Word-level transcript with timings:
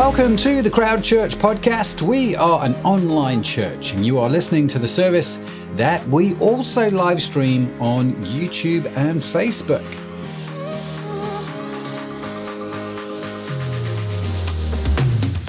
Welcome 0.00 0.38
to 0.38 0.62
the 0.62 0.70
Crowd 0.70 1.04
Church 1.04 1.36
podcast. 1.36 2.00
We 2.00 2.34
are 2.34 2.64
an 2.64 2.74
online 2.76 3.42
church, 3.42 3.92
and 3.92 4.02
you 4.04 4.18
are 4.18 4.30
listening 4.30 4.66
to 4.68 4.78
the 4.78 4.88
service 4.88 5.38
that 5.74 6.02
we 6.08 6.34
also 6.36 6.90
live 6.90 7.20
stream 7.20 7.70
on 7.82 8.14
YouTube 8.24 8.86
and 8.96 9.20
Facebook. 9.20 9.84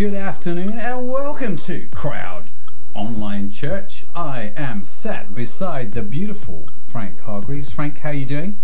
good 0.00 0.14
afternoon 0.14 0.78
and 0.78 1.06
welcome 1.06 1.58
to 1.58 1.86
Crowd 1.88 2.50
Online 2.96 3.50
Church. 3.50 4.06
I 4.14 4.54
am 4.56 4.82
sat 4.82 5.34
beside 5.34 5.92
the 5.92 6.00
beautiful 6.00 6.66
Frank 6.88 7.20
Hargreaves. 7.20 7.70
Frank, 7.70 7.98
how 7.98 8.08
are 8.08 8.14
you 8.14 8.24
doing? 8.24 8.58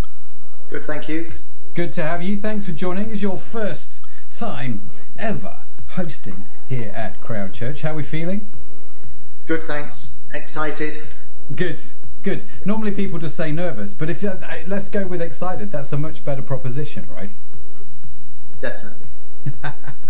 Good, 0.70 0.86
thank 0.86 1.10
you. 1.10 1.30
Good 1.74 1.92
to 1.92 2.02
have 2.02 2.22
you. 2.22 2.38
Thanks 2.38 2.64
for 2.64 2.72
joining. 2.72 3.10
It's 3.10 3.20
your 3.20 3.36
first 3.36 4.00
time 4.34 4.90
ever 5.18 5.58
hosting 5.88 6.46
here 6.70 6.90
at 6.96 7.20
Crowd 7.20 7.52
Church. 7.52 7.82
How 7.82 7.90
are 7.90 7.96
we 7.96 8.02
feeling? 8.02 8.50
Good, 9.46 9.64
thanks. 9.64 10.14
Excited. 10.32 11.06
Good, 11.54 11.82
good. 12.22 12.46
Normally 12.64 12.92
people 12.92 13.18
just 13.18 13.36
say 13.36 13.52
nervous, 13.52 13.92
but 13.92 14.08
if 14.08 14.24
uh, 14.24 14.38
let's 14.66 14.88
go 14.88 15.06
with 15.06 15.20
excited. 15.20 15.70
That's 15.70 15.92
a 15.92 15.98
much 15.98 16.24
better 16.24 16.40
proposition, 16.40 17.06
right? 17.10 17.28
Definitely. 18.62 19.06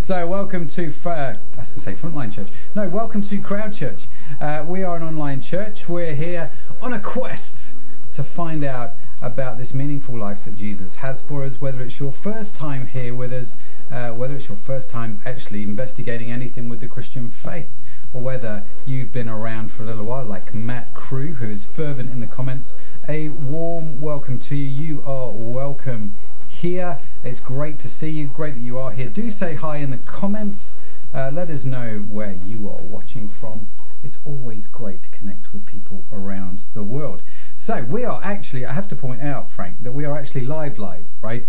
so 0.00 0.26
welcome 0.26 0.68
to 0.68 0.92
uh, 1.04 1.10
I 1.10 1.30
was 1.30 1.38
going 1.54 1.64
to 1.64 1.80
say 1.80 1.94
frontline 1.94 2.32
church. 2.32 2.48
No 2.74 2.88
welcome 2.88 3.22
to 3.24 3.40
crowd 3.40 3.74
church. 3.74 4.06
Uh, 4.40 4.64
we 4.66 4.82
are 4.82 4.96
an 4.96 5.02
online 5.02 5.40
church. 5.40 5.88
We're 5.88 6.14
here 6.14 6.50
on 6.80 6.92
a 6.92 7.00
quest 7.00 7.66
to 8.12 8.24
find 8.24 8.64
out 8.64 8.94
about 9.22 9.58
this 9.58 9.72
meaningful 9.72 10.18
life 10.18 10.44
that 10.44 10.54
jesus 10.54 10.96
has 10.96 11.22
for 11.22 11.42
us 11.42 11.58
whether 11.58 11.82
it's 11.82 11.98
your 11.98 12.12
first 12.12 12.54
time 12.54 12.86
here 12.86 13.14
with 13.14 13.32
us 13.32 13.56
uh, 13.90 14.10
whether 14.10 14.36
it's 14.36 14.48
your 14.48 14.58
first 14.58 14.90
time 14.90 15.20
actually 15.24 15.62
investigating 15.62 16.30
anything 16.30 16.68
with 16.68 16.80
the 16.80 16.86
christian 16.86 17.30
faith 17.30 17.70
or 18.12 18.22
whether 18.22 18.64
you've 18.86 19.12
been 19.12 19.28
around 19.28 19.70
for 19.70 19.82
a 19.82 19.86
little 19.86 20.04
while 20.04 20.24
like 20.24 20.54
matt 20.54 20.94
crew 20.94 21.34
who 21.34 21.48
is 21.48 21.64
fervent 21.64 22.10
in 22.10 22.20
the 22.20 22.26
comments. 22.26 22.72
A 23.08 23.28
warm 23.28 24.00
welcome 24.00 24.38
to 24.40 24.56
you. 24.56 24.86
You 24.86 25.02
are 25.04 25.30
welcome 25.30 26.14
here. 26.56 26.98
It's 27.22 27.40
great 27.40 27.78
to 27.80 27.88
see 27.88 28.08
you. 28.08 28.28
Great 28.28 28.54
that 28.54 28.60
you 28.60 28.78
are 28.78 28.90
here. 28.90 29.08
Do 29.08 29.30
say 29.30 29.54
hi 29.54 29.76
in 29.76 29.90
the 29.90 29.98
comments. 29.98 30.76
Uh, 31.14 31.30
let 31.32 31.50
us 31.50 31.64
know 31.64 31.98
where 32.08 32.32
you 32.32 32.68
are 32.68 32.82
watching 32.82 33.28
from. 33.28 33.68
It's 34.02 34.18
always 34.24 34.66
great 34.66 35.02
to 35.04 35.10
connect 35.10 35.52
with 35.52 35.66
people 35.66 36.06
around 36.12 36.62
the 36.74 36.82
world. 36.82 37.22
So 37.56 37.82
we 37.82 38.04
are 38.04 38.20
actually, 38.22 38.64
I 38.64 38.72
have 38.72 38.88
to 38.88 38.96
point 38.96 39.22
out, 39.22 39.50
Frank, 39.50 39.82
that 39.82 39.92
we 39.92 40.04
are 40.04 40.16
actually 40.16 40.46
live 40.46 40.78
live, 40.78 41.06
right? 41.20 41.46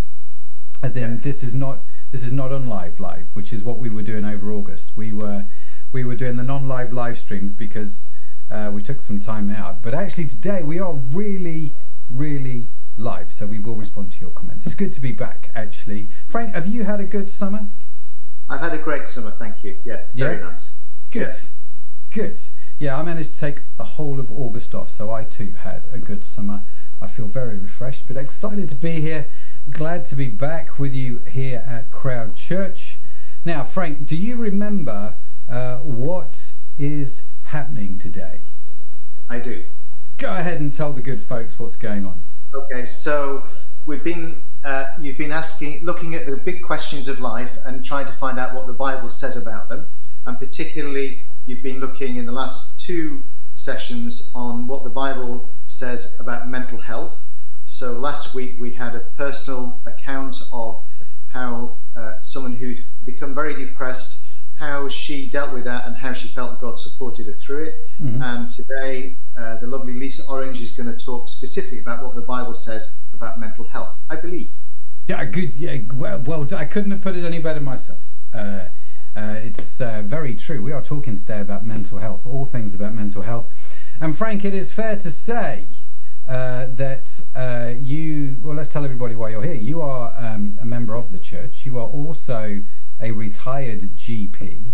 As 0.84 0.98
in, 0.98 1.20
this 1.20 1.44
is 1.44 1.56
not 1.56 1.82
this 2.12 2.24
is 2.24 2.32
not 2.32 2.54
on 2.54 2.68
live 2.68 3.00
live, 3.00 3.28
which 3.34 3.52
is 3.52 3.64
what 3.64 3.80
we 3.80 3.90
were 3.90 4.02
doing 4.02 4.24
over 4.24 4.52
August. 4.52 4.94
We 4.96 5.12
were 5.12 5.46
we 5.92 6.04
were 6.04 6.16
doing 6.16 6.36
the 6.36 6.44
non-live 6.44 6.94
live 6.94 7.18
streams 7.18 7.54
because 7.54 8.06
uh, 8.52 8.72
we 8.74 8.82
took 8.82 9.02
some 9.02 9.20
time 9.20 9.50
out. 9.50 9.82
But 9.82 9.94
actually, 9.94 10.28
today 10.28 10.62
we 10.62 10.80
are 10.80 10.94
really, 10.94 11.76
really 12.10 12.70
live, 12.98 13.32
so 13.32 13.46
we 13.46 13.60
will 13.60 13.76
respond 13.76 14.12
to 14.14 14.20
your 14.20 14.32
comments. 14.32 14.66
It's 14.66 14.76
good 14.76 14.92
to 14.94 15.02
be 15.02 15.12
back, 15.12 15.52
actually. 15.56 16.10
Frank, 16.28 16.54
have 16.54 16.68
you 16.68 16.84
had 16.84 17.00
a 17.00 17.04
good 17.06 17.30
summer? 17.30 17.68
I've 18.50 18.60
had 18.60 18.74
a 18.74 18.78
great 18.78 19.08
summer, 19.08 19.32
thank 19.32 19.64
you. 19.64 19.78
Yes, 19.86 20.12
very 20.16 20.38
Yeah? 20.38 20.50
nice. 20.50 20.72
Good, 21.12 21.20
Yes. 21.22 21.50
good. 22.12 22.42
Yeah, 22.80 22.98
I 22.98 23.04
managed 23.04 23.34
to 23.34 23.40
take 23.40 23.64
the 23.78 23.84
whole 23.84 24.20
of 24.20 24.32
August 24.32 24.74
off, 24.76 24.90
so 24.92 25.12
I 25.12 25.24
too 25.24 25.54
had 25.58 25.84
a 25.92 25.98
good 25.98 26.24
summer. 26.24 26.64
I 27.02 27.08
feel 27.08 27.28
very 27.28 27.58
refreshed, 27.58 28.08
but 28.08 28.18
excited 28.18 28.70
to 28.70 28.76
be 28.76 29.02
here. 29.02 29.28
Glad 29.70 30.06
to 30.08 30.16
be 30.16 30.28
back 30.30 30.80
with 30.80 30.94
you 30.94 31.20
here 31.20 31.64
at 31.68 31.92
Crowd 31.92 32.36
Church. 32.36 33.00
Now, 33.46 33.64
Frank, 33.64 34.06
do 34.06 34.16
you 34.16 34.36
remember 34.36 35.16
uh, 35.50 35.78
what 35.78 36.52
is 36.78 37.22
happening 37.44 37.98
today? 38.00 38.42
I 39.30 39.40
do. 39.40 39.66
Go 40.18 40.36
ahead 40.36 40.60
and 40.60 40.72
tell 40.74 40.94
the 40.94 41.02
good 41.02 41.22
folks 41.22 41.60
what's 41.60 41.76
going 41.76 42.06
on. 42.06 42.24
Okay, 42.54 42.86
so 42.86 43.46
we've 43.86 44.04
been 44.04 44.42
uh, 44.64 44.86
you've 45.00 45.18
been 45.18 45.32
asking, 45.32 45.84
looking 45.84 46.16
at 46.16 46.26
the 46.26 46.38
big 46.38 46.64
questions 46.64 47.08
of 47.08 47.20
life 47.20 47.52
and 47.66 47.84
trying 47.84 48.06
to 48.06 48.14
find 48.14 48.40
out 48.40 48.56
what 48.56 48.68
the 48.68 48.74
Bible 48.74 49.10
says 49.10 49.36
about 49.36 49.70
them, 49.70 49.88
and 50.26 50.40
particularly 50.40 51.22
you've 51.46 51.62
been 51.62 51.80
looking 51.80 52.16
in 52.16 52.26
the 52.26 52.32
last 52.32 52.80
two 52.80 53.24
sessions 53.56 54.32
on 54.34 54.66
what 54.68 54.84
the 54.84 54.90
Bible 54.90 55.50
says 55.68 56.16
about 56.20 56.48
mental 56.48 56.80
health. 56.80 57.22
So 57.66 57.94
last 57.94 58.34
week 58.34 58.56
we 58.60 58.74
had 58.74 58.96
a 58.96 59.02
personal 59.18 59.82
account 59.86 60.38
of 60.54 60.84
how 61.28 61.78
uh, 61.98 62.20
someone 62.22 62.54
who'd 62.54 62.84
become 63.06 63.36
very 63.36 63.66
depressed, 63.66 64.22
how 64.58 64.90
she 64.90 65.30
dealt 65.30 65.54
with 65.54 65.66
that, 65.66 65.88
and 65.88 65.96
how 65.96 66.14
she 66.14 66.28
felt 66.30 66.60
God 66.60 66.78
supported 66.78 67.28
her 67.28 67.34
through 67.34 67.66
it. 67.66 67.76
Mhm. 68.02 68.22
And 68.22 68.50
today, 68.52 69.18
uh, 69.38 69.58
the 69.58 69.68
lovely 69.68 69.94
Lisa 69.94 70.24
Orange 70.28 70.60
is 70.60 70.76
going 70.76 70.92
to 70.96 71.06
talk 71.06 71.30
specifically 71.30 71.80
about 71.80 72.04
what 72.04 72.16
the 72.16 72.22
Bible 72.22 72.54
says 72.54 72.96
about 73.14 73.40
mental 73.40 73.68
health. 73.68 73.96
I 74.10 74.16
believe. 74.16 74.50
Yeah, 75.08 75.24
good. 75.26 75.54
Yeah, 75.54 75.78
well, 75.94 76.20
well. 76.20 76.48
I 76.56 76.66
couldn't 76.66 76.92
have 76.92 77.02
put 77.02 77.16
it 77.16 77.24
any 77.24 77.40
better 77.40 77.62
myself. 77.62 78.00
Uh, 78.34 78.66
uh, 79.16 79.36
it's 79.38 79.80
uh, 79.80 80.04
very 80.06 80.36
true. 80.36 80.62
We 80.62 80.72
are 80.72 80.82
talking 80.82 81.16
today 81.16 81.40
about 81.40 81.66
mental 81.66 82.00
health, 82.00 82.26
all 82.26 82.46
things 82.46 82.74
about 82.74 82.94
mental 82.94 83.22
health. 83.22 83.48
And 84.02 84.18
Frank, 84.18 84.44
it 84.44 84.54
is 84.54 84.72
fair 84.72 84.96
to 84.98 85.10
say 85.10 85.68
uh, 86.28 86.68
that 86.74 87.22
uh, 87.36 87.74
you. 87.80 88.38
Well, 88.42 88.56
let's 88.56 88.70
tell 88.70 88.84
everybody 88.84 89.16
why 89.16 89.30
you're 89.30 89.44
here. 89.44 89.54
You 89.54 89.82
are 89.82 90.14
um, 90.18 90.60
a 90.62 90.66
member 90.66 90.96
of 90.96 91.12
the 91.12 91.20
church. 91.20 91.66
You 91.66 91.78
are 91.80 91.88
also 91.88 92.64
a 93.00 93.12
retired 93.12 93.96
GP. 93.96 94.74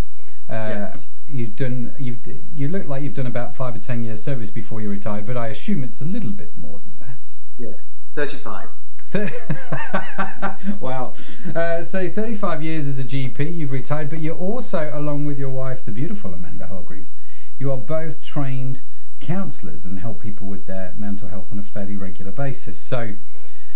Uh, 0.49 0.53
Yes. 0.53 0.97
You've 1.25 1.55
done. 1.55 1.95
You've. 1.97 2.19
You 2.53 2.67
look 2.67 2.85
like 2.85 3.01
you've 3.01 3.13
done 3.13 3.27
about 3.27 3.55
five 3.55 3.75
or 3.75 3.79
ten 3.79 4.03
years 4.03 4.21
service 4.21 4.51
before 4.51 4.81
you 4.81 4.89
retired, 4.89 5.25
but 5.25 5.37
I 5.37 5.47
assume 5.47 5.83
it's 5.83 6.01
a 6.01 6.05
little 6.05 6.31
bit 6.31 6.57
more 6.57 6.79
than 6.79 6.93
that. 6.99 7.17
Yeah, 7.57 7.71
35. 8.13 8.67
wow. 10.81 11.13
Uh, 11.55 11.83
so 11.83 12.09
35 12.09 12.61
years 12.63 12.87
as 12.87 12.99
a 12.99 13.03
GP, 13.03 13.55
you've 13.55 13.71
retired, 13.71 14.09
but 14.09 14.19
you're 14.19 14.35
also, 14.35 14.91
along 14.93 15.25
with 15.25 15.37
your 15.37 15.49
wife, 15.51 15.85
the 15.85 15.91
beautiful 15.91 16.33
Amanda 16.33 16.67
Hargreaves, 16.67 17.13
you 17.57 17.71
are 17.71 17.77
both 17.77 18.21
trained 18.21 18.81
counsellors 19.19 19.85
and 19.85 19.99
help 19.99 20.21
people 20.21 20.47
with 20.47 20.65
their 20.65 20.93
mental 20.97 21.29
health 21.29 21.51
on 21.51 21.59
a 21.59 21.63
fairly 21.63 21.95
regular 21.95 22.31
basis. 22.31 22.77
So 22.79 23.15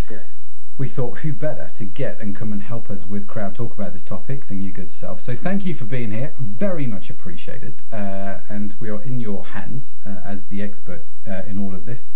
Yes. 0.09 0.41
We 0.77 0.88
thought, 0.88 1.19
who 1.19 1.33
better 1.33 1.71
to 1.73 1.85
get 1.85 2.19
and 2.19 2.35
come 2.35 2.53
and 2.53 2.61
help 2.61 2.89
us 2.91 3.03
with 3.03 3.25
Crowd 3.25 3.55
Talk 3.55 3.73
about 3.73 3.93
this 3.93 4.03
topic 4.03 4.47
than 4.47 4.61
your 4.61 4.71
good 4.71 4.91
self. 4.91 5.21
So 5.21 5.35
thank 5.35 5.65
you 5.65 5.73
for 5.73 5.85
being 5.85 6.11
here. 6.11 6.35
Very 6.39 6.85
much 6.85 7.09
appreciated. 7.09 7.81
Uh, 7.91 8.39
and 8.47 8.75
we 8.79 8.89
are 8.89 9.01
in 9.01 9.19
your 9.19 9.43
hands 9.43 9.95
uh, 10.05 10.21
as 10.23 10.47
the 10.47 10.61
expert 10.61 11.05
uh, 11.27 11.41
in 11.47 11.57
all 11.57 11.73
of 11.73 11.85
this. 11.85 12.11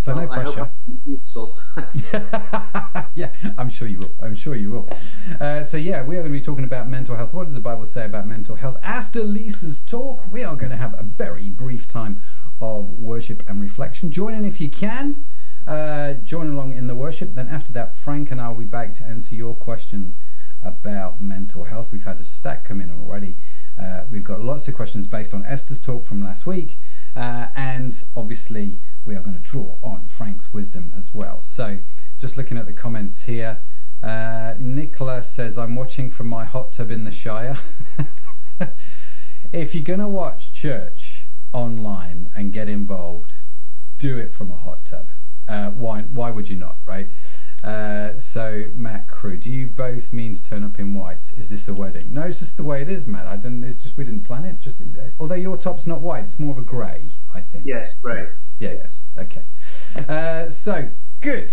So 0.00 0.12
no 0.12 0.26
Well, 0.26 0.40
I 0.40 0.42
hope 0.42 0.54
pressure. 0.54 0.70
I'm 2.16 3.06
yeah, 3.14 3.32
I'm 3.56 3.70
sure 3.70 3.86
you 3.86 4.00
will. 4.00 4.12
I'm 4.20 4.34
sure 4.34 4.56
you 4.56 4.70
will. 4.70 4.88
Uh, 5.40 5.62
so, 5.62 5.76
yeah, 5.76 6.02
we 6.02 6.16
are 6.16 6.20
going 6.22 6.32
to 6.32 6.38
be 6.38 6.44
talking 6.44 6.64
about 6.64 6.88
mental 6.88 7.14
health. 7.14 7.32
What 7.32 7.46
does 7.46 7.54
the 7.54 7.60
Bible 7.60 7.86
say 7.86 8.04
about 8.04 8.26
mental 8.26 8.56
health? 8.56 8.76
After 8.82 9.22
Lisa's 9.22 9.80
talk, 9.80 10.24
we 10.32 10.42
are 10.42 10.56
going 10.56 10.70
to 10.70 10.76
have 10.76 10.94
a 10.98 11.02
very 11.02 11.48
brief 11.48 11.86
time 11.86 12.22
of 12.60 12.90
worship 12.90 13.42
and 13.48 13.60
reflection. 13.60 14.10
Join 14.10 14.34
in 14.34 14.44
if 14.44 14.60
you 14.60 14.68
can. 14.68 15.26
Uh, 15.68 16.14
join 16.14 16.48
along 16.48 16.72
in 16.72 16.86
the 16.86 16.94
worship. 17.20 17.34
Then, 17.34 17.48
after 17.48 17.72
that, 17.72 17.96
Frank 17.96 18.30
and 18.30 18.40
I 18.40 18.48
will 18.48 18.58
be 18.58 18.64
back 18.64 18.94
to 18.96 19.04
answer 19.04 19.34
your 19.34 19.54
questions 19.56 20.18
about 20.62 21.20
mental 21.20 21.64
health. 21.64 21.90
We've 21.90 22.04
had 22.04 22.20
a 22.20 22.24
stack 22.24 22.64
come 22.64 22.80
in 22.80 22.92
already. 22.92 23.36
Uh, 23.76 24.02
we've 24.08 24.22
got 24.22 24.40
lots 24.40 24.68
of 24.68 24.74
questions 24.74 25.08
based 25.08 25.34
on 25.34 25.44
Esther's 25.44 25.80
talk 25.80 26.06
from 26.06 26.22
last 26.22 26.46
week. 26.46 26.78
Uh, 27.16 27.48
and 27.56 28.02
obviously, 28.14 28.80
we 29.04 29.16
are 29.16 29.20
going 29.20 29.34
to 29.34 29.42
draw 29.42 29.78
on 29.82 30.06
Frank's 30.06 30.52
wisdom 30.52 30.92
as 30.96 31.12
well. 31.12 31.42
So, 31.42 31.78
just 32.18 32.36
looking 32.36 32.56
at 32.56 32.66
the 32.66 32.72
comments 32.72 33.22
here, 33.22 33.58
uh, 34.00 34.54
Nicola 34.60 35.24
says, 35.24 35.58
I'm 35.58 35.74
watching 35.74 36.12
from 36.12 36.28
my 36.28 36.44
hot 36.44 36.72
tub 36.72 36.90
in 36.90 37.02
the 37.02 37.10
Shire. 37.10 37.58
if 39.52 39.74
you're 39.74 39.82
going 39.82 39.98
to 39.98 40.08
watch 40.08 40.52
church 40.52 41.26
online 41.52 42.30
and 42.36 42.52
get 42.52 42.68
involved, 42.68 43.34
do 43.96 44.18
it 44.18 44.32
from 44.32 44.52
a 44.52 44.56
hot 44.56 44.84
tub. 44.84 45.08
Uh, 45.48 45.70
why, 45.70 46.02
why 46.02 46.30
would 46.30 46.48
you 46.48 46.56
not, 46.56 46.76
right? 46.86 47.08
Uh, 47.64 48.18
so, 48.18 48.66
Matt 48.74 49.08
Crew, 49.08 49.36
do 49.36 49.50
you 49.50 49.66
both 49.66 50.12
mean 50.12 50.34
to 50.34 50.42
turn 50.42 50.62
up 50.62 50.78
in 50.78 50.94
white? 50.94 51.32
Is 51.36 51.50
this 51.50 51.66
a 51.66 51.74
wedding? 51.74 52.12
No, 52.12 52.22
it's 52.22 52.38
just 52.38 52.56
the 52.56 52.62
way 52.62 52.82
it 52.82 52.88
is, 52.88 53.06
Matt. 53.06 53.26
I 53.26 53.36
didn't. 53.36 53.64
It's 53.64 53.82
just 53.82 53.96
we 53.96 54.04
didn't 54.04 54.22
plan 54.24 54.44
it. 54.44 54.60
Just 54.60 54.80
although 55.18 55.34
your 55.34 55.56
top's 55.56 55.86
not 55.86 56.00
white, 56.00 56.24
it's 56.24 56.38
more 56.38 56.52
of 56.52 56.58
a 56.58 56.62
grey, 56.62 57.10
I 57.34 57.40
think. 57.40 57.64
yes, 57.66 57.94
great. 57.96 58.28
Yeah. 58.60 58.72
Yes. 58.74 59.00
Okay. 59.18 59.44
Uh, 60.08 60.50
so 60.50 60.90
good. 61.20 61.52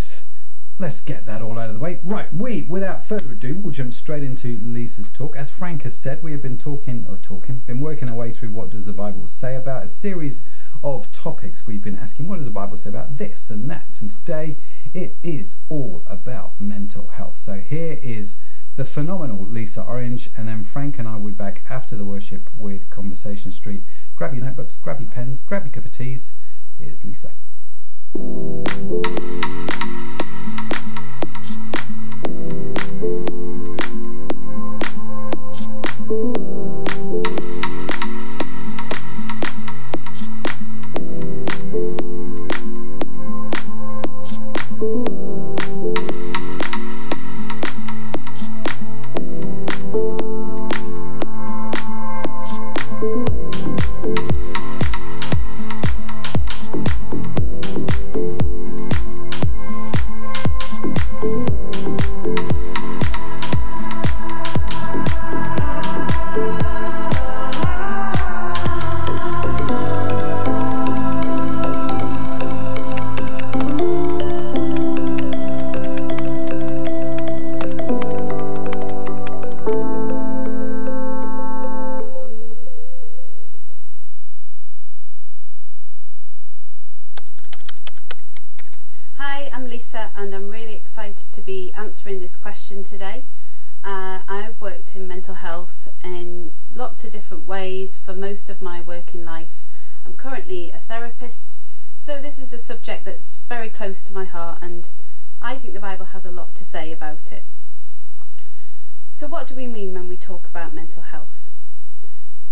let's 0.77 1.00
get 1.00 1.25
that 1.25 1.41
all 1.41 1.57
out 1.57 1.69
of 1.69 1.74
the 1.75 1.80
way. 1.80 2.00
Right, 2.03 2.31
we, 2.33 2.63
without 2.63 3.07
further 3.07 3.31
ado, 3.31 3.56
we'll 3.56 3.71
jump 3.74 3.94
straight 3.94 4.24
into 4.24 4.59
Lisa's 4.62 5.09
talk. 5.09 5.36
As 5.38 5.50
Frank 5.50 5.83
has 5.83 5.98
said, 5.98 6.21
we 6.21 6.31
have 6.33 6.41
been 6.41 6.57
talking, 6.57 7.06
or 7.07 7.18
talking, 7.18 7.59
been 7.59 7.80
working 7.80 8.09
our 8.09 8.15
way 8.15 8.33
through 8.33 8.51
what 8.51 8.69
does 8.71 8.86
the 8.86 8.94
Bible 8.94 9.27
say 9.27 9.56
about 9.56 9.86
a 9.86 9.88
series 9.88 10.41
of 10.83 11.12
topics 11.12 11.66
we've 11.66 11.81
been 11.81 11.98
asking. 11.98 12.27
What 12.27 12.38
does 12.38 12.45
the 12.45 12.51
Bible 12.51 12.77
say 12.77 12.89
about 12.89 13.18
this 13.18 13.50
and 13.50 13.69
that? 13.69 13.98
And 14.00 14.10
today 14.12 14.57
it 14.94 15.18
is 15.24 15.57
all 15.69 16.04
about 16.07 16.60
mental 16.60 17.10
health. 17.10 17.39
So 17.39 17.56
here 17.60 18.00
is 18.01 18.36
the 18.75 18.86
phenomenal 18.86 19.45
Lisa 19.45 19.81
Orange, 19.81 20.30
and 20.36 20.50
then 20.50 20.63
Frank 20.63 21.00
and 21.00 21.07
I 21.07 21.16
will 21.16 21.27
be 21.27 21.33
back 21.33 21.63
after 21.69 21.95
the 21.95 22.04
worship 22.04 22.50
with 22.57 22.89
Conversation 22.89 23.51
Street. 23.51 23.86
Grab 24.16 24.33
your 24.33 24.44
notebooks, 24.44 24.75
grab 24.75 25.00
your 25.00 25.10
pens, 25.10 25.42
grab 25.42 25.66
your 25.66 25.72
cup 25.72 25.86
of 25.86 25.92
teas. 25.92 26.31
Here's 26.77 27.04
Lisa. 27.04 27.31
Hi, 36.07 36.44
and 90.15 90.33
I'm 90.33 90.50
really 90.50 90.75
excited 90.75 91.31
to 91.31 91.41
be 91.41 91.73
answering 91.73 92.19
this 92.19 92.38
question 92.38 92.83
today. 92.83 93.25
Uh, 93.83 94.21
I've 94.27 94.59
worked 94.62 94.95
in 94.95 95.07
mental 95.07 95.35
health 95.35 95.89
in 96.03 96.53
lots 96.73 97.03
of 97.03 97.12
different 97.12 97.45
ways 97.45 97.97
for 97.97 98.15
most 98.15 98.50
of 98.50 98.62
my 98.62 98.81
working 98.81 99.25
life. 99.25 99.65
I'm 100.06 100.13
currently 100.13 100.71
a 100.71 100.79
therapist, 100.79 101.57
so 101.97 102.21
this 102.21 102.39
is 102.39 102.53
a 102.53 102.59
subject 102.59 103.03
that's 103.06 103.35
very 103.35 103.69
close 103.69 104.03
to 104.06 104.13
my 104.13 104.25
heart, 104.25 104.59
and 104.62 104.89
I 105.41 105.56
think 105.56 105.73
the 105.73 105.79
Bible 105.79 106.06
has 106.06 106.25
a 106.25 106.31
lot 106.31 106.56
to 106.56 106.63
say 106.63 106.91
about 106.91 107.31
it. 107.31 107.44
So, 109.12 109.27
what 109.27 109.47
do 109.47 109.56
we 109.56 109.67
mean 109.67 109.94
when 109.94 110.07
we 110.07 110.17
talk 110.17 110.47
about 110.47 110.73
mental 110.73 111.03
health? 111.03 111.51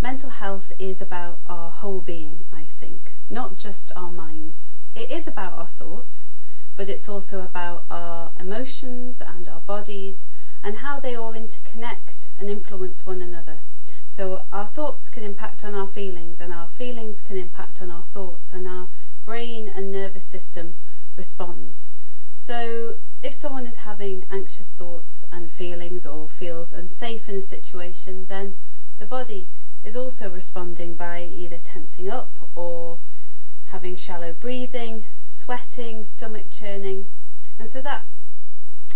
Mental 0.01 0.29
health 0.29 0.71
is 0.79 1.01
about 1.01 1.39
our 1.47 1.71
whole 1.71 2.01
being, 2.01 2.45
I 2.53 2.65
think, 2.65 3.13
not 3.29 3.57
just 3.57 3.91
our 3.95 4.11
minds. 4.11 4.73
It 4.95 5.09
is 5.09 5.27
about 5.27 5.53
our 5.53 5.67
thoughts, 5.67 6.22
but 6.75 6.89
it's 6.89 7.07
also 7.07 7.41
about 7.41 7.85
our 7.89 8.31
emotions 8.39 9.21
and 9.21 9.47
our 9.47 9.61
bodies 9.61 10.25
and 10.63 10.77
how 10.77 10.99
they 10.99 11.15
all 11.15 11.33
interconnect 11.33 12.29
and 12.39 12.49
influence 12.49 13.05
one 13.05 13.21
another. 13.21 13.59
So, 14.07 14.45
our 14.51 14.67
thoughts 14.67 15.09
can 15.09 15.23
impact 15.23 15.65
on 15.65 15.73
our 15.73 15.87
feelings, 15.87 16.39
and 16.39 16.53
our 16.53 16.69
feelings 16.69 17.19
can 17.19 17.35
impact 17.35 17.81
on 17.81 17.89
our 17.89 18.03
thoughts, 18.03 18.53
and 18.53 18.67
our 18.67 18.87
brain 19.25 19.67
and 19.67 19.91
nervous 19.91 20.25
system 20.25 20.75
responds. 21.17 21.89
So, 22.35 22.97
if 23.23 23.33
someone 23.33 23.65
is 23.65 23.77
having 23.77 24.25
anxious 24.29 24.71
thoughts 24.71 25.23
and 25.31 25.49
feelings 25.49 26.05
or 26.05 26.29
feels 26.29 26.73
unsafe 26.73 27.27
in 27.27 27.35
a 27.35 27.41
situation, 27.41 28.25
then 28.27 28.55
the 28.99 29.05
body 29.05 29.49
is 29.83 29.95
also 29.95 30.29
responding 30.29 30.93
by 30.93 31.23
either 31.23 31.57
tensing 31.57 32.09
up 32.09 32.49
or 32.53 32.99
having 33.67 33.95
shallow 33.95 34.33
breathing, 34.33 35.05
sweating, 35.43 36.05
stomach 36.05 36.49
churning. 36.49 37.05
And 37.59 37.69
so 37.69 37.81
that 37.81 38.05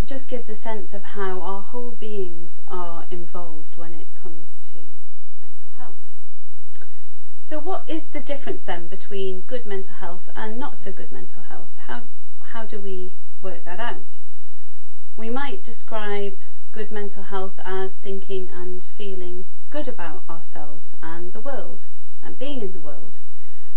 just 0.05 0.29
gives 0.29 0.47
a 0.47 0.55
sense 0.55 0.93
of 0.93 1.03
how 1.03 1.41
our 1.41 1.61
whole 1.61 1.91
beings 1.91 2.61
are 2.69 3.05
involved 3.11 3.75
when 3.75 3.93
it 3.93 4.07
comes 4.15 4.57
to 4.71 4.79
mental 5.41 5.71
health. 5.77 5.97
So, 7.41 7.59
what 7.59 7.83
is 7.85 8.07
the 8.09 8.21
difference 8.21 8.63
then 8.63 8.87
between 8.87 9.41
good 9.41 9.65
mental 9.65 9.95
health 9.95 10.29
and 10.37 10.57
not 10.57 10.77
so 10.77 10.93
good 10.93 11.11
mental 11.11 11.43
health? 11.43 11.71
How, 11.87 12.03
how 12.53 12.63
do 12.63 12.79
we 12.79 13.17
work 13.41 13.65
that 13.65 13.81
out? 13.81 14.17
We 15.17 15.29
might 15.29 15.65
describe 15.65 16.37
good 16.71 16.91
mental 16.91 17.23
health 17.23 17.59
as 17.65 17.97
thinking 17.97 18.49
and 18.53 18.85
feeling 18.95 19.47
good 19.69 19.89
about 19.89 20.23
ourselves 20.29 20.95
and 21.03 21.33
the 21.33 21.41
world 21.41 21.87
and 22.23 22.39
being 22.39 22.61
in 22.61 22.71
the 22.71 22.79
world. 22.79 23.19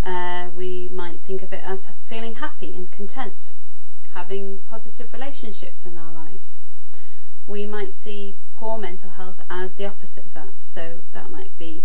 Uh, 0.03 0.49
we 0.55 0.89
might 0.93 1.23
think 1.23 1.43
of 1.43 1.53
it 1.53 1.63
as 1.65 1.89
feeling 2.05 2.37
happy 2.37 2.75
and 2.75 2.91
content, 2.91 3.53
having 4.15 4.61
positive 4.69 5.13
relationships 5.13 5.85
in 5.85 5.99
our 5.99 6.13
lives. 6.13 6.59
We 7.47 7.67
might 7.67 7.93
see 7.93 8.39
poor 8.53 8.79
mental 8.79 9.11
health 9.11 9.43
as 9.51 9.77
the 9.77 9.87
opposite 9.87 10.27
of 10.27 10.35
that, 10.35 10.53
so 10.61 11.01
that 11.13 11.31
might 11.31 11.57
be 11.57 11.85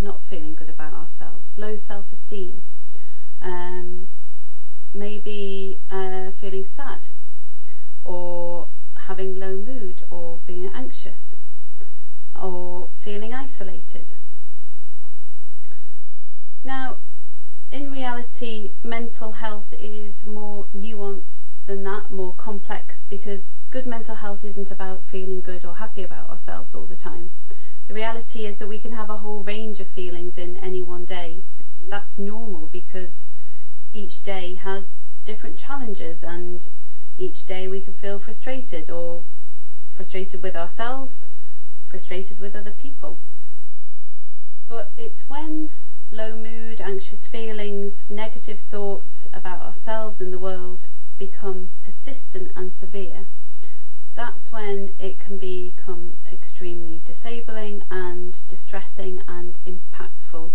not 0.00 0.24
feeling 0.24 0.54
good 0.54 0.68
about 0.68 0.94
ourselves, 0.94 1.58
low 1.58 1.76
self 1.76 2.10
esteem, 2.10 2.62
um, 3.40 4.08
maybe 4.94 5.80
uh, 5.90 6.30
feeling 6.30 6.64
sad, 6.64 7.08
or 8.04 8.68
having 9.06 9.38
low 9.38 9.56
mood, 9.56 10.02
or 10.10 10.40
being 10.46 10.70
anxious, 10.74 11.36
or 12.40 12.90
feeling 12.98 13.34
isolated. 13.34 14.14
Now, 16.64 16.98
in 17.72 17.90
reality, 17.90 18.72
mental 18.82 19.32
health 19.32 19.74
is 19.78 20.26
more 20.26 20.66
nuanced 20.76 21.46
than 21.66 21.84
that, 21.84 22.10
more 22.10 22.34
complex, 22.34 23.04
because 23.04 23.56
good 23.70 23.86
mental 23.86 24.16
health 24.16 24.44
isn't 24.44 24.70
about 24.70 25.04
feeling 25.04 25.40
good 25.40 25.64
or 25.64 25.76
happy 25.76 26.02
about 26.02 26.28
ourselves 26.28 26.74
all 26.74 26.86
the 26.86 26.96
time. 26.96 27.30
The 27.88 27.94
reality 27.94 28.46
is 28.46 28.58
that 28.58 28.68
we 28.68 28.78
can 28.78 28.92
have 28.92 29.08
a 29.08 29.18
whole 29.18 29.42
range 29.42 29.80
of 29.80 29.88
feelings 29.88 30.36
in 30.36 30.56
any 30.58 30.82
one 30.82 31.04
day. 31.04 31.44
That's 31.88 32.18
normal 32.18 32.68
because 32.68 33.26
each 33.92 34.22
day 34.22 34.54
has 34.56 34.94
different 35.24 35.58
challenges, 35.58 36.22
and 36.22 36.68
each 37.16 37.46
day 37.46 37.68
we 37.68 37.80
can 37.80 37.94
feel 37.94 38.18
frustrated 38.18 38.90
or 38.90 39.24
frustrated 39.90 40.42
with 40.42 40.56
ourselves, 40.56 41.28
frustrated 41.86 42.38
with 42.38 42.54
other 42.54 42.72
people. 42.72 43.18
But 44.68 44.90
it's 44.96 45.28
when 45.28 45.70
low 46.12 46.36
mood, 46.36 46.80
anxious 46.80 47.24
feelings, 47.24 48.10
negative 48.10 48.60
thoughts 48.60 49.28
about 49.32 49.62
ourselves 49.62 50.20
and 50.20 50.30
the 50.32 50.38
world 50.38 50.88
become 51.18 51.70
persistent 51.82 52.52
and 52.54 52.70
severe, 52.70 53.26
that's 54.14 54.52
when 54.52 54.90
it 54.98 55.18
can 55.18 55.38
become 55.38 56.18
extremely 56.30 57.00
disabling 57.04 57.82
and 57.90 58.46
distressing 58.46 59.22
and 59.26 59.58
impactful 59.66 60.52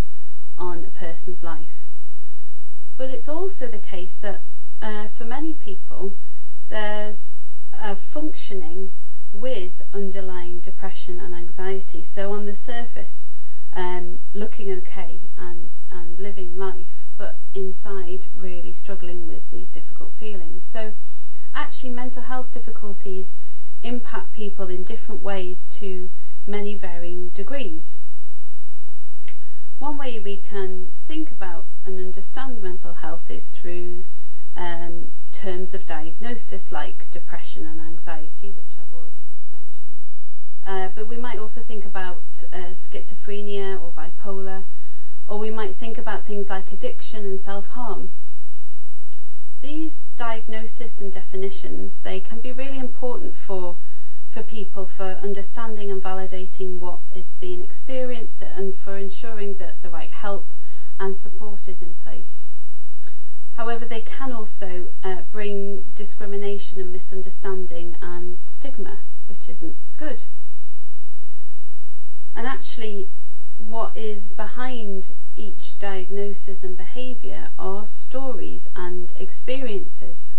on 0.60 0.84
a 0.84 0.92
person's 0.92 1.44
life. 1.44 1.88
But 2.96 3.10
it's 3.10 3.28
also 3.28 3.68
the 3.68 3.80
case 3.80 4.16
that 4.18 4.44
uh, 4.80 5.08
for 5.08 5.26
many 5.26 5.56
people, 5.56 6.14
there's 6.70 7.32
a 7.74 7.96
functioning 7.96 8.92
with 9.34 9.82
underlying 9.92 10.60
depression 10.60 11.20
and 11.20 11.34
anxiety. 11.34 12.04
So 12.04 12.32
on 12.32 12.46
the 12.46 12.56
surface, 12.56 13.27
um, 13.78 14.20
looking 14.34 14.72
okay 14.72 15.22
and 15.38 15.78
and 15.92 16.20
living 16.20 16.58
life, 16.58 17.06
but 17.16 17.40
inside 17.54 18.26
really 18.34 18.74
struggling 18.74 19.26
with 19.28 19.50
these 19.52 19.70
difficult 19.70 20.16
feelings. 20.16 20.66
So 20.66 20.94
actually, 21.54 21.92
mental 21.92 22.24
health 22.24 22.52
difficulties 22.52 23.36
impact 23.84 24.34
people 24.34 24.68
in 24.68 24.84
different 24.84 25.22
ways 25.22 25.66
to 25.66 26.10
many 26.48 26.74
varying 26.74 27.30
degrees. 27.30 28.00
One 29.78 30.00
way 30.00 30.20
we 30.20 30.38
can 30.38 30.88
think 31.08 31.32
about 31.32 31.68
and 31.86 32.00
understand 32.00 32.62
mental 32.62 32.96
health 32.96 33.30
is 33.30 33.50
through 33.50 34.06
um, 34.56 35.12
terms 35.32 35.76
of 35.76 35.86
diagnosis 35.86 36.72
like 36.72 37.12
depression 37.12 37.68
and 37.68 37.80
anxiety, 37.80 38.50
which 38.50 38.74
I've 38.82 38.92
already 38.92 39.30
mentioned. 39.52 39.87
Uh, 40.68 40.90
but 40.94 41.08
we 41.08 41.16
might 41.16 41.40
also 41.40 41.62
think 41.62 41.86
about 41.86 42.44
uh, 42.52 42.74
schizophrenia 42.74 43.82
or 43.82 43.94
bipolar, 43.94 44.66
or 45.26 45.40
we 45.40 45.50
might 45.50 45.74
think 45.74 45.98
about 45.98 46.26
things 46.26 46.50
like 46.50 46.74
addiction 46.74 47.24
and 47.24 47.40
self 47.40 47.68
harm. 47.68 48.10
These 49.62 50.08
diagnosis 50.18 51.00
and 51.00 51.12
definitions 51.12 52.02
they 52.02 52.20
can 52.20 52.42
be 52.42 52.52
really 52.52 52.78
important 52.78 53.36
for 53.36 53.78
for 54.30 54.44
people 54.44 54.86
for 54.86 55.18
understanding 55.24 55.90
and 55.90 56.04
validating 56.04 56.80
what 56.80 57.00
is 57.16 57.32
being 57.32 57.64
experienced 57.64 58.42
and 58.42 58.76
for 58.76 58.98
ensuring 58.98 59.56
that 59.56 59.82
the 59.82 59.90
right 59.90 60.12
help 60.12 60.52
and 61.00 61.16
support 61.16 61.70
is 61.70 61.82
in 61.82 61.94
place. 61.94 62.50
However, 63.54 63.86
they 63.86 64.02
can 64.02 64.34
also 64.34 64.90
uh, 65.02 65.22
bring 65.32 65.86
discrimination 65.96 66.82
and 66.82 66.92
misunderstanding 66.92 67.96
and 68.02 68.40
stigma, 68.46 69.00
which 69.28 69.48
isn't 69.48 69.78
good. 69.96 70.26
And 72.38 72.46
actually, 72.46 73.10
what 73.58 73.98
is 73.98 74.28
behind 74.28 75.14
each 75.36 75.80
diagnosis 75.80 76.64
and 76.64 76.78
behaviour 76.78 77.50
are 77.58 77.88
stories 77.88 78.68
and 78.76 79.12
experiences 79.16 80.36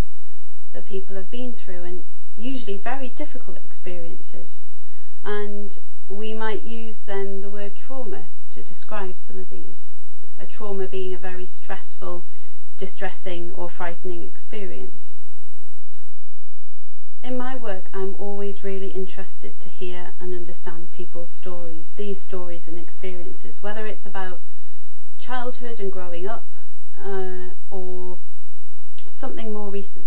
that 0.73 0.87
people 0.87 1.17
have 1.17 1.29
been 1.29 1.55
through, 1.55 1.83
and 1.83 2.05
usually 2.37 2.79
very 2.79 3.09
difficult 3.09 3.59
experiences. 3.65 4.63
And 5.25 5.77
we 6.09 6.35
might 6.35 6.63
use 6.63 7.01
then 7.01 7.41
the 7.41 7.51
word 7.51 7.77
trauma 7.77 8.27
to 8.51 8.63
describe 8.63 9.19
some 9.19 9.37
of 9.37 9.51
these. 9.51 9.93
A 10.39 10.47
trauma 10.47 10.87
being 10.87 11.13
a 11.13 11.19
very 11.19 11.47
stressful, 11.47 12.27
distressing, 12.77 13.51
or 13.51 13.69
frightening 13.69 14.23
experience. 14.23 15.15
In 17.29 17.37
my 17.37 17.57
work, 17.57 17.91
I'm 17.93 18.15
always 18.15 18.65
really 18.65 18.89
interested 18.89 19.61
to 19.61 19.69
hear 19.69 20.15
and 20.19 20.33
understand 20.33 20.91
people's 20.91 21.31
stories, 21.31 21.93
these 21.93 22.19
stories 22.19 22.67
and 22.67 22.79
experiences, 22.79 23.63
whether 23.63 23.87
it's 23.87 24.07
about 24.07 24.41
childhood 25.19 25.79
and 25.79 25.93
growing 25.93 26.27
up 26.27 26.47
uh, 26.99 27.51
or 27.71 28.17
something 29.11 29.53
more 29.53 29.69
recent. 29.69 30.07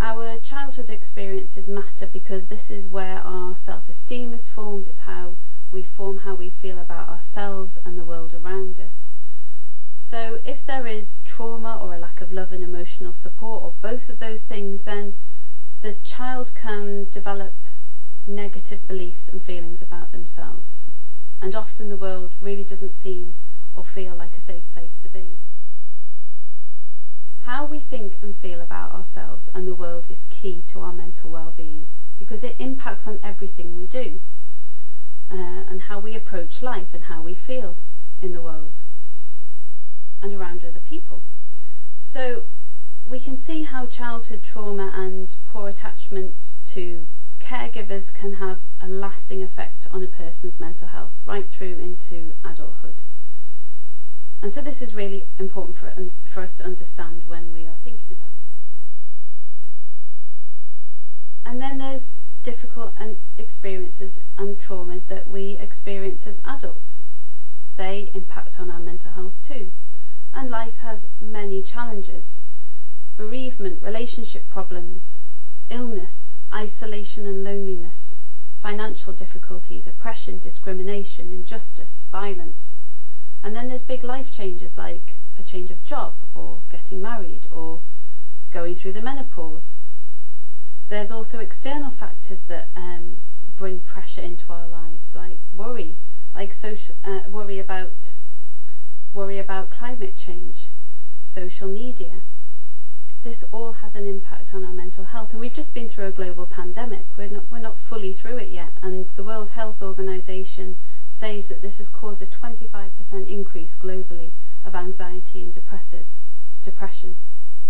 Our 0.00 0.38
childhood 0.38 0.90
experiences 0.90 1.66
matter 1.66 2.06
because 2.06 2.46
this 2.46 2.70
is 2.70 2.86
where 2.86 3.18
our 3.18 3.56
self 3.56 3.88
esteem 3.88 4.32
is 4.32 4.46
formed, 4.46 4.86
it's 4.86 5.00
how 5.00 5.34
we 5.72 5.82
form 5.82 6.18
how 6.18 6.36
we 6.36 6.50
feel 6.50 6.78
about 6.78 7.08
ourselves 7.08 7.80
and 7.84 7.98
the 7.98 8.04
world 8.04 8.32
around 8.32 8.78
us. 8.78 9.08
So, 9.96 10.38
if 10.44 10.64
there 10.64 10.86
is 10.86 11.20
trauma 11.24 11.80
or 11.82 11.94
a 11.94 11.98
lack 11.98 12.20
of 12.20 12.32
love 12.32 12.52
and 12.52 12.62
emotional 12.62 13.12
support, 13.12 13.64
or 13.64 13.74
both 13.80 14.08
of 14.08 14.20
those 14.20 14.44
things, 14.44 14.84
then 14.84 15.14
the 15.80 15.94
child 16.04 16.52
can 16.54 17.08
develop 17.10 17.54
negative 18.26 18.86
beliefs 18.86 19.28
and 19.28 19.42
feelings 19.42 19.80
about 19.80 20.12
themselves. 20.12 20.86
And 21.40 21.54
often 21.54 21.88
the 21.88 21.96
world 21.96 22.34
really 22.40 22.64
doesn't 22.64 22.92
seem 22.92 23.34
or 23.72 23.84
feel 23.84 24.14
like 24.14 24.36
a 24.36 24.40
safe 24.40 24.70
place 24.72 24.98
to 24.98 25.08
be. 25.08 25.38
How 27.44 27.64
we 27.64 27.80
think 27.80 28.18
and 28.20 28.36
feel 28.36 28.60
about 28.60 28.92
ourselves 28.92 29.48
and 29.54 29.66
the 29.66 29.74
world 29.74 30.08
is 30.10 30.26
key 30.28 30.62
to 30.68 30.80
our 30.80 30.92
mental 30.92 31.30
well-being 31.30 31.86
because 32.18 32.44
it 32.44 32.56
impacts 32.58 33.08
on 33.08 33.18
everything 33.22 33.74
we 33.74 33.86
do 33.86 34.20
uh, 35.30 35.64
and 35.68 35.82
how 35.82 35.98
we 35.98 36.14
approach 36.14 36.60
life 36.60 36.92
and 36.92 37.04
how 37.04 37.22
we 37.22 37.34
feel 37.34 37.78
in 38.18 38.32
the 38.32 38.42
world 38.42 38.82
and 40.20 40.34
around 40.34 40.62
other 40.62 40.80
people. 40.80 41.22
So 41.98 42.44
we 43.04 43.18
can 43.20 43.36
see 43.36 43.62
how 43.62 43.86
childhood 43.86 44.42
trauma 44.42 44.92
and 44.94 45.36
poor 45.44 45.68
attachment 45.68 46.54
to 46.64 47.06
caregivers 47.40 48.14
can 48.14 48.34
have 48.34 48.60
a 48.80 48.86
lasting 48.86 49.42
effect 49.42 49.88
on 49.90 50.02
a 50.04 50.06
person's 50.06 50.60
mental 50.60 50.88
health 50.88 51.22
right 51.26 51.50
through 51.50 51.78
into 51.78 52.34
adulthood. 52.44 53.02
And 54.42 54.52
so 54.52 54.60
this 54.60 54.80
is 54.80 54.94
really 54.94 55.26
important 55.38 55.76
for, 55.76 55.92
for 56.22 56.42
us 56.42 56.54
to 56.54 56.64
understand 56.64 57.24
when 57.26 57.52
we 57.52 57.66
are 57.66 57.76
thinking 57.82 58.06
about 58.12 58.28
mental 58.38 58.60
health. 58.62 58.86
And 61.44 61.60
then 61.60 61.78
there's 61.78 62.16
difficult 62.42 62.94
and 62.96 63.18
experiences 63.36 64.22
and 64.38 64.56
traumas 64.56 65.08
that 65.08 65.28
we 65.28 65.58
experience 65.58 66.26
as 66.26 66.40
adults. 66.46 67.04
They 67.76 68.10
impact 68.14 68.60
on 68.60 68.70
our 68.70 68.80
mental 68.80 69.12
health 69.12 69.42
too. 69.42 69.72
And 70.32 70.48
life 70.48 70.78
has 70.78 71.08
many 71.20 71.62
challenges 71.62 72.40
bereavement, 73.16 73.82
relationship 73.82 74.48
problems, 74.48 75.20
illness, 75.68 76.34
isolation 76.52 77.26
and 77.26 77.44
loneliness, 77.44 78.16
financial 78.58 79.12
difficulties, 79.12 79.86
oppression, 79.86 80.38
discrimination, 80.38 81.32
injustice, 81.32 82.06
violence. 82.10 82.76
And 83.42 83.56
then 83.56 83.68
there's 83.68 83.82
big 83.82 84.04
life 84.04 84.30
changes 84.30 84.76
like 84.76 85.20
a 85.38 85.42
change 85.42 85.70
of 85.70 85.82
job 85.82 86.14
or 86.34 86.62
getting 86.68 87.00
married 87.00 87.46
or 87.50 87.82
going 88.50 88.74
through 88.74 88.92
the 88.92 89.02
menopause. 89.02 89.76
There's 90.88 91.10
also 91.10 91.38
external 91.38 91.90
factors 91.90 92.42
that 92.42 92.68
um, 92.76 93.18
bring 93.56 93.80
pressure 93.80 94.20
into 94.20 94.52
our 94.52 94.68
lives, 94.68 95.14
like 95.14 95.38
worry, 95.54 95.98
like 96.34 96.52
social 96.52 96.96
uh, 97.04 97.20
worry 97.28 97.58
about 97.58 98.14
worry 99.14 99.38
about 99.38 99.70
climate 99.70 100.16
change, 100.16 100.70
social 101.22 101.68
media. 101.68 102.22
This 103.22 103.44
all 103.52 103.74
has 103.74 103.96
an 103.96 104.06
impact 104.06 104.54
on 104.54 104.64
our 104.64 104.72
mental 104.72 105.04
health, 105.04 105.32
and 105.32 105.40
we've 105.40 105.52
just 105.52 105.74
been 105.74 105.90
through 105.90 106.06
a 106.06 106.10
global 106.10 106.46
pandemic. 106.46 107.18
We're 107.18 107.28
not 107.28 107.50
we're 107.50 107.58
not 107.58 107.78
fully 107.78 108.14
through 108.14 108.38
it 108.38 108.48
yet, 108.48 108.70
and 108.82 109.08
the 109.08 109.22
World 109.22 109.50
Health 109.50 109.82
Organization 109.82 110.78
says 111.06 111.48
that 111.48 111.60
this 111.60 111.76
has 111.76 111.90
caused 111.90 112.22
a 112.22 112.26
25% 112.26 113.26
increase 113.26 113.76
globally 113.76 114.32
of 114.64 114.74
anxiety 114.74 115.42
and 115.42 115.52
depressive 115.52 116.06
depression. 116.62 117.16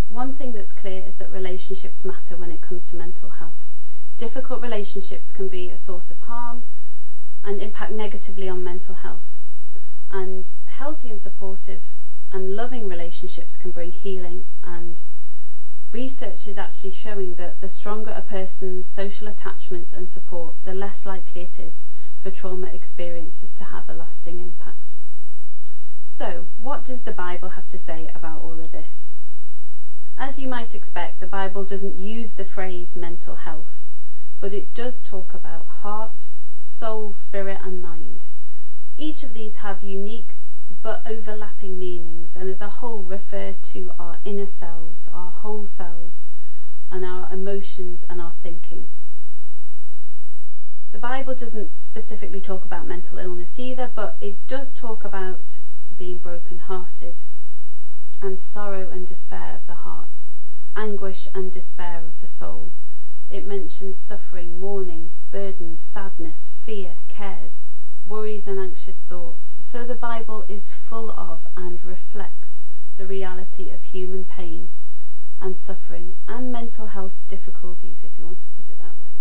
One 0.06 0.32
thing 0.32 0.52
that's 0.52 0.72
clear 0.72 1.02
is 1.04 1.16
that 1.16 1.32
relationships 1.32 2.04
matter 2.04 2.36
when 2.36 2.52
it 2.52 2.60
comes 2.60 2.86
to 2.86 2.96
mental 2.96 3.30
health. 3.30 3.72
Difficult 4.18 4.62
relationships 4.62 5.32
can 5.32 5.48
be 5.48 5.68
a 5.68 5.78
source 5.78 6.12
of 6.12 6.20
harm 6.20 6.62
and 7.42 7.60
impact 7.60 7.90
negatively 7.90 8.48
on 8.48 8.62
mental 8.62 8.96
health. 8.96 9.38
And 10.12 10.52
healthy 10.66 11.08
and 11.08 11.20
supportive 11.20 11.84
and 12.32 12.54
loving 12.54 12.86
relationships 12.86 13.56
can 13.56 13.72
bring 13.72 13.92
healing 13.92 14.46
and 14.62 15.02
research 15.92 16.46
is 16.46 16.58
actually 16.58 16.92
showing 16.92 17.34
that 17.34 17.60
the 17.60 17.68
stronger 17.68 18.12
a 18.12 18.22
person's 18.22 18.88
social 18.88 19.28
attachments 19.28 19.92
and 19.92 20.08
support, 20.08 20.54
the 20.62 20.74
less 20.74 21.04
likely 21.04 21.42
it 21.42 21.58
is 21.58 21.84
for 22.20 22.30
trauma 22.30 22.68
experiences 22.68 23.52
to 23.54 23.64
have 23.64 23.88
a 23.88 23.94
lasting 23.94 24.40
impact. 24.40 24.94
So, 26.02 26.46
what 26.58 26.84
does 26.84 27.02
the 27.02 27.12
Bible 27.12 27.50
have 27.50 27.66
to 27.68 27.78
say 27.78 28.10
about 28.14 28.42
all 28.42 28.60
of 28.60 28.72
this? 28.72 29.14
As 30.18 30.38
you 30.38 30.48
might 30.48 30.74
expect, 30.74 31.18
the 31.18 31.26
Bible 31.26 31.64
doesn't 31.64 31.98
use 31.98 32.34
the 32.34 32.44
phrase 32.44 32.94
mental 32.94 33.36
health, 33.36 33.88
but 34.38 34.52
it 34.52 34.74
does 34.74 35.00
talk 35.00 35.32
about 35.32 35.66
heart, 35.66 36.28
soul, 36.60 37.12
spirit, 37.12 37.58
and 37.62 37.80
mind. 37.80 38.26
Each 38.98 39.22
of 39.22 39.32
these 39.32 39.56
have 39.56 39.82
unique 39.82 40.34
but 40.82 41.02
overlapping 41.06 41.78
meanings 41.78 42.36
and 42.36 42.48
as 42.48 42.60
a 42.60 42.68
whole 42.68 43.02
refer 43.02 43.52
to 43.52 43.92
our 43.98 44.18
inner 44.24 44.46
selves, 44.46 45.08
our 45.12 45.30
whole 45.30 45.66
selves, 45.66 46.28
and 46.90 47.04
our 47.04 47.32
emotions 47.32 48.04
and 48.08 48.20
our 48.20 48.32
thinking. 48.32 48.88
The 50.92 50.98
Bible 50.98 51.34
doesn't 51.34 51.78
specifically 51.78 52.40
talk 52.40 52.64
about 52.64 52.86
mental 52.86 53.18
illness 53.18 53.58
either, 53.58 53.90
but 53.94 54.16
it 54.20 54.46
does 54.48 54.72
talk 54.72 55.04
about 55.04 55.60
being 55.96 56.18
broken-hearted 56.18 57.22
and 58.20 58.38
sorrow 58.38 58.90
and 58.90 59.06
despair 59.06 59.54
of 59.54 59.66
the 59.66 59.84
heart, 59.84 60.24
anguish 60.76 61.28
and 61.34 61.52
despair 61.52 62.02
of 62.04 62.20
the 62.20 62.28
soul. 62.28 62.72
It 63.30 63.46
mentions 63.46 63.98
suffering, 63.98 64.58
mourning, 64.58 65.12
burdens, 65.30 65.80
sadness, 65.80 66.50
fear, 66.64 66.96
cares, 67.08 67.64
worries 68.10 68.48
and 68.48 68.58
anxious 68.58 69.02
thoughts. 69.02 69.56
So 69.60 69.84
the 69.84 69.94
Bible 69.94 70.44
is 70.48 70.72
full 70.72 71.12
of 71.12 71.46
and 71.56 71.82
reflects 71.84 72.64
the 72.96 73.06
reality 73.06 73.70
of 73.70 73.84
human 73.84 74.24
pain 74.24 74.68
and 75.40 75.56
suffering 75.56 76.16
and 76.26 76.50
mental 76.50 76.86
health 76.86 77.22
difficulties, 77.28 78.02
if 78.02 78.18
you 78.18 78.24
want 78.24 78.40
to 78.40 78.48
put 78.56 78.68
it 78.68 78.78
that 78.78 78.98
way, 79.00 79.12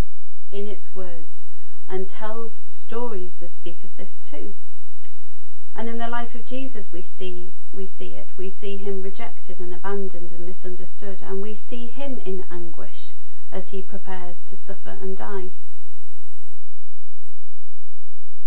in 0.52 0.68
its 0.68 0.96
words 0.96 1.46
and 1.88 2.10
tells 2.10 2.64
stories 2.66 3.38
that 3.38 3.50
speak 3.50 3.84
of 3.84 3.96
this 3.96 4.20
too. 4.20 4.56
And 5.76 5.88
in 5.88 6.00
the 6.00 6.10
life 6.10 6.34
of 6.34 6.44
Jesus 6.44 6.92
we 6.92 7.04
see 7.04 7.54
we 7.72 7.86
see 7.86 8.16
it. 8.16 8.30
We 8.38 8.50
see 8.50 8.78
him 8.78 9.04
rejected 9.04 9.60
and 9.60 9.72
abandoned 9.72 10.32
and 10.32 10.44
misunderstood, 10.48 11.22
and 11.22 11.44
we 11.44 11.54
see 11.54 11.86
him 11.86 12.18
in 12.18 12.44
anguish 12.50 13.14
as 13.52 13.70
he 13.70 13.84
prepares 13.84 14.42
to 14.42 14.56
suffer 14.56 14.98
and 15.00 15.16
die. 15.16 15.50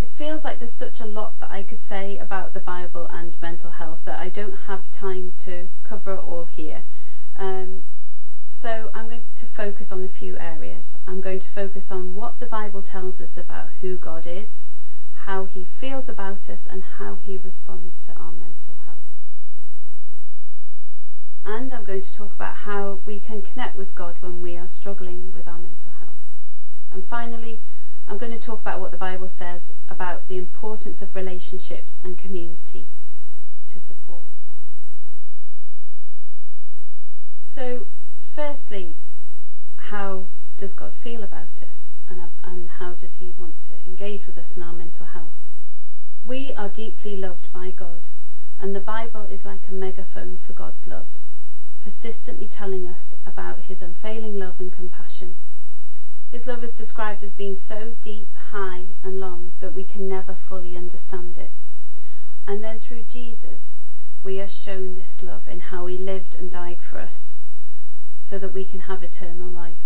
It 0.03 0.09
feels 0.09 0.45
like 0.45 0.59
there's 0.59 0.73
such 0.73 0.99
a 0.99 1.07
lot 1.07 1.39
that 1.39 1.53
I 1.53 1.63
could 1.63 1.79
say 1.79 2.19
about 2.19 2.55
the 2.55 2.61
Bible 2.61 3.07
and 3.07 3.41
mental 3.41 3.71
health 3.71 4.01
that 4.05 4.19
I 4.19 4.31
don't 4.31 4.67
have 4.67 4.91
time 4.91 5.33
to 5.39 5.69
cover 5.85 6.17
all 6.17 6.47
here. 6.47 6.83
Um, 7.37 7.85
so 8.49 8.91
I'm 8.95 9.09
going 9.09 9.27
to 9.37 9.47
focus 9.47 9.93
on 9.93 10.03
a 10.03 10.09
few 10.09 10.37
areas. 10.41 10.99
I'm 11.07 11.21
going 11.21 11.39
to 11.39 11.49
focus 11.49 11.93
on 11.93 12.17
what 12.17 12.41
the 12.41 12.47
Bible 12.47 12.83
tells 12.83 13.21
us 13.21 13.39
about 13.39 13.69
who 13.81 13.97
God 13.97 14.27
is, 14.27 14.71
how 15.27 15.45
he 15.45 15.63
feels 15.65 16.09
about 16.09 16.51
us, 16.51 16.67
and 16.67 16.83
how 16.99 17.15
he 17.23 17.37
responds 17.37 18.03
to 18.07 18.13
our 18.15 18.33
mental 18.33 18.79
health. 18.85 19.07
And 21.45 21.73
I'm 21.73 21.85
going 21.85 22.03
to 22.03 22.13
talk 22.13 22.35
about 22.35 22.57
how 22.67 23.03
we 23.05 23.21
can 23.21 23.41
connect 23.41 23.77
with 23.77 23.95
God 23.95 24.17
when 24.19 24.43
we 24.43 24.57
are 24.57 24.67
struggling 24.67 25.31
with 25.31 25.47
our 25.47 25.61
mental 25.61 25.93
health. 26.01 26.19
And 26.91 27.05
finally, 27.05 27.61
I'm 28.09 28.19
going 28.19 28.33
to 28.33 28.39
talk 28.39 28.61
about 28.61 28.81
what 28.81 28.91
the 28.91 28.97
Bible 28.97 29.29
says 29.29 29.77
about 29.89 30.29
the 30.29 30.37
importance 30.37 31.01
of 31.03 31.15
relationships 31.15 32.01
and 32.05 32.19
community 32.19 32.89
to 33.69 33.81
support 33.81 34.25
our 34.51 34.57
mental 34.57 34.97
health. 35.05 35.17
So, 37.45 37.87
firstly, 38.21 38.97
how 39.77 40.29
does 40.57 40.75
God 40.75 40.95
feel 40.95 41.23
about 41.23 41.63
us 41.63 41.91
and, 42.09 42.21
and 42.45 42.69
how 42.69 42.93
does 42.93 43.15
He 43.15 43.35
want 43.37 43.61
to 43.63 43.75
engage 43.87 44.27
with 44.27 44.37
us 44.39 44.57
in 44.57 44.63
our 44.63 44.73
mental 44.73 45.07
health? 45.07 45.49
We 46.25 46.55
are 46.55 46.69
deeply 46.69 47.17
loved 47.17 47.53
by 47.53 47.71
God, 47.71 48.09
and 48.61 48.77
the 48.77 48.81
Bible 48.81 49.25
is 49.25 49.45
like 49.45 49.69
a 49.69 49.73
megaphone 49.73 50.37
for 50.37 50.53
God's 50.53 50.87
love, 50.87 51.09
persistently 51.81 52.47
telling 52.47 52.87
us 52.87 53.17
about 53.27 53.61
His 53.61 53.83
unfailing 53.83 54.39
love 54.39 54.61
and 54.61 54.71
compassion. 54.71 55.37
His 56.33 56.47
love 56.47 56.65
is 56.65 56.73
described 56.73 57.23
as 57.23 57.35
being 57.35 57.55
so 57.55 57.95
deep, 58.01 58.35
high, 58.53 58.87
and 59.05 59.21
long 59.21 59.53
that 59.61 59.75
we 59.75 59.85
can 59.85 60.09
never 60.09 60.35
fully 60.35 60.75
understand 60.75 61.37
it. 61.37 61.51
And 62.47 62.65
then 62.65 62.81
through 62.81 63.03
Jesus, 63.03 63.75
we 64.23 64.41
are 64.41 64.49
shown 64.49 64.95
this 64.95 65.23
love 65.23 65.47
in 65.47 65.61
how 65.61 65.85
He 65.85 65.99
lived 65.99 66.35
and 66.35 66.51
died 66.51 66.81
for 66.81 66.99
us, 66.99 67.37
so 68.19 68.39
that 68.39 68.55
we 68.55 68.65
can 68.65 68.81
have 68.81 69.03
eternal 69.03 69.51
life. 69.51 69.85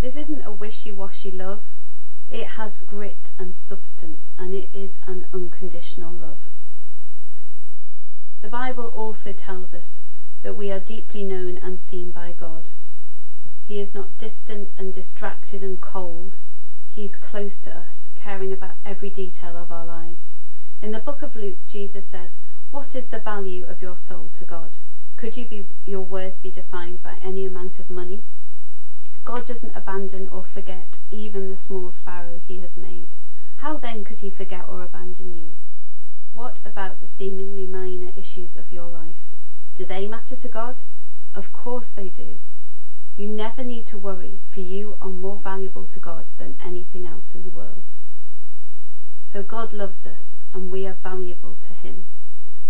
This 0.00 0.16
isn't 0.16 0.46
a 0.46 0.52
wishy 0.52 0.90
washy 0.90 1.30
love. 1.30 1.64
It 2.30 2.46
has 2.56 2.78
grit 2.78 3.32
and 3.38 3.52
substance, 3.52 4.32
and 4.38 4.54
it 4.54 4.70
is 4.72 4.98
an 5.06 5.26
unconditional 5.34 6.14
love. 6.14 6.48
The 8.40 8.48
Bible 8.48 8.86
also 8.86 9.32
tells 9.32 9.74
us 9.74 10.00
that 10.40 10.56
we 10.56 10.72
are 10.72 10.80
deeply 10.80 11.24
known 11.24 11.58
and 11.58 11.78
seen 11.78 12.10
by 12.10 12.32
God. 12.32 12.70
He 13.66 13.80
is 13.80 13.94
not 13.94 14.16
distant 14.16 14.70
and 14.78 14.94
distracted 14.94 15.64
and 15.64 15.80
cold. 15.80 16.38
He's 16.86 17.16
close 17.16 17.58
to 17.58 17.76
us, 17.76 18.10
caring 18.14 18.52
about 18.52 18.76
every 18.84 19.10
detail 19.10 19.56
of 19.56 19.72
our 19.72 19.84
lives. 19.84 20.36
In 20.80 20.92
the 20.92 21.00
book 21.00 21.20
of 21.20 21.34
Luke, 21.34 21.58
Jesus 21.66 22.06
says, 22.08 22.38
What 22.70 22.94
is 22.94 23.08
the 23.08 23.18
value 23.18 23.64
of 23.64 23.82
your 23.82 23.96
soul 23.96 24.28
to 24.34 24.44
God? 24.44 24.78
Could 25.16 25.36
you 25.36 25.46
be, 25.46 25.66
your 25.84 26.02
worth 26.02 26.40
be 26.40 26.52
defined 26.52 27.02
by 27.02 27.16
any 27.20 27.44
amount 27.44 27.80
of 27.80 27.90
money? 27.90 28.22
God 29.24 29.44
doesn't 29.44 29.74
abandon 29.74 30.28
or 30.28 30.44
forget 30.44 30.98
even 31.10 31.48
the 31.48 31.56
small 31.56 31.90
sparrow 31.90 32.38
he 32.38 32.60
has 32.60 32.76
made. 32.76 33.16
How 33.56 33.78
then 33.78 34.04
could 34.04 34.20
he 34.20 34.30
forget 34.30 34.68
or 34.68 34.84
abandon 34.84 35.34
you? 35.34 35.56
What 36.34 36.60
about 36.64 37.00
the 37.00 37.06
seemingly 37.06 37.66
minor 37.66 38.12
issues 38.16 38.56
of 38.56 38.70
your 38.70 38.86
life? 38.86 39.24
Do 39.74 39.84
they 39.84 40.06
matter 40.06 40.36
to 40.36 40.48
God? 40.48 40.82
Of 41.34 41.52
course 41.52 41.90
they 41.90 42.08
do. 42.08 42.38
You 43.16 43.30
never 43.30 43.64
need 43.64 43.86
to 43.86 43.96
worry, 43.96 44.42
for 44.46 44.60
you 44.60 44.98
are 45.00 45.08
more 45.08 45.40
valuable 45.40 45.86
to 45.86 45.98
God 45.98 46.32
than 46.36 46.58
anything 46.62 47.06
else 47.06 47.34
in 47.34 47.44
the 47.44 47.50
world. 47.50 47.84
So 49.22 49.42
God 49.42 49.72
loves 49.72 50.06
us, 50.06 50.36
and 50.52 50.70
we 50.70 50.86
are 50.86 50.92
valuable 50.92 51.54
to 51.54 51.72
Him, 51.72 52.04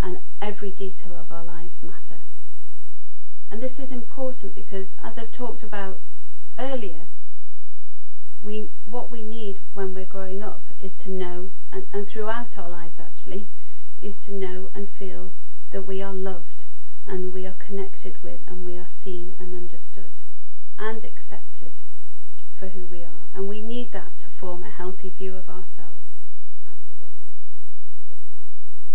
and 0.01 0.21
every 0.41 0.71
detail 0.71 1.17
of 1.17 1.33
our 1.33 1.45
lives 1.45 1.83
matter. 1.83 2.19
And 3.51 3.61
this 3.61 3.81
is 3.81 3.91
important 3.91 4.55
because, 4.55 4.95
as 5.03 5.19
I've 5.19 5.33
talked 5.33 5.65
about 5.65 6.01
earlier, 6.61 7.09
we 8.41 8.71
what 8.85 9.11
we 9.11 9.25
need 9.25 9.59
when 9.75 9.95
we're 9.95 10.05
growing 10.05 10.43
up 10.43 10.69
is 10.79 10.97
to 10.99 11.11
know 11.11 11.51
and, 11.73 11.89
and 11.93 12.07
throughout 12.07 12.57
our 12.57 12.69
lives 12.69 13.01
actually 13.01 13.49
is 14.01 14.21
to 14.21 14.33
know 14.33 14.71
and 14.75 14.89
feel 14.89 15.33
that 15.71 15.83
we 15.83 16.01
are 16.01 16.13
loved 16.13 16.67
and 17.07 17.33
we 17.33 17.47
are 17.47 17.57
connected 17.59 18.23
with 18.23 18.41
and 18.47 18.65
we 18.65 18.77
are 18.77 18.87
seen 18.87 19.35
and 19.41 19.55
understood 19.55 20.21
and 20.79 21.05
accepted 21.05 21.81
for 22.55 22.69
who 22.69 22.87
we 22.87 23.03
are 23.03 23.29
and 23.35 23.49
we 23.49 23.63
need 23.63 23.93
that 23.93 24.19
to 24.19 24.29
form 24.29 24.63
a 24.63 24.71
healthy 24.71 25.11
view 25.11 25.37
of 25.37 25.49
ourselves 25.49 26.21
and 26.67 26.77
the 26.87 26.95
world 27.01 27.13
and 27.53 27.63
feel 27.87 27.99
good 28.09 28.25
about 28.25 28.49
ourselves 28.49 28.87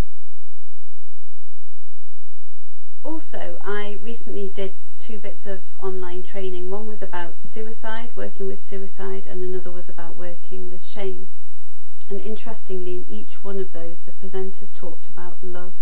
also 3.03 3.57
i 3.63 3.97
recently 4.01 4.49
did 4.49 4.79
two 5.01 5.17
bits 5.17 5.47
of 5.47 5.63
online 5.81 6.21
training. 6.21 6.69
One 6.69 6.85
was 6.85 7.01
about 7.01 7.41
suicide, 7.41 8.11
working 8.15 8.45
with 8.45 8.59
suicide, 8.59 9.25
and 9.25 9.41
another 9.41 9.71
was 9.71 9.89
about 9.89 10.15
working 10.15 10.69
with 10.69 10.83
shame. 10.83 11.27
And 12.09 12.21
interestingly, 12.21 12.95
in 12.95 13.05
each 13.09 13.43
one 13.43 13.59
of 13.59 13.71
those, 13.71 14.03
the 14.03 14.11
presenters 14.11 14.73
talked 14.73 15.07
about 15.07 15.43
love, 15.43 15.73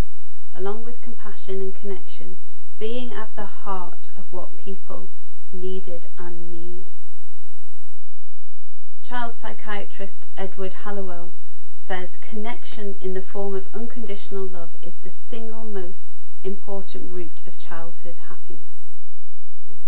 along 0.56 0.84
with 0.86 1.02
compassion 1.02 1.62
and 1.62 1.76
connection, 1.76 2.38
being 2.80 3.12
at 3.12 3.36
the 3.36 3.46
heart 3.46 4.08
of 4.16 4.32
what 4.32 4.56
people 4.56 5.10
needed 5.52 6.08
and 6.18 6.52
need. 6.52 6.92
Child 9.04 9.36
psychiatrist 9.36 10.28
Edward 10.38 10.74
Hallowell 10.86 11.34
says 11.76 12.18
connection 12.18 12.96
in 13.02 13.14
the 13.14 13.22
form 13.22 13.56
of 13.56 13.68
unconditional 13.74 14.46
love 14.46 14.76
is 14.82 14.98
the 14.98 15.10
single 15.10 15.64
most 15.64 16.16
important 16.44 17.12
root 17.12 17.42
of 17.48 17.58
childhood 17.58 18.20
happiness. 18.30 18.92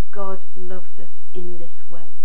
God 0.09 0.45
loves 0.55 0.99
us 0.99 1.21
in 1.33 1.57
this 1.57 1.89
way. 1.89 2.15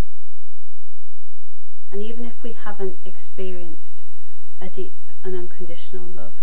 And 1.91 2.01
even 2.01 2.25
if 2.25 2.43
we 2.43 2.53
haven't 2.53 2.97
experienced 3.05 4.03
a 4.59 4.67
deep 4.67 4.95
and 5.23 5.35
unconditional 5.35 6.07
love, 6.07 6.33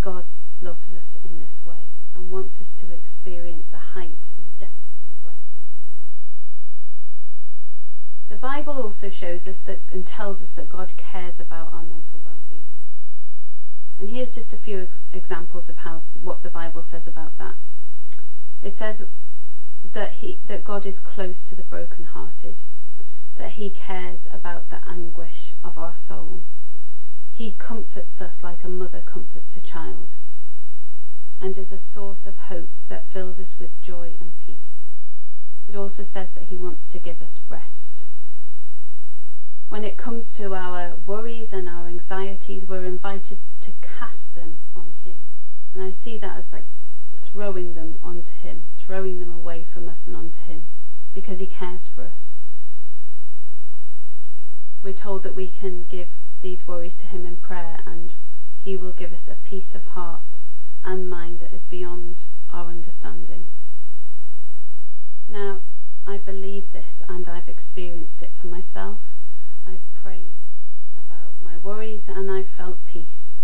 God 0.00 0.24
loves 0.60 0.94
us 0.94 1.16
in 1.24 1.38
this 1.38 1.64
way 1.64 1.88
and 2.14 2.30
wants 2.30 2.60
us 2.60 2.72
to 2.74 2.92
experience 2.92 3.66
the 3.70 3.78
height 3.78 4.30
and 4.36 4.56
depth 4.58 4.90
and 5.02 5.22
breadth. 5.22 5.51
The 8.32 8.38
Bible 8.38 8.80
also 8.82 9.10
shows 9.10 9.46
us 9.46 9.60
that 9.64 9.80
and 9.92 10.06
tells 10.06 10.40
us 10.40 10.52
that 10.52 10.70
God 10.70 10.96
cares 10.96 11.38
about 11.38 11.70
our 11.70 11.82
mental 11.82 12.22
well-being. 12.24 12.64
And 14.00 14.08
here's 14.08 14.34
just 14.34 14.54
a 14.54 14.56
few 14.56 14.80
ex- 14.80 15.02
examples 15.12 15.68
of 15.68 15.76
how 15.76 16.04
what 16.14 16.42
the 16.42 16.48
Bible 16.48 16.80
says 16.80 17.06
about 17.06 17.36
that. 17.36 17.56
It 18.62 18.74
says 18.74 19.06
that 19.92 20.12
he 20.12 20.40
that 20.46 20.64
God 20.64 20.86
is 20.86 20.98
close 20.98 21.42
to 21.42 21.54
the 21.54 21.62
brokenhearted, 21.62 22.62
that 23.34 23.50
he 23.50 23.68
cares 23.68 24.26
about 24.32 24.70
the 24.70 24.80
anguish 24.88 25.56
of 25.62 25.76
our 25.76 25.94
soul. 25.94 26.44
He 27.32 27.52
comforts 27.52 28.22
us 28.22 28.42
like 28.42 28.64
a 28.64 28.68
mother 28.68 29.02
comforts 29.04 29.58
a 29.58 29.60
child, 29.60 30.14
and 31.38 31.58
is 31.58 31.70
a 31.70 31.76
source 31.76 32.24
of 32.24 32.48
hope 32.48 32.70
that 32.88 33.10
fills 33.10 33.38
us 33.38 33.58
with 33.58 33.82
joy 33.82 34.16
and 34.18 34.32
peace. 34.38 34.86
It 35.68 35.76
also 35.76 36.02
says 36.02 36.30
that 36.30 36.44
he 36.44 36.56
wants 36.56 36.86
to 36.86 36.98
give 36.98 37.20
us 37.20 37.42
rest. 37.50 37.91
When 39.72 39.84
it 39.84 39.96
comes 39.96 40.34
to 40.34 40.54
our 40.54 40.96
worries 41.06 41.50
and 41.50 41.66
our 41.66 41.86
anxieties, 41.88 42.68
we're 42.68 42.84
invited 42.84 43.38
to 43.60 43.72
cast 43.80 44.34
them 44.34 44.58
on 44.76 44.92
him. 45.02 45.28
And 45.72 45.82
I 45.82 45.88
see 45.88 46.18
that 46.18 46.36
as 46.36 46.52
like 46.52 46.66
throwing 47.16 47.72
them 47.72 47.98
onto 48.02 48.34
Him, 48.34 48.64
throwing 48.76 49.18
them 49.18 49.32
away 49.32 49.64
from 49.64 49.88
us 49.88 50.06
and 50.06 50.14
onto 50.14 50.40
Him, 50.40 50.64
because 51.14 51.38
He 51.38 51.46
cares 51.46 51.88
for 51.88 52.04
us. 52.04 52.34
We're 54.82 54.92
told 54.92 55.22
that 55.22 55.34
we 55.34 55.48
can 55.48 55.84
give 55.84 56.18
these 56.42 56.68
worries 56.68 56.96
to 56.96 57.06
Him 57.06 57.24
in 57.24 57.38
prayer, 57.38 57.80
and 57.86 58.14
He 58.58 58.76
will 58.76 58.92
give 58.92 59.14
us 59.14 59.26
a 59.26 59.36
peace 59.42 59.74
of 59.74 59.86
heart 59.86 60.40
and 60.84 61.08
mind 61.08 61.40
that 61.40 61.54
is 61.54 61.62
beyond 61.62 62.26
our 62.50 62.66
understanding. 62.66 63.46
Now, 65.26 65.62
I 66.06 66.18
believe 66.18 66.72
this 66.72 67.02
and 67.08 67.26
I've 67.26 67.48
experienced 67.48 68.22
it 68.22 68.32
for 68.38 68.48
myself. 68.48 69.14
I've 69.66 69.94
prayed 69.94 70.38
about 70.98 71.34
my 71.40 71.56
worries 71.56 72.08
and 72.08 72.30
I've 72.30 72.48
felt 72.48 72.84
peace. 72.84 73.36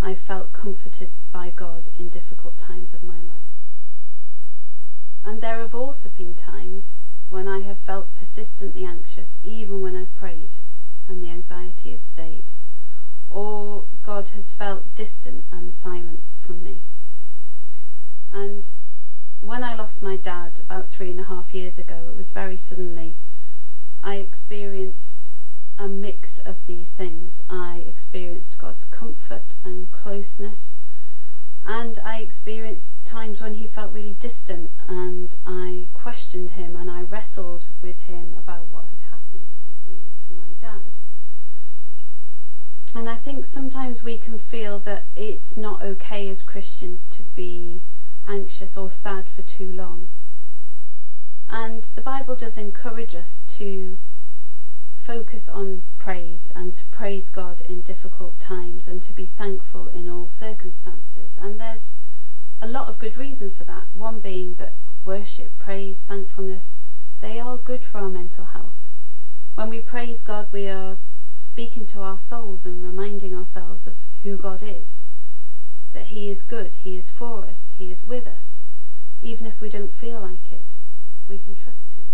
I've 0.00 0.18
felt 0.18 0.52
comforted 0.52 1.12
by 1.32 1.50
God 1.50 1.88
in 1.98 2.08
difficult 2.08 2.58
times 2.58 2.94
of 2.94 3.02
my 3.02 3.20
life. 3.20 3.42
And 5.24 5.40
there 5.40 5.58
have 5.58 5.74
also 5.74 6.08
been 6.08 6.34
times 6.34 6.98
when 7.28 7.46
I 7.48 7.60
have 7.60 7.78
felt 7.78 8.14
persistently 8.14 8.84
anxious, 8.84 9.38
even 9.42 9.80
when 9.80 9.96
I've 9.96 10.14
prayed, 10.14 10.56
and 11.08 11.22
the 11.22 11.30
anxiety 11.30 11.92
has 11.92 12.02
stayed. 12.02 12.52
Or 13.28 13.86
God 14.02 14.30
has 14.30 14.50
felt 14.50 14.94
distant 14.94 15.44
and 15.52 15.72
silent 15.72 16.20
from 16.38 16.62
me. 16.62 16.82
And 18.32 18.70
when 19.40 19.64
I 19.64 19.74
lost 19.74 20.02
my 20.02 20.16
dad 20.16 20.60
about 20.60 20.90
three 20.90 21.10
and 21.10 21.20
a 21.20 21.24
half 21.24 21.54
years 21.54 21.78
ago, 21.78 22.06
it 22.08 22.16
was 22.16 22.32
very 22.32 22.56
suddenly. 22.56 23.16
I 24.02 24.16
experienced 24.16 25.11
a 25.78 25.88
mix 25.88 26.38
of 26.38 26.66
these 26.66 26.92
things. 26.92 27.42
I 27.48 27.84
experienced 27.86 28.58
God's 28.58 28.84
comfort 28.84 29.56
and 29.64 29.90
closeness, 29.90 30.78
and 31.66 31.98
I 32.04 32.18
experienced 32.18 33.04
times 33.04 33.40
when 33.40 33.54
He 33.54 33.66
felt 33.66 33.92
really 33.92 34.14
distant, 34.14 34.70
and 34.88 35.34
I 35.46 35.88
questioned 35.92 36.50
Him 36.50 36.76
and 36.76 36.90
I 36.90 37.02
wrestled 37.02 37.68
with 37.80 38.00
Him 38.00 38.34
about 38.38 38.68
what 38.68 38.86
had 38.90 39.00
happened, 39.10 39.50
and 39.52 39.62
I 39.62 39.86
grieved 39.86 40.14
for 40.26 40.34
my 40.34 40.52
dad. 40.58 40.98
And 42.94 43.08
I 43.08 43.14
think 43.14 43.46
sometimes 43.46 44.02
we 44.02 44.18
can 44.18 44.38
feel 44.38 44.78
that 44.80 45.06
it's 45.16 45.56
not 45.56 45.82
okay 45.82 46.28
as 46.28 46.42
Christians 46.42 47.06
to 47.06 47.22
be 47.22 47.84
anxious 48.28 48.76
or 48.76 48.90
sad 48.90 49.28
for 49.28 49.42
too 49.42 49.72
long. 49.72 50.08
And 51.48 51.84
the 51.94 52.02
Bible 52.02 52.36
does 52.36 52.58
encourage 52.58 53.14
us 53.14 53.40
to 53.48 53.98
focus 55.02 55.48
on 55.48 55.82
praise 55.98 56.52
and 56.54 56.72
to 56.74 56.86
praise 56.92 57.28
God 57.28 57.60
in 57.62 57.82
difficult 57.82 58.38
times 58.38 58.86
and 58.86 59.02
to 59.02 59.12
be 59.12 59.26
thankful 59.26 59.88
in 59.88 60.08
all 60.08 60.28
circumstances. 60.28 61.36
And 61.40 61.60
there's 61.60 61.94
a 62.60 62.68
lot 62.68 62.88
of 62.88 63.00
good 63.00 63.16
reasons 63.16 63.56
for 63.56 63.64
that. 63.64 63.86
One 63.94 64.20
being 64.20 64.54
that 64.54 64.76
worship, 65.04 65.58
praise, 65.58 66.02
thankfulness, 66.02 66.78
they 67.20 67.40
are 67.40 67.56
good 67.56 67.84
for 67.84 67.98
our 67.98 68.08
mental 68.08 68.44
health. 68.44 68.88
When 69.56 69.70
we 69.70 69.80
praise 69.80 70.22
God, 70.22 70.46
we 70.52 70.68
are 70.68 70.98
speaking 71.34 71.84
to 71.86 72.00
our 72.00 72.18
souls 72.18 72.64
and 72.64 72.82
reminding 72.82 73.34
ourselves 73.34 73.88
of 73.88 73.96
who 74.22 74.36
God 74.36 74.62
is. 74.62 75.04
That 75.92 76.06
He 76.06 76.30
is 76.30 76.44
good, 76.44 76.76
He 76.76 76.96
is 76.96 77.10
for 77.10 77.44
us, 77.44 77.74
He 77.76 77.90
is 77.90 78.04
with 78.04 78.28
us. 78.28 78.62
Even 79.20 79.46
if 79.46 79.60
we 79.60 79.68
don't 79.68 79.92
feel 79.92 80.20
like 80.20 80.52
it, 80.52 80.76
we 81.28 81.38
can 81.38 81.56
trust 81.56 81.94
Him. 81.94 82.06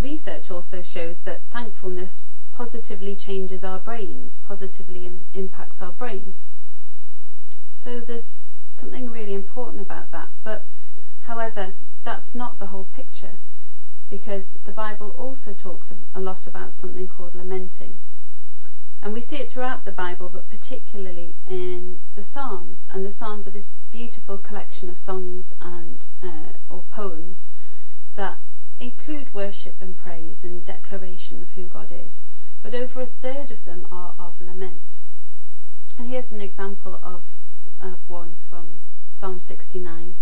Research 0.00 0.50
also 0.50 0.80
shows 0.82 1.22
that 1.22 1.42
thankfulness 1.50 2.24
positively 2.52 3.16
changes 3.16 3.64
our 3.64 3.78
brains, 3.78 4.38
positively 4.38 5.06
Im- 5.06 5.26
impacts 5.34 5.82
our 5.82 5.92
brains. 5.92 6.48
So 7.70 8.00
there's 8.00 8.40
something 8.66 9.10
really 9.10 9.34
important 9.34 9.82
about 9.82 10.10
that. 10.12 10.28
But 10.42 10.64
however, 11.22 11.74
that's 12.04 12.34
not 12.34 12.58
the 12.58 12.66
whole 12.66 12.84
picture 12.84 13.38
because 14.10 14.58
the 14.64 14.72
Bible 14.72 15.10
also 15.10 15.52
talks 15.52 15.92
a 16.14 16.20
lot 16.20 16.46
about 16.46 16.72
something 16.72 17.06
called 17.06 17.34
lamenting. 17.34 17.98
And 19.02 19.12
we 19.12 19.20
see 19.20 19.36
it 19.36 19.50
throughout 19.50 19.84
the 19.84 19.92
Bible, 19.92 20.28
but 20.28 20.48
particularly 20.48 21.36
in 21.46 22.00
the 22.14 22.22
Psalms. 22.22 22.88
And 22.92 23.04
the 23.04 23.10
Psalms 23.10 23.46
are 23.46 23.52
this 23.52 23.68
beautiful 23.90 24.38
collection 24.38 24.88
of 24.88 24.98
songs 24.98 25.54
and 25.60 26.06
uh, 26.22 26.54
or 26.68 26.84
poems 26.90 27.50
that 28.14 28.38
include 28.80 29.34
worship 29.34 29.76
and 29.80 29.96
praise 29.96 30.44
and 30.44 30.64
declaration 30.64 31.42
of 31.42 31.52
who 31.52 31.66
God 31.66 31.92
is. 31.92 32.22
But 32.62 32.74
over 32.74 33.00
a 33.00 33.06
third 33.06 33.50
of 33.50 33.64
them 33.64 33.86
are 33.90 34.14
of 34.18 34.40
lament. 34.40 35.00
And 35.98 36.08
here's 36.08 36.32
an 36.32 36.40
example 36.40 37.00
of, 37.02 37.24
of 37.80 37.98
one 38.06 38.36
from 38.48 38.80
Psalm 39.08 39.40
69. 39.40 40.14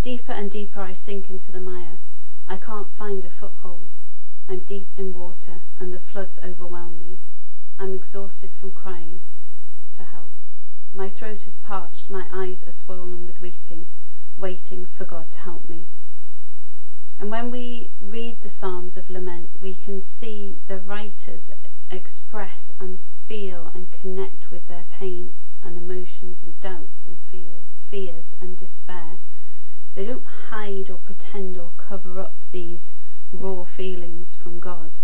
Deeper 0.00 0.32
and 0.32 0.50
deeper 0.50 0.80
I 0.80 0.92
sink 0.92 1.28
into 1.28 1.52
the 1.52 1.60
mire. 1.60 1.98
I 2.46 2.56
can't 2.56 2.90
find 2.90 3.24
a 3.24 3.30
foothold. 3.30 3.96
I'm 4.48 4.60
deep 4.60 4.88
in 4.96 5.12
water 5.12 5.60
and 5.78 5.92
the 5.92 5.98
floods 5.98 6.38
overwhelm 6.42 7.00
me. 7.00 7.18
I'm 7.78 7.94
exhausted 7.94 8.54
from 8.54 8.70
crying 8.70 9.20
for 9.94 10.04
help. 10.04 10.32
My 10.94 11.10
throat 11.10 11.46
is 11.46 11.58
parched, 11.58 12.08
my 12.08 12.24
eyes 12.32 12.66
are 12.66 12.70
swollen 12.70 13.26
with 13.26 13.42
weeping, 13.42 13.86
waiting 14.38 14.86
for 14.86 15.04
God 15.04 15.30
to 15.32 15.38
help 15.40 15.68
me. 15.68 15.86
And 17.20 17.30
when 17.30 17.50
we 17.50 17.90
read 18.00 18.40
the 18.40 18.48
Psalms 18.48 18.96
of 18.96 19.10
Lament, 19.10 19.50
we 19.60 19.74
can 19.74 20.02
see 20.02 20.58
the 20.66 20.78
writers 20.78 21.50
express 21.90 22.72
and 22.78 23.00
feel 23.26 23.72
and 23.74 23.90
connect 23.90 24.50
with 24.50 24.66
their 24.66 24.86
pain 24.90 25.34
and 25.62 25.76
emotions 25.76 26.42
and 26.42 26.58
doubts 26.60 27.06
and 27.06 27.18
feel, 27.30 27.64
fears 27.88 28.36
and 28.40 28.56
despair. 28.56 29.18
They 29.94 30.06
don't 30.06 30.26
hide 30.50 30.90
or 30.90 30.98
pretend 30.98 31.56
or 31.56 31.72
cover 31.76 32.20
up 32.20 32.36
these 32.52 32.92
raw 33.32 33.64
feelings 33.64 34.36
from 34.36 34.60
God. 34.60 35.00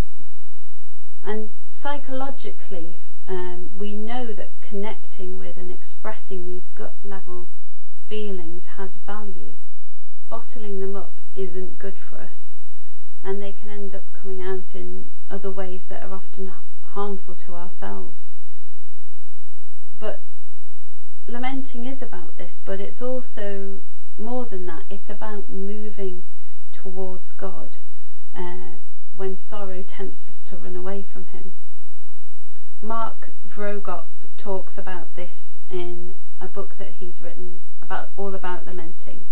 And 1.24 1.50
psychologically, 1.68 2.98
um, 3.26 3.70
we 3.76 3.96
know 3.96 4.26
that 4.26 4.60
connecting 4.60 5.36
with 5.36 5.56
and 5.56 5.70
expressing 5.70 6.46
these 6.46 6.66
gut 6.74 6.94
level 7.02 7.48
feelings 8.06 8.66
has 8.76 8.96
value. 8.96 9.54
Bottling 10.28 10.80
them 10.80 10.96
up 10.96 11.20
isn't 11.34 11.78
good 11.78 11.98
for 11.98 12.20
us, 12.20 12.56
and 13.22 13.42
they 13.42 13.52
can 13.52 13.70
end 13.70 13.94
up 13.94 14.12
coming 14.12 14.40
out 14.40 14.74
in 14.74 15.10
other 15.30 15.50
ways 15.50 15.86
that 15.86 16.02
are 16.02 16.12
often 16.12 16.52
harmful 16.82 17.34
to 17.34 17.54
ourselves. 17.54 18.34
But 19.98 20.22
lamenting 21.26 21.84
is 21.84 22.02
about 22.02 22.36
this, 22.36 22.60
but 22.64 22.80
it's 22.80 23.00
also 23.00 23.80
more 24.18 24.44
than 24.44 24.66
that. 24.66 24.84
It's 24.90 25.10
about 25.10 25.48
moving 25.48 26.24
towards 26.72 27.32
God 27.32 27.78
uh, 28.34 28.78
when 29.16 29.36
sorrow 29.36 29.82
tempts 29.82 30.28
us 30.28 30.40
to 30.42 30.56
run 30.56 30.76
away 30.76 31.02
from 31.02 31.26
Him. 31.26 31.52
Mark 32.82 33.30
Vroegop 33.46 34.06
talks 34.36 34.76
about 34.76 35.14
this 35.14 35.58
in 35.70 36.16
a 36.40 36.48
book 36.48 36.76
that 36.76 36.94
he's 36.98 37.22
written 37.22 37.60
about 37.80 38.10
all 38.16 38.34
about 38.34 38.66
lamenting. 38.66 39.24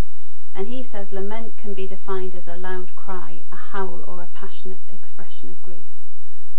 And 0.55 0.67
he 0.67 0.83
says 0.83 1.11
lament 1.11 1.57
can 1.57 1.73
be 1.73 1.87
defined 1.87 2.35
as 2.35 2.47
a 2.47 2.55
loud 2.55 2.95
cry, 2.95 3.43
a 3.51 3.55
howl, 3.55 4.03
or 4.07 4.21
a 4.21 4.29
passionate 4.33 4.81
expression 4.89 5.49
of 5.49 5.61
grief. 5.61 5.87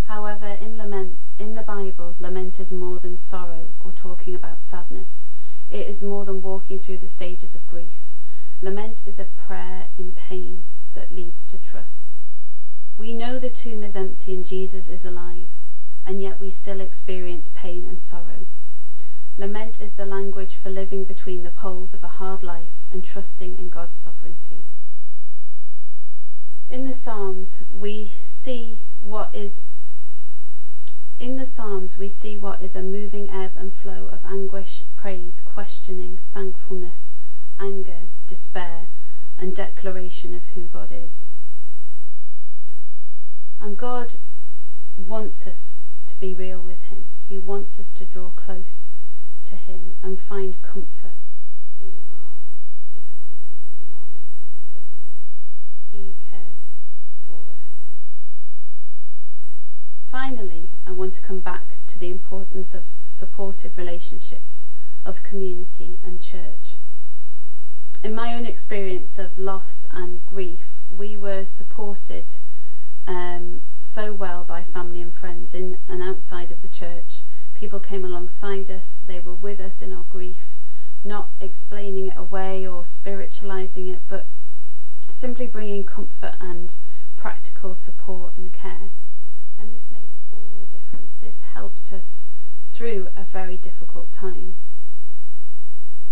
However, 0.04 0.58
in 0.60 0.76
lament 0.76 1.18
in 1.38 1.54
the 1.54 1.62
Bible, 1.62 2.16
lament 2.18 2.60
is 2.60 2.72
more 2.72 2.98
than 2.98 3.16
sorrow 3.16 3.68
or 3.80 3.92
talking 3.92 4.34
about 4.34 4.62
sadness. 4.62 5.24
It 5.70 5.86
is 5.86 6.02
more 6.02 6.24
than 6.24 6.42
walking 6.42 6.78
through 6.78 6.98
the 6.98 7.06
stages 7.06 7.54
of 7.54 7.66
grief. 7.66 8.00
Lament 8.60 9.02
is 9.06 9.18
a 9.18 9.24
prayer 9.24 9.86
in 9.96 10.12
pain 10.12 10.64
that 10.94 11.12
leads 11.12 11.44
to 11.46 11.58
trust. 11.58 12.16
We 12.96 13.12
know 13.12 13.38
the 13.38 13.50
tomb 13.50 13.82
is 13.82 13.96
empty 13.96 14.34
and 14.34 14.44
Jesus 14.44 14.88
is 14.88 15.04
alive, 15.04 15.48
and 16.06 16.22
yet 16.22 16.38
we 16.38 16.50
still 16.50 16.80
experience 16.80 17.48
pain 17.48 17.84
and 17.84 18.00
sorrow. 18.00 18.46
Lament 19.36 19.80
is 19.80 19.92
the 19.92 20.06
language 20.06 20.54
for 20.54 20.70
living 20.70 21.04
between 21.04 21.42
the 21.42 21.50
poles 21.50 21.92
of 21.92 22.04
a 22.04 22.18
hard 22.22 22.44
life 22.44 22.86
and 22.92 23.04
trusting 23.04 23.58
in 23.58 23.68
God's 23.68 23.96
sovereignty. 23.96 24.62
In 26.68 26.84
the 26.84 26.92
Psalms, 26.92 27.64
we 27.72 28.06
see 28.06 28.82
what 29.00 29.34
is 29.34 29.62
in 31.18 31.36
the 31.36 31.44
Psalms 31.44 31.96
we 31.98 32.08
see 32.08 32.36
what 32.36 32.62
is 32.62 32.76
a 32.76 32.82
moving 32.82 33.28
ebb 33.28 33.52
and 33.56 33.74
flow 33.74 34.06
of 34.06 34.24
anguish, 34.24 34.84
praise, 34.94 35.40
questioning, 35.40 36.20
thankfulness, 36.32 37.12
anger, 37.58 38.08
despair, 38.28 38.88
and 39.36 39.54
declaration 39.54 40.34
of 40.34 40.46
who 40.54 40.62
God 40.62 40.92
is. 40.92 41.26
And 43.60 43.76
God 43.76 44.16
wants 44.96 45.46
us 45.46 45.76
to 46.06 46.18
be 46.20 46.34
real 46.34 46.60
with 46.60 46.82
Him. 46.82 47.06
He 47.26 47.38
wants 47.38 47.80
us 47.80 47.90
to 47.92 48.04
draw 48.04 48.30
close 48.30 48.88
to 49.44 49.56
Him 49.56 49.96
and 50.02 50.18
find 50.18 50.60
comfort 50.62 51.16
in 51.80 52.02
our 52.10 52.48
difficulties, 52.92 53.68
in 53.78 53.92
our 53.92 54.06
mental 54.06 54.50
struggles. 54.58 55.22
He 55.90 56.16
cares 56.30 56.70
for 57.26 57.56
us. 57.64 57.84
Finally, 60.08 60.72
I 60.86 60.92
want 60.92 61.14
to 61.14 61.22
come 61.22 61.40
back 61.40 61.78
to 61.88 61.98
the 61.98 62.10
importance 62.10 62.74
of 62.74 62.84
supportive 63.06 63.76
relationships, 63.76 64.66
of 65.04 65.22
community 65.22 65.98
and 66.04 66.20
church. 66.20 66.76
In 68.02 68.14
my 68.14 68.34
own 68.34 68.44
experience 68.44 69.18
of 69.18 69.38
loss 69.38 69.86
and 69.90 70.24
grief, 70.26 70.82
we 70.90 71.16
were 71.16 71.44
supported 71.44 72.36
um, 73.06 73.62
so 73.78 74.12
well 74.12 74.44
by 74.44 74.62
family 74.62 75.00
and 75.00 75.14
friends 75.14 75.54
in 75.54 75.78
and 75.88 76.02
outside 76.02 76.50
of 76.50 76.62
the 76.62 76.68
church. 76.68 77.23
People 77.54 77.80
came 77.80 78.04
alongside 78.04 78.68
us, 78.68 79.02
they 79.06 79.20
were 79.20 79.34
with 79.34 79.60
us 79.60 79.80
in 79.80 79.92
our 79.92 80.04
grief, 80.08 80.58
not 81.02 81.30
explaining 81.40 82.08
it 82.08 82.16
away 82.16 82.66
or 82.66 82.84
spiritualizing 82.84 83.88
it, 83.88 84.02
but 84.08 84.26
simply 85.10 85.46
bringing 85.46 85.84
comfort 85.84 86.34
and 86.40 86.74
practical 87.16 87.74
support 87.74 88.36
and 88.36 88.52
care. 88.52 88.90
And 89.58 89.72
this 89.72 89.90
made 89.90 90.10
all 90.32 90.52
the 90.60 90.66
difference. 90.66 91.14
This 91.14 91.40
helped 91.54 91.92
us 91.92 92.26
through 92.68 93.08
a 93.16 93.24
very 93.24 93.56
difficult 93.56 94.12
time. 94.12 94.56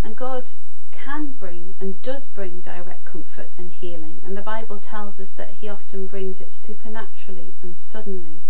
And 0.02 0.16
God 0.16 0.52
can 0.90 1.32
bring 1.32 1.74
and 1.80 2.00
does 2.02 2.26
bring 2.26 2.60
direct 2.60 3.04
comfort 3.04 3.54
and 3.58 3.72
healing, 3.72 4.20
and 4.24 4.36
the 4.36 4.42
Bible 4.42 4.78
tells 4.78 5.18
us 5.18 5.32
that 5.32 5.50
He 5.52 5.68
often 5.68 6.06
brings 6.06 6.40
it 6.40 6.52
supernaturally 6.52 7.56
and 7.62 7.76
suddenly. 7.76 8.42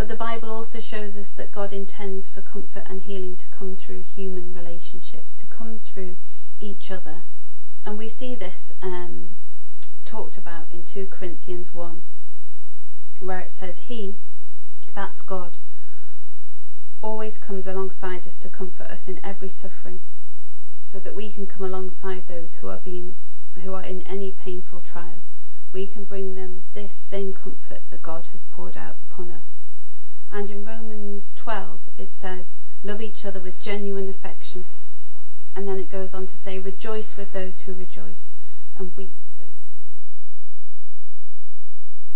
But 0.00 0.08
the 0.08 0.16
Bible 0.16 0.48
also 0.48 0.80
shows 0.80 1.18
us 1.18 1.34
that 1.34 1.52
God 1.52 1.74
intends 1.74 2.26
for 2.26 2.40
comfort 2.40 2.84
and 2.86 3.02
healing 3.02 3.36
to 3.36 3.46
come 3.48 3.76
through 3.76 4.00
human 4.00 4.54
relationships, 4.54 5.34
to 5.34 5.44
come 5.44 5.76
through 5.76 6.16
each 6.58 6.90
other. 6.90 7.24
And 7.84 7.98
we 7.98 8.08
see 8.08 8.34
this 8.34 8.72
um, 8.80 9.36
talked 10.06 10.38
about 10.38 10.72
in 10.72 10.84
2 10.86 11.08
Corinthians 11.08 11.74
1, 11.74 12.00
where 13.20 13.40
it 13.40 13.50
says, 13.50 13.80
He, 13.90 14.16
that's 14.94 15.20
God, 15.20 15.58
always 17.02 17.36
comes 17.36 17.66
alongside 17.66 18.26
us 18.26 18.38
to 18.38 18.48
comfort 18.48 18.86
us 18.86 19.06
in 19.06 19.20
every 19.22 19.50
suffering 19.50 20.00
so 20.78 20.98
that 20.98 21.14
we 21.14 21.30
can 21.30 21.46
come 21.46 21.66
alongside 21.66 22.26
those 22.26 22.54
who 22.54 22.68
are 22.68 22.80
being 22.82 23.16
who 23.64 23.74
are 23.74 23.84
in 23.84 24.00
any 24.06 24.32
painful 24.32 24.80
trial. 24.80 25.20
We 25.74 25.86
can 25.86 26.04
bring 26.04 26.36
them 26.36 26.62
this 26.72 26.94
same 26.94 27.34
comfort 27.34 27.82
that 27.90 28.00
God 28.00 28.28
has 28.28 28.44
poured 28.44 28.78
out 28.78 28.96
upon 29.02 29.30
us. 29.30 29.59
And 30.32 30.48
in 30.50 30.64
Romans 30.64 31.32
12 31.34 31.80
it 31.98 32.14
says, 32.14 32.58
Love 32.82 33.02
each 33.02 33.24
other 33.24 33.40
with 33.40 33.60
genuine 33.60 34.08
affection. 34.08 34.64
And 35.56 35.66
then 35.66 35.78
it 35.78 35.90
goes 35.90 36.14
on 36.14 36.26
to 36.28 36.36
say, 36.36 36.58
Rejoice 36.58 37.16
with 37.16 37.32
those 37.32 37.60
who 37.60 37.74
rejoice, 37.74 38.36
and 38.78 38.96
weep 38.96 39.16
with 39.26 39.38
those 39.38 39.64
who 39.64 39.76
weep. 39.84 39.98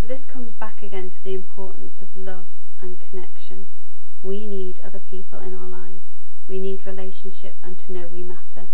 So 0.01 0.07
this 0.07 0.25
comes 0.25 0.53
back 0.53 0.83
again 0.83 1.11
to 1.11 1.23
the 1.23 1.35
importance 1.35 2.01
of 2.01 2.17
love 2.17 2.47
and 2.81 3.01
connection. 3.01 3.67
We 4.23 4.47
need 4.47 4.81
other 4.83 5.01
people 5.01 5.41
in 5.41 5.53
our 5.53 5.69
lives. 5.69 6.19
We 6.47 6.59
need 6.59 6.87
relationship 6.87 7.57
and 7.63 7.79
to 7.81 7.93
know 7.93 8.07
we 8.07 8.23
matter. 8.23 8.69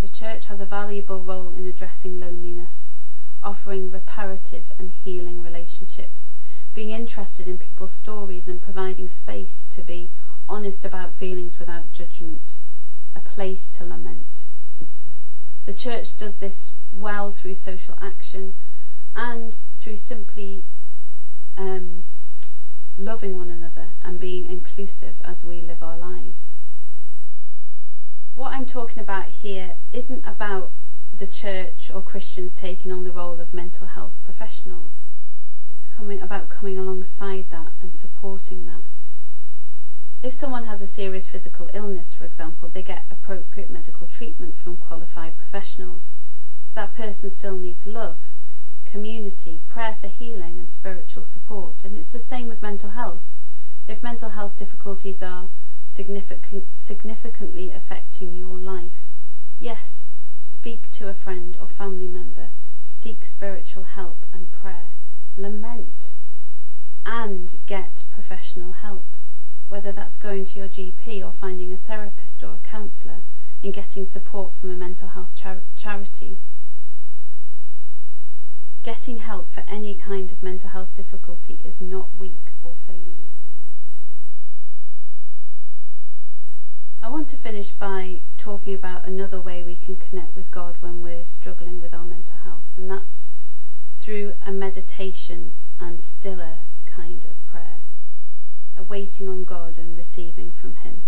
The 0.00 0.08
church 0.08 0.46
has 0.46 0.60
a 0.60 0.66
valuable 0.66 1.22
role 1.22 1.50
in 1.50 1.66
addressing 1.66 2.20
loneliness, 2.20 2.92
offering 3.42 3.90
reparative 3.90 4.72
and 4.78 4.90
healing 4.90 5.42
relationships, 5.42 6.19
being 6.74 6.90
interested 6.90 7.48
in 7.48 7.58
people's 7.58 7.92
stories 7.92 8.46
and 8.46 8.62
providing 8.62 9.08
space 9.08 9.66
to 9.70 9.82
be 9.82 10.10
honest 10.48 10.84
about 10.84 11.14
feelings 11.14 11.58
without 11.58 11.92
judgment, 11.92 12.56
a 13.14 13.20
place 13.20 13.68
to 13.68 13.84
lament. 13.84 14.46
The 15.66 15.74
church 15.74 16.16
does 16.16 16.40
this 16.40 16.74
well 16.92 17.30
through 17.30 17.54
social 17.54 17.96
action 18.00 18.54
and 19.14 19.58
through 19.76 19.96
simply 19.96 20.64
um, 21.56 22.04
loving 22.96 23.36
one 23.36 23.50
another 23.50 23.90
and 24.02 24.18
being 24.18 24.46
inclusive 24.46 25.20
as 25.24 25.44
we 25.44 25.60
live 25.60 25.82
our 25.82 25.98
lives. 25.98 26.54
What 28.34 28.52
I'm 28.52 28.66
talking 28.66 29.00
about 29.00 29.28
here 29.28 29.74
isn't 29.92 30.26
about 30.26 30.72
the 31.12 31.26
church 31.26 31.90
or 31.94 32.02
Christians 32.02 32.54
taking 32.54 32.90
on 32.90 33.04
the 33.04 33.12
role 33.12 33.40
of 33.40 33.52
mental 33.52 33.88
health 33.88 34.16
professionals. 34.22 35.02
Coming 35.94 36.22
about 36.22 36.48
coming 36.48 36.78
alongside 36.78 37.50
that 37.50 37.72
and 37.82 37.94
supporting 37.94 38.66
that. 38.66 38.82
If 40.22 40.32
someone 40.32 40.64
has 40.66 40.82
a 40.82 40.86
serious 40.86 41.26
physical 41.26 41.70
illness, 41.72 42.12
for 42.14 42.24
example, 42.24 42.68
they 42.68 42.82
get 42.82 43.04
appropriate 43.10 43.70
medical 43.70 44.06
treatment 44.06 44.58
from 44.58 44.76
qualified 44.76 45.38
professionals. 45.38 46.14
That 46.74 46.94
person 46.94 47.30
still 47.30 47.56
needs 47.56 47.86
love, 47.86 48.18
community, 48.84 49.62
prayer 49.68 49.96
for 49.98 50.08
healing, 50.08 50.58
and 50.58 50.68
spiritual 50.68 51.22
support. 51.22 51.84
And 51.84 51.96
it's 51.96 52.12
the 52.12 52.20
same 52.20 52.48
with 52.48 52.60
mental 52.60 52.90
health. 52.90 53.32
If 53.88 54.02
mental 54.02 54.30
health 54.30 54.56
difficulties 54.56 55.22
are 55.22 55.48
significant, 55.86 56.76
significantly 56.76 57.72
affecting 57.72 58.32
your 58.32 58.56
life, 58.58 59.08
yes, 59.58 60.04
speak 60.38 60.90
to 60.90 61.08
a 61.08 61.14
friend 61.14 61.56
or 61.60 61.68
family 61.68 62.08
member, 62.08 62.50
seek 62.82 63.24
spiritual 63.24 63.84
help 63.84 64.26
and 64.32 64.52
prayer, 64.52 64.92
lament, 65.40 66.12
and 67.04 67.56
get 67.66 68.04
professional 68.10 68.72
help 68.72 69.06
whether 69.70 69.92
that's 69.92 70.16
going 70.16 70.44
to 70.44 70.58
your 70.58 70.68
GP 70.68 71.24
or 71.24 71.30
finding 71.30 71.72
a 71.72 71.76
therapist 71.76 72.42
or 72.42 72.54
a 72.54 72.68
counsellor 72.68 73.22
and 73.62 73.72
getting 73.72 74.04
support 74.04 74.52
from 74.52 74.68
a 74.68 74.74
mental 74.74 75.10
health 75.10 75.36
char- 75.36 75.62
charity. 75.76 76.38
Getting 78.82 79.18
help 79.18 79.48
for 79.48 79.62
any 79.68 79.94
kind 79.94 80.32
of 80.32 80.42
mental 80.42 80.70
health 80.70 80.92
difficulty 80.92 81.60
is 81.64 81.80
not 81.80 82.08
weak 82.18 82.50
or 82.64 82.74
failing 82.84 83.28
at 83.28 83.40
being 83.42 83.60
a 83.62 83.78
Christian. 83.78 84.18
I 87.00 87.08
want 87.08 87.28
to 87.28 87.36
finish 87.36 87.70
by 87.70 88.22
talking 88.38 88.74
about 88.74 89.06
another 89.06 89.40
way 89.40 89.62
we 89.62 89.76
can 89.76 89.94
connect 89.94 90.34
with 90.34 90.50
God 90.50 90.78
when 90.80 91.00
we're 91.00 91.24
struggling 91.24 91.80
with 91.80 91.94
our 91.94 92.04
mental 92.04 92.38
health, 92.42 92.66
and 92.76 92.90
that's 92.90 93.29
through 94.10 94.34
a 94.44 94.50
meditation 94.50 95.54
and 95.78 96.02
stiller 96.02 96.58
kind 96.84 97.24
of 97.26 97.46
prayer 97.46 97.78
a 98.76 98.82
waiting 98.82 99.28
on 99.28 99.44
God 99.44 99.78
and 99.78 99.96
receiving 99.96 100.50
from 100.50 100.74
Him. 100.74 101.04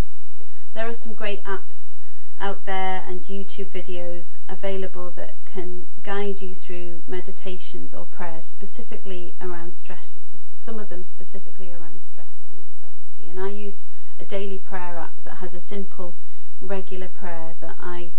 There 0.73 0.87
are 0.87 0.95
some 0.95 1.13
great 1.13 1.43
apps 1.43 1.97
out 2.39 2.65
there 2.65 3.03
and 3.05 3.25
YouTube 3.25 3.73
videos 3.73 4.37
available 4.49 5.11
that 5.17 5.35
can 5.45 5.89
guide 6.05 6.43
you 6.43 6.55
through 6.55 7.03
meditations 7.09 7.93
or 7.93 8.05
prayers 8.05 8.45
specifically 8.45 9.35
around 9.41 9.75
stress, 9.75 10.21
some 10.53 10.79
of 10.79 10.89
them 10.89 11.03
specifically 11.03 11.73
around 11.73 12.03
stress 12.03 12.45
and 12.49 12.61
anxiety. 12.61 13.29
And 13.29 13.41
I 13.41 13.49
use 13.49 13.83
a 14.21 14.25
daily 14.25 14.59
prayer 14.59 14.97
app 14.97 15.25
that 15.25 15.39
has 15.39 15.55
a 15.55 15.61
simple, 15.61 16.15
regular 16.61 17.09
prayer 17.09 17.57
that 17.59 17.75
I 17.81 18.13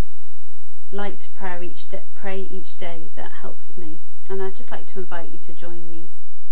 like 0.91 1.19
to 1.19 1.31
pray 1.31 1.65
each 1.65 1.87
day, 1.87 2.03
pray 2.15 2.39
each 2.39 2.75
day 2.75 3.11
that 3.15 3.31
helps 3.43 3.77
me. 3.77 4.01
And 4.29 4.41
I'd 4.41 4.55
just 4.55 4.71
like 4.71 4.85
to 4.87 4.99
invite 4.99 5.31
you 5.31 5.37
to 5.39 5.53
join 5.53 5.89
me 5.89 6.09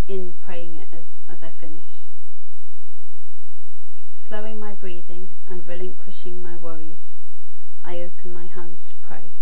in 0.08 0.34
praying 0.40 0.76
it 0.76 0.88
as, 0.92 1.22
as 1.28 1.42
I 1.42 1.48
finish 1.48 2.02
slowing 4.32 4.58
my 4.58 4.72
breathing 4.72 5.28
and 5.46 5.68
relinquishing 5.68 6.42
my 6.42 6.56
worries, 6.56 7.16
I 7.84 7.98
open 7.98 8.32
my 8.32 8.46
hands 8.46 8.82
to 8.86 8.94
pray. 9.06 9.32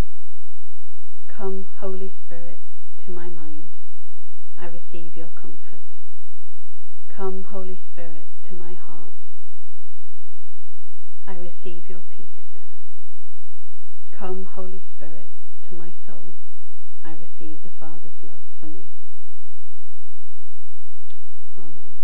Come, 1.29 1.69
Holy 1.79 2.09
Spirit, 2.09 2.59
to 2.97 3.13
my 3.13 3.29
mind. 3.29 3.79
I 4.59 4.67
receive 4.67 5.17
your 5.17 5.29
comfort. 5.29 5.99
Come, 7.07 7.45
Holy 7.45 7.77
Spirit, 7.77 8.27
to 8.43 8.55
my 8.55 8.73
heart. 8.73 9.29
I 11.25 11.37
receive 11.37 11.89
your 11.89 12.03
peace. 12.09 12.59
Come, 14.11 14.45
Holy 14.45 14.81
Spirit, 14.81 15.29
to 15.61 15.75
my 15.77 15.93
soul. 15.93 16.33
I 17.05 17.13
receive 17.13 17.63
the 17.63 17.71
Father's 17.71 18.23
love 18.23 18.43
for 18.59 18.67
me. 18.67 18.89
Amen. 21.59 22.00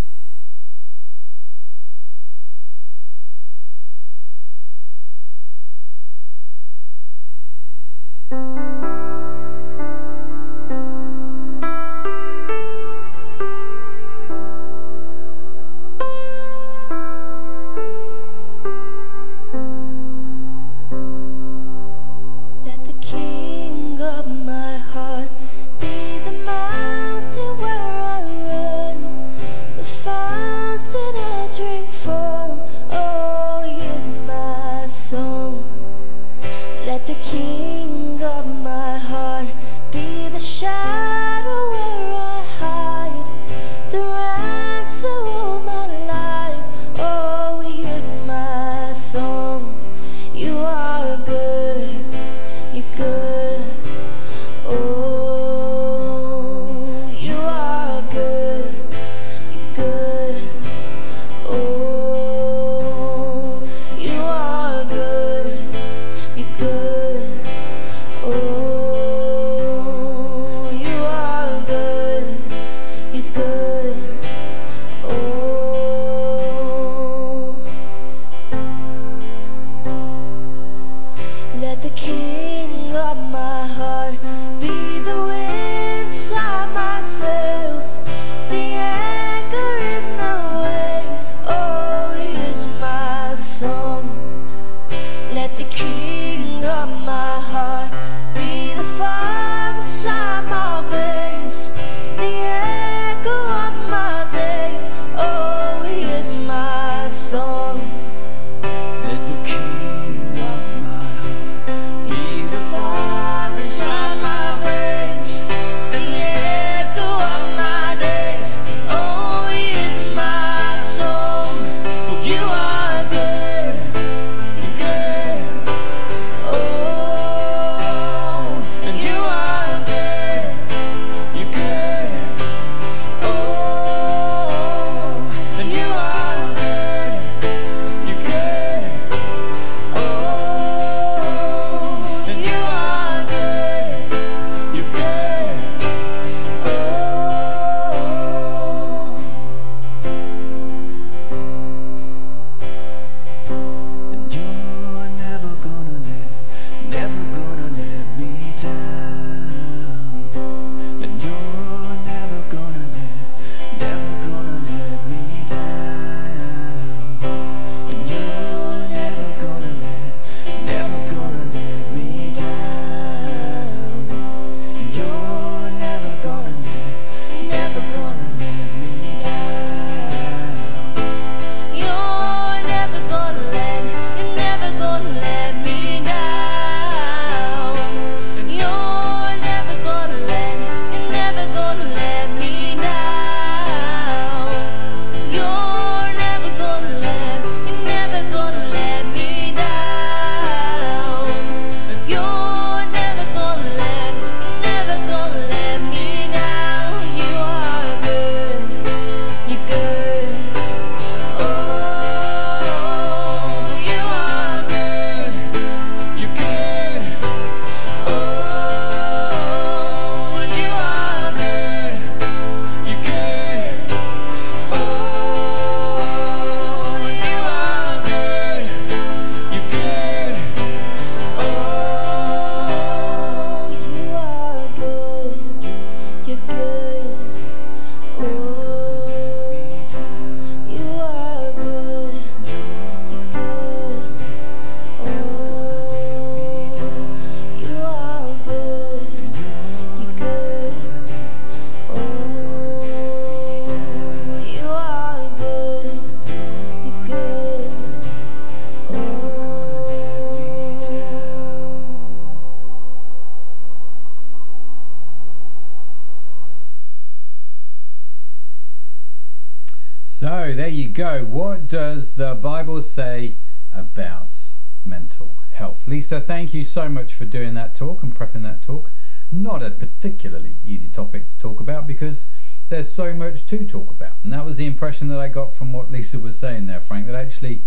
There 270.67 270.75
you 270.75 270.89
go. 270.89 271.25
What 271.25 271.69
does 271.69 272.17
the 272.17 272.35
Bible 272.35 272.83
say 272.83 273.39
about 273.71 274.37
mental 274.85 275.37
health? 275.53 275.87
Lisa, 275.87 276.21
thank 276.21 276.53
you 276.53 276.65
so 276.65 276.89
much 276.89 277.15
for 277.15 277.25
doing 277.25 277.55
that 277.55 277.73
talk 277.73 278.03
and 278.03 278.13
prepping 278.13 278.43
that 278.43 278.63
talk. 278.63 278.91
Not 279.31 279.63
a 279.63 279.71
particularly 279.71 280.57
easy 280.65 280.89
topic 280.89 281.29
to 281.29 281.39
talk 281.39 281.61
about 281.61 281.87
because 281.87 282.27
there's 282.69 282.93
so 282.93 283.15
much 283.15 283.47
to 283.47 283.65
talk 283.65 283.93
about. 283.93 284.15
And 284.25 284.33
that 284.33 284.45
was 284.45 284.57
the 284.57 284.67
impression 284.67 285.07
that 285.07 285.21
I 285.21 285.29
got 285.29 285.55
from 285.55 285.73
what 285.73 285.93
Lisa 285.93 286.19
was 286.19 286.37
saying 286.37 286.67
there, 286.67 286.81
Frank, 286.81 287.07
that 287.07 287.15
actually 287.15 287.63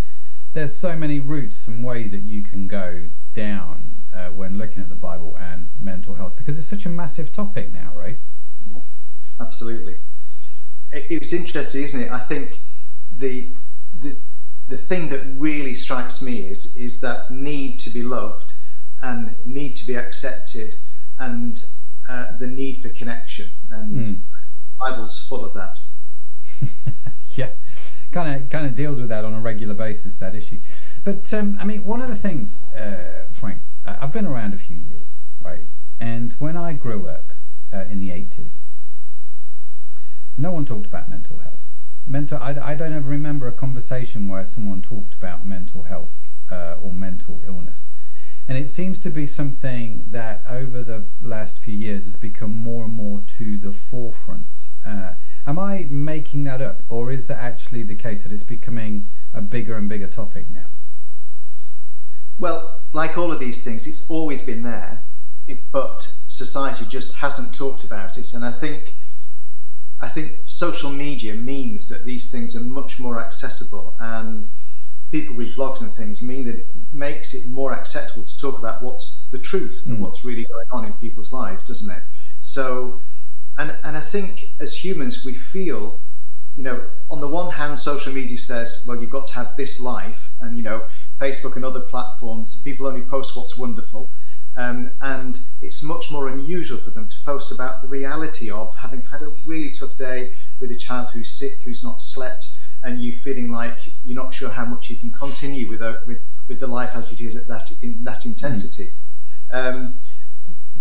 there's 0.51 0.77
so 0.77 0.97
many 0.97 1.21
routes 1.21 1.67
and 1.67 1.85
ways 1.85 2.11
that 2.11 2.23
you 2.23 2.43
can 2.43 2.67
go 2.67 3.07
down 3.33 3.93
uh, 4.13 4.27
when 4.27 4.57
looking 4.57 4.83
at 4.83 4.89
the 4.89 4.95
Bible 4.95 5.37
and 5.39 5.69
mental 5.79 6.15
health 6.15 6.35
because 6.35 6.59
it's 6.59 6.67
such 6.67 6.85
a 6.85 6.89
massive 6.89 7.31
topic 7.31 7.71
now, 7.71 7.93
right? 7.95 8.19
Absolutely. 9.39 9.99
It, 10.91 11.05
it's 11.09 11.31
interesting, 11.31 11.83
isn't 11.83 12.01
it? 12.01 12.11
I 12.11 12.19
think 12.19 12.59
the, 13.19 13.53
the 13.99 14.19
the 14.69 14.77
thing 14.77 15.09
that 15.09 15.21
really 15.37 15.73
strikes 15.73 16.21
me 16.21 16.47
is 16.47 16.75
is 16.75 17.01
that 17.01 17.29
need 17.31 17.79
to 17.79 17.89
be 17.89 18.03
loved 18.03 18.53
and 19.01 19.35
need 19.45 19.75
to 19.75 19.85
be 19.85 19.95
accepted 19.95 20.75
and 21.17 21.63
uh, 22.07 22.37
the 22.39 22.47
need 22.47 22.81
for 22.81 22.89
connection 22.89 23.49
and 23.71 23.93
mm. 23.93 24.21
Bible's 24.79 25.19
full 25.27 25.43
of 25.43 25.53
that. 25.53 25.77
yeah, 27.35 27.51
kind 28.11 28.41
of 28.41 28.49
kind 28.49 28.65
of 28.65 28.75
deals 28.75 28.99
with 28.99 29.09
that 29.09 29.25
on 29.25 29.33
a 29.33 29.41
regular 29.41 29.73
basis 29.73 30.17
that 30.17 30.35
issue. 30.35 30.61
But 31.03 31.33
um, 31.33 31.57
I 31.59 31.65
mean, 31.65 31.83
one 31.83 32.01
of 32.01 32.07
the 32.07 32.15
things, 32.15 32.63
uh, 32.75 33.25
Frank, 33.31 33.61
I've 33.85 34.13
been 34.13 34.25
around 34.25 34.53
a 34.53 34.57
few 34.57 34.77
years, 34.77 35.17
right? 35.41 35.67
And 35.99 36.33
when 36.33 36.55
I 36.55 36.73
grew 36.73 37.07
up 37.07 37.33
uh, 37.73 37.85
in 37.89 37.99
the 37.99 38.11
eighties, 38.11 38.61
no 40.37 40.51
one 40.51 40.65
talked 40.65 40.87
about 40.87 41.09
mental 41.09 41.39
health. 41.39 41.58
Mental, 42.09 42.39
I, 42.39 42.71
I 42.71 42.75
don't 42.75 42.91
ever 42.91 43.07
remember 43.07 43.47
a 43.47 43.51
conversation 43.51 44.27
where 44.27 44.43
someone 44.43 44.81
talked 44.81 45.13
about 45.13 45.45
mental 45.45 45.83
health 45.83 46.23
uh, 46.51 46.75
or 46.81 46.91
mental 46.91 47.41
illness. 47.45 47.85
And 48.47 48.57
it 48.57 48.71
seems 48.71 48.99
to 49.01 49.11
be 49.11 49.27
something 49.27 50.05
that 50.07 50.43
over 50.49 50.81
the 50.81 51.05
last 51.21 51.59
few 51.59 51.75
years 51.75 52.05
has 52.05 52.15
become 52.15 52.51
more 52.51 52.85
and 52.85 52.93
more 52.93 53.21
to 53.37 53.59
the 53.59 53.71
forefront. 53.71 54.47
Uh, 54.83 55.13
am 55.45 55.59
I 55.59 55.85
making 55.91 56.45
that 56.45 56.63
up, 56.63 56.81
or 56.89 57.11
is 57.11 57.27
that 57.27 57.37
actually 57.37 57.83
the 57.83 57.93
case 57.93 58.23
that 58.23 58.31
it's 58.31 58.41
becoming 58.41 59.09
a 59.31 59.41
bigger 59.41 59.77
and 59.77 59.87
bigger 59.87 60.07
topic 60.07 60.49
now? 60.49 60.65
Well, 62.39 62.81
like 62.91 63.19
all 63.19 63.31
of 63.31 63.39
these 63.39 63.63
things, 63.63 63.85
it's 63.85 64.03
always 64.09 64.41
been 64.41 64.63
there, 64.63 65.05
but 65.71 66.11
society 66.25 66.85
just 66.85 67.13
hasn't 67.13 67.53
talked 67.53 67.83
about 67.83 68.17
it. 68.17 68.33
And 68.33 68.43
I 68.43 68.51
think, 68.51 68.95
I 70.01 70.07
think 70.07 70.39
social 70.45 70.91
media 70.91 71.33
means 71.33 71.89
that 71.89 72.05
these 72.05 72.31
things 72.31 72.55
are 72.55 72.61
much 72.61 72.99
more 72.99 73.19
accessible 73.19 73.95
and 73.99 74.49
people 75.11 75.35
with 75.35 75.55
blogs 75.55 75.81
and 75.81 75.93
things 75.95 76.21
mean 76.21 76.45
that 76.45 76.55
it 76.55 76.67
makes 76.93 77.33
it 77.33 77.49
more 77.49 77.73
acceptable 77.73 78.23
to 78.23 78.37
talk 78.37 78.57
about 78.57 78.83
what's 78.83 79.25
the 79.31 79.39
truth 79.39 79.83
mm. 79.85 79.91
and 79.91 80.01
what's 80.01 80.23
really 80.23 80.45
going 80.45 80.67
on 80.71 80.85
in 80.85 80.93
people's 80.93 81.31
lives, 81.31 81.63
doesn't 81.65 81.89
it? 81.89 82.03
So, 82.39 83.01
and 83.57 83.75
and 83.83 83.97
I 83.97 84.01
think 84.01 84.45
as 84.59 84.83
humans 84.83 85.25
we 85.25 85.35
feel, 85.35 86.01
you 86.55 86.63
know, 86.63 86.89
on 87.09 87.21
the 87.21 87.27
one 87.27 87.51
hand, 87.51 87.79
social 87.79 88.13
media 88.13 88.37
says, 88.37 88.85
well, 88.87 89.01
you've 89.01 89.11
got 89.11 89.27
to 89.27 89.33
have 89.33 89.55
this 89.57 89.79
life, 89.79 90.19
and 90.41 90.55
you 90.57 90.63
know, 90.63 90.87
Facebook 91.19 91.55
and 91.55 91.65
other 91.65 91.81
platforms, 91.81 92.61
people 92.63 92.87
only 92.87 93.01
post 93.01 93.35
what's 93.35 93.57
wonderful. 93.57 94.11
Um, 94.59 94.91
and 94.99 95.39
it's 95.61 95.81
much 95.81 96.11
more 96.11 96.27
unusual 96.27 96.79
for 96.81 96.91
them 96.91 97.07
to 97.07 97.15
post 97.25 97.49
about 97.49 97.81
the 97.81 97.87
reality 97.87 98.51
of 98.51 98.75
having 98.75 99.01
had 99.09 99.21
a 99.21 99.29
really 99.47 99.71
tough 99.71 99.95
day 99.97 100.33
with 100.59 100.69
a 100.71 100.77
child 100.77 101.07
who's 101.13 101.31
sick, 101.31 101.53
who's 101.63 101.81
not 101.81 102.01
slept, 102.01 102.45
and 102.83 103.01
you 103.01 103.15
feeling 103.15 103.49
like 103.49 103.77
you're 104.03 104.21
not 104.21 104.33
sure 104.33 104.49
how 104.49 104.65
much 104.65 104.89
you 104.89 104.97
can 104.99 105.13
continue 105.13 105.69
with 105.69 105.81
a, 105.81 106.01
with 106.05 106.17
with 106.49 106.59
the 106.59 106.67
life 106.67 106.89
as 106.93 107.09
it 107.13 107.21
is 107.21 107.37
at 107.37 107.47
that 107.47 107.71
in 107.81 108.03
that 108.03 108.25
intensity. 108.25 108.89
Um, 109.53 109.97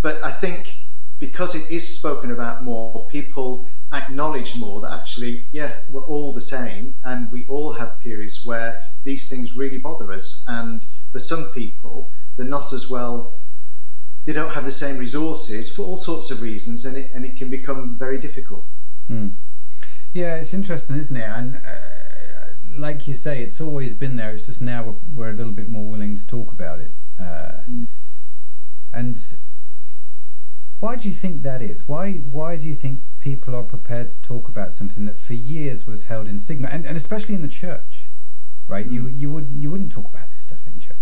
but 0.00 0.24
I 0.24 0.32
think 0.32 0.74
because 1.20 1.54
it 1.54 1.70
is 1.70 1.96
spoken 1.96 2.32
about 2.32 2.64
more, 2.64 3.06
people 3.10 3.68
acknowledge 3.92 4.56
more 4.56 4.80
that 4.80 4.92
actually, 4.92 5.46
yeah, 5.52 5.72
we're 5.88 6.04
all 6.04 6.32
the 6.34 6.40
same, 6.40 6.96
and 7.04 7.30
we 7.30 7.46
all 7.48 7.74
have 7.74 8.00
periods 8.00 8.40
where 8.44 8.80
these 9.04 9.28
things 9.28 9.54
really 9.54 9.78
bother 9.78 10.12
us. 10.12 10.44
And 10.48 10.82
for 11.12 11.20
some 11.20 11.52
people, 11.52 12.10
they're 12.36 12.46
not 12.46 12.72
as 12.72 12.90
well. 12.90 13.40
They 14.28 14.34
don't 14.34 14.50
have 14.50 14.66
the 14.66 14.72
same 14.72 14.98
resources 14.98 15.74
for 15.74 15.84
all 15.84 15.96
sorts 15.96 16.30
of 16.30 16.42
reasons, 16.42 16.84
and 16.84 16.98
it 16.98 17.10
and 17.14 17.24
it 17.24 17.38
can 17.38 17.48
become 17.48 17.96
very 17.98 18.18
difficult. 18.18 18.66
Mm. 19.08 19.36
Yeah, 20.12 20.34
it's 20.34 20.52
interesting, 20.52 20.96
isn't 20.96 21.16
it? 21.16 21.26
And 21.26 21.56
uh, 21.56 21.60
like 22.76 23.08
you 23.08 23.14
say, 23.14 23.42
it's 23.42 23.58
always 23.58 23.94
been 23.94 24.16
there. 24.16 24.34
It's 24.34 24.44
just 24.44 24.60
now 24.60 24.84
we're, 24.84 24.96
we're 25.14 25.30
a 25.30 25.32
little 25.32 25.54
bit 25.54 25.70
more 25.70 25.88
willing 25.88 26.14
to 26.14 26.26
talk 26.26 26.52
about 26.52 26.78
it. 26.78 26.94
Uh, 27.18 27.62
mm. 27.70 27.88
And 28.92 29.16
why 30.80 30.96
do 30.96 31.08
you 31.08 31.14
think 31.14 31.40
that 31.40 31.62
is? 31.62 31.88
Why 31.88 32.16
why 32.16 32.58
do 32.58 32.66
you 32.68 32.74
think 32.74 33.00
people 33.20 33.56
are 33.56 33.62
prepared 33.62 34.10
to 34.10 34.20
talk 34.20 34.46
about 34.46 34.74
something 34.74 35.06
that 35.06 35.18
for 35.18 35.32
years 35.32 35.86
was 35.86 36.04
held 36.04 36.28
in 36.28 36.38
stigma, 36.38 36.68
and, 36.70 36.84
and 36.84 36.98
especially 36.98 37.34
in 37.34 37.40
the 37.40 37.48
church, 37.64 38.10
right? 38.66 38.86
Mm. 38.86 38.92
You 38.92 39.06
you 39.06 39.32
would 39.32 39.48
you 39.54 39.70
wouldn't 39.70 39.90
talk 39.90 40.06
about 40.06 40.30
this 40.30 40.42
stuff 40.42 40.66
in 40.66 40.78
church 40.80 40.97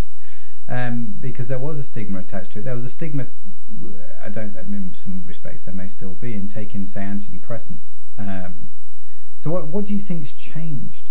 um, 0.69 1.17
because 1.21 1.49
there 1.49 1.59
was 1.59 1.79
a 1.79 1.83
stigma 1.83 2.19
attached 2.19 2.53
to 2.53 2.59
it. 2.61 2.65
There 2.65 2.75
was 2.75 2.85
a 2.85 2.89
stigma. 2.89 3.29
I 4.23 4.29
don't. 4.29 4.57
I 4.57 4.63
mean, 4.63 4.95
some 4.95 5.25
respects 5.27 5.65
there 5.65 5.75
may 5.75 5.89
still 5.89 6.15
be 6.15 6.35
in 6.35 6.49
taking, 6.49 6.87
say, 6.87 7.01
antidepressants. 7.01 7.97
Um, 8.19 8.71
so, 9.39 9.51
what, 9.51 9.69
what 9.69 9.85
do 9.85 9.95
you 9.95 10.01
think's 10.01 10.33
changed? 10.33 11.11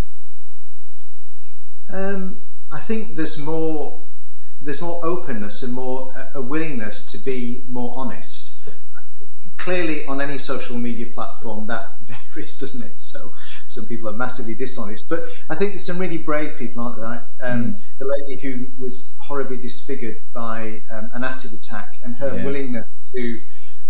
Um, 1.89 2.41
I 2.73 2.81
think 2.81 3.15
there's 3.15 3.37
more 3.37 4.07
there's 4.61 4.81
more 4.81 5.05
openness 5.05 5.61
and 5.63 5.73
more 5.73 6.11
a 6.33 6.41
willingness 6.41 7.05
to 7.11 7.17
be 7.17 7.63
more 7.69 7.93
honest. 7.97 8.51
Clearly, 9.57 10.05
on 10.05 10.21
any 10.21 10.37
social 10.37 10.77
media 10.77 11.07
platform, 11.13 11.67
that 11.67 11.85
varies, 12.33 12.57
doesn't 12.57 12.83
it? 12.83 12.99
So, 12.99 13.31
some 13.75 13.85
people 13.85 14.09
are 14.09 14.13
massively 14.13 14.55
dishonest, 14.55 15.07
but 15.09 15.25
I 15.49 15.55
think 15.55 15.71
there's 15.71 15.85
some 15.85 15.99
really 15.99 16.17
brave 16.17 16.57
people, 16.57 16.81
aren't 16.83 17.01
there? 17.01 17.27
Um, 17.47 17.63
mm. 17.63 17.75
The 17.99 18.05
lady 18.05 18.41
who 18.41 18.67
was 18.81 19.13
horribly 19.27 19.57
disfigured 19.57 20.17
by 20.33 20.81
um, 20.91 21.09
an 21.13 21.23
acid 21.23 21.53
attack 21.53 21.89
and 22.03 22.15
her 22.17 22.37
yeah. 22.37 22.45
willingness 22.45 22.91
to 23.13 23.39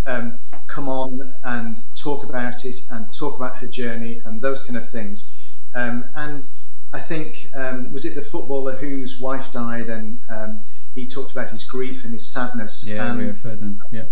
um, 0.08 0.40
come 0.68 0.90
on 0.90 1.20
and 1.44 1.78
talk 1.96 2.28
about 2.28 2.66
it 2.66 2.76
and 2.90 3.12
talk 3.14 3.38
about 3.38 3.58
her 3.58 3.68
journey 3.68 4.22
and 4.26 4.42
those 4.42 4.64
kind 4.66 4.78
of 4.78 4.90
things. 4.90 5.32
Um, 5.76 6.06
and 6.16 6.46
I 6.94 7.00
think, 7.00 7.48
um, 7.56 7.92
was 7.92 8.06
it 8.06 8.16
the 8.16 8.22
footballer 8.22 8.76
whose 8.76 9.20
wife 9.20 9.52
died 9.52 9.88
and 9.88 10.20
um, 10.32 10.64
he 10.94 11.08
talked 11.08 11.32
about 11.32 11.52
his 11.52 11.64
grief 11.64 12.04
and 12.04 12.14
his 12.14 12.32
sadness? 12.32 12.84
Yeah, 12.88 13.14
Rio 13.16 13.34
Ferdinand, 13.34 13.82
yeah. 13.92 14.06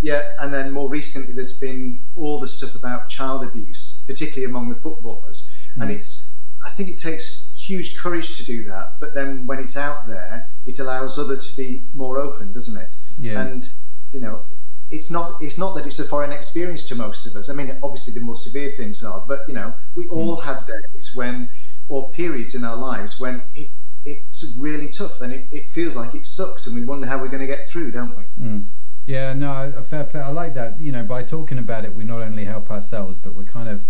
Yeah, 0.00 0.22
and 0.40 0.52
then 0.52 0.72
more 0.72 0.90
recently, 0.90 1.32
there's 1.32 1.58
been 1.58 2.04
all 2.14 2.38
the 2.38 2.48
stuff 2.48 2.74
about 2.74 3.08
child 3.08 3.42
abuse, 3.42 3.93
particularly 4.06 4.44
among 4.44 4.68
the 4.68 4.80
footballers. 4.80 5.48
Mm. 5.78 5.82
And 5.82 5.90
it's, 5.92 6.34
I 6.64 6.70
think 6.70 6.88
it 6.88 6.98
takes 6.98 7.48
huge 7.56 7.96
courage 7.96 8.36
to 8.36 8.44
do 8.44 8.64
that, 8.64 8.96
but 9.00 9.14
then 9.14 9.46
when 9.46 9.58
it's 9.58 9.76
out 9.76 10.06
there, 10.06 10.48
it 10.66 10.78
allows 10.78 11.18
others 11.18 11.50
to 11.50 11.56
be 11.56 11.84
more 11.94 12.18
open, 12.18 12.52
doesn't 12.52 12.76
it? 12.76 12.94
Yeah. 13.18 13.40
And 13.40 13.68
you 14.12 14.20
know, 14.20 14.46
it's 14.90 15.10
not 15.10 15.42
it's 15.42 15.58
not 15.58 15.74
that 15.76 15.86
it's 15.86 15.98
a 15.98 16.04
foreign 16.04 16.32
experience 16.32 16.84
to 16.84 16.94
most 16.94 17.26
of 17.26 17.34
us. 17.36 17.48
I 17.48 17.54
mean, 17.54 17.76
obviously 17.82 18.14
the 18.14 18.20
more 18.20 18.36
severe 18.36 18.74
things 18.76 19.02
are, 19.02 19.24
but 19.26 19.40
you 19.48 19.54
know, 19.54 19.74
we 19.94 20.04
hmm. 20.04 20.12
all 20.12 20.36
mm. 20.40 20.44
have 20.44 20.66
days 20.66 21.10
when 21.14 21.48
or 21.88 22.10
periods 22.12 22.54
in 22.54 22.64
our 22.64 22.76
lives 22.76 23.20
when 23.20 23.42
it, 23.54 23.70
it's 24.06 24.56
really 24.58 24.88
tough 24.88 25.20
and 25.20 25.32
it, 25.32 25.48
it, 25.50 25.70
feels 25.70 25.96
like 25.96 26.14
it 26.14 26.26
sucks, 26.26 26.66
and 26.66 26.74
we 26.74 26.82
wonder 26.82 27.06
how 27.06 27.18
we're 27.18 27.28
going 27.28 27.40
to 27.40 27.46
get 27.46 27.68
through, 27.68 27.90
don't 27.90 28.16
we? 28.16 28.24
Mm. 28.40 28.66
Yeah, 29.06 29.34
no, 29.34 29.84
fair 29.86 30.04
play. 30.04 30.20
I 30.20 30.30
like 30.30 30.54
that. 30.54 30.80
You 30.80 30.92
know, 30.92 31.04
by 31.04 31.22
talking 31.22 31.58
about 31.58 31.84
it, 31.84 31.94
we 31.94 32.04
not 32.04 32.22
only 32.22 32.44
help 32.44 32.70
ourselves, 32.70 33.18
but 33.18 33.34
we're 33.34 33.44
kind 33.44 33.68
of 33.68 33.84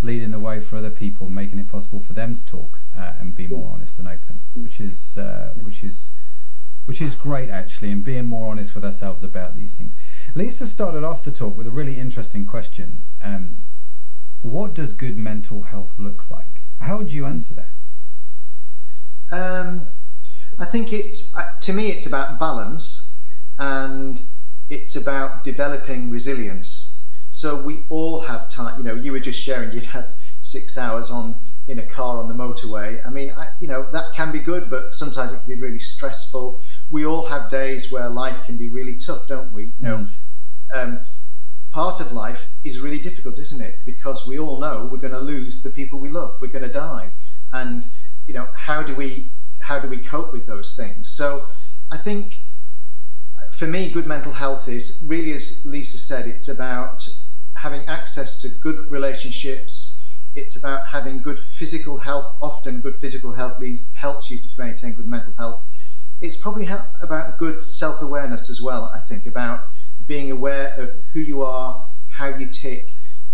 leading 0.00 0.30
the 0.30 0.40
way 0.40 0.60
for 0.60 0.76
other 0.76 0.90
people, 0.90 1.28
making 1.28 1.58
it 1.58 1.68
possible 1.68 2.00
for 2.00 2.14
them 2.14 2.34
to 2.34 2.44
talk 2.44 2.80
uh, 2.96 3.12
and 3.18 3.34
be 3.34 3.46
more 3.46 3.72
honest 3.72 3.98
and 3.98 4.08
open, 4.08 4.40
which 4.54 4.80
is 4.80 5.16
uh, 5.16 5.52
which 5.56 5.82
is 5.84 6.10
which 6.86 7.00
is 7.00 7.14
great 7.14 7.48
actually, 7.48 7.90
and 7.90 8.02
being 8.02 8.26
more 8.26 8.50
honest 8.50 8.74
with 8.74 8.84
ourselves 8.84 9.22
about 9.22 9.54
these 9.54 9.76
things. 9.76 9.94
Lisa 10.34 10.66
started 10.66 11.04
off 11.04 11.22
the 11.22 11.30
talk 11.30 11.56
with 11.56 11.66
a 11.66 11.70
really 11.70 11.98
interesting 11.98 12.44
question. 12.44 13.04
Um, 13.22 13.58
what 14.42 14.74
does 14.74 14.94
good 14.94 15.16
mental 15.16 15.62
health 15.62 15.92
look 15.98 16.28
like? 16.30 16.62
How 16.80 16.96
would 16.96 17.12
you 17.12 17.26
answer 17.26 17.54
that? 17.54 17.72
Um, 19.30 19.86
I 20.58 20.64
think 20.64 20.92
it's 20.92 21.32
uh, 21.36 21.50
to 21.60 21.72
me 21.72 21.92
it's 21.92 22.06
about 22.06 22.40
balance 22.40 23.14
and 23.58 24.26
it's 24.70 24.96
about 24.96 25.44
developing 25.44 26.10
resilience. 26.10 26.96
So 27.30 27.60
we 27.62 27.84
all 27.90 28.20
have 28.20 28.48
time. 28.48 28.78
You 28.78 28.84
know, 28.84 28.94
you 28.94 29.12
were 29.12 29.20
just 29.20 29.38
sharing 29.38 29.72
you've 29.72 29.84
had 29.84 30.10
six 30.40 30.78
hours 30.78 31.10
on 31.10 31.36
in 31.66 31.78
a 31.78 31.86
car 31.86 32.18
on 32.18 32.28
the 32.28 32.34
motorway. 32.34 33.04
I 33.06 33.10
mean, 33.10 33.32
I, 33.36 33.48
you 33.60 33.68
know, 33.68 33.88
that 33.92 34.06
can 34.16 34.32
be 34.32 34.38
good, 34.38 34.70
but 34.70 34.94
sometimes 34.94 35.32
it 35.32 35.38
can 35.40 35.48
be 35.48 35.60
really 35.60 35.78
stressful. 35.78 36.60
We 36.90 37.04
all 37.04 37.26
have 37.26 37.50
days 37.50 37.92
where 37.92 38.08
life 38.08 38.44
can 38.46 38.56
be 38.56 38.68
really 38.68 38.96
tough, 38.96 39.28
don't 39.28 39.52
we? 39.52 39.74
You 39.78 39.84
know, 39.86 40.08
um, 40.74 41.00
part 41.70 42.00
of 42.00 42.12
life 42.12 42.46
is 42.64 42.80
really 42.80 42.98
difficult, 42.98 43.38
isn't 43.38 43.60
it? 43.60 43.76
Because 43.84 44.26
we 44.26 44.38
all 44.38 44.58
know 44.58 44.88
we're 44.90 44.98
going 44.98 45.12
to 45.12 45.20
lose 45.20 45.62
the 45.62 45.70
people 45.70 46.00
we 46.00 46.08
love. 46.08 46.38
We're 46.40 46.48
going 46.48 46.64
to 46.64 46.72
die, 46.72 47.12
and 47.52 47.90
you 48.26 48.34
know 48.34 48.48
how 48.54 48.82
do 48.82 48.94
we 48.94 49.32
how 49.60 49.78
do 49.78 49.88
we 49.88 49.98
cope 49.98 50.32
with 50.32 50.46
those 50.46 50.74
things? 50.76 51.10
So 51.10 51.48
I 51.92 51.98
think 51.98 52.34
for 53.60 53.66
me, 53.66 53.90
good 53.90 54.06
mental 54.06 54.32
health 54.32 54.70
is 54.70 55.04
really, 55.06 55.34
as 55.34 55.60
Lisa 55.66 55.98
said, 55.98 56.26
it's 56.26 56.48
about 56.48 57.06
having 57.58 57.86
access 57.88 58.40
to 58.40 58.48
good 58.48 58.90
relationships. 58.90 60.00
It's 60.34 60.56
about 60.56 60.86
having 60.86 61.20
good 61.20 61.38
physical 61.58 61.98
health. 61.98 62.24
Often, 62.40 62.80
good 62.80 62.98
physical 63.02 63.34
health 63.34 63.60
leads, 63.60 63.82
helps 63.92 64.30
you 64.30 64.38
to 64.38 64.48
maintain 64.56 64.94
good 64.94 65.04
mental 65.04 65.34
health. 65.36 65.62
It's 66.22 66.38
probably 66.38 66.66
about 67.02 67.38
good 67.38 67.62
self 67.62 68.00
awareness 68.00 68.48
as 68.48 68.62
well, 68.62 68.90
I 68.94 69.00
think, 69.00 69.26
about 69.26 69.68
being 70.06 70.30
aware 70.30 70.72
of 70.80 70.92
who 71.12 71.20
you 71.20 71.42
are, 71.42 71.86
how 72.16 72.28
you 72.28 72.46
tick, 72.46 72.88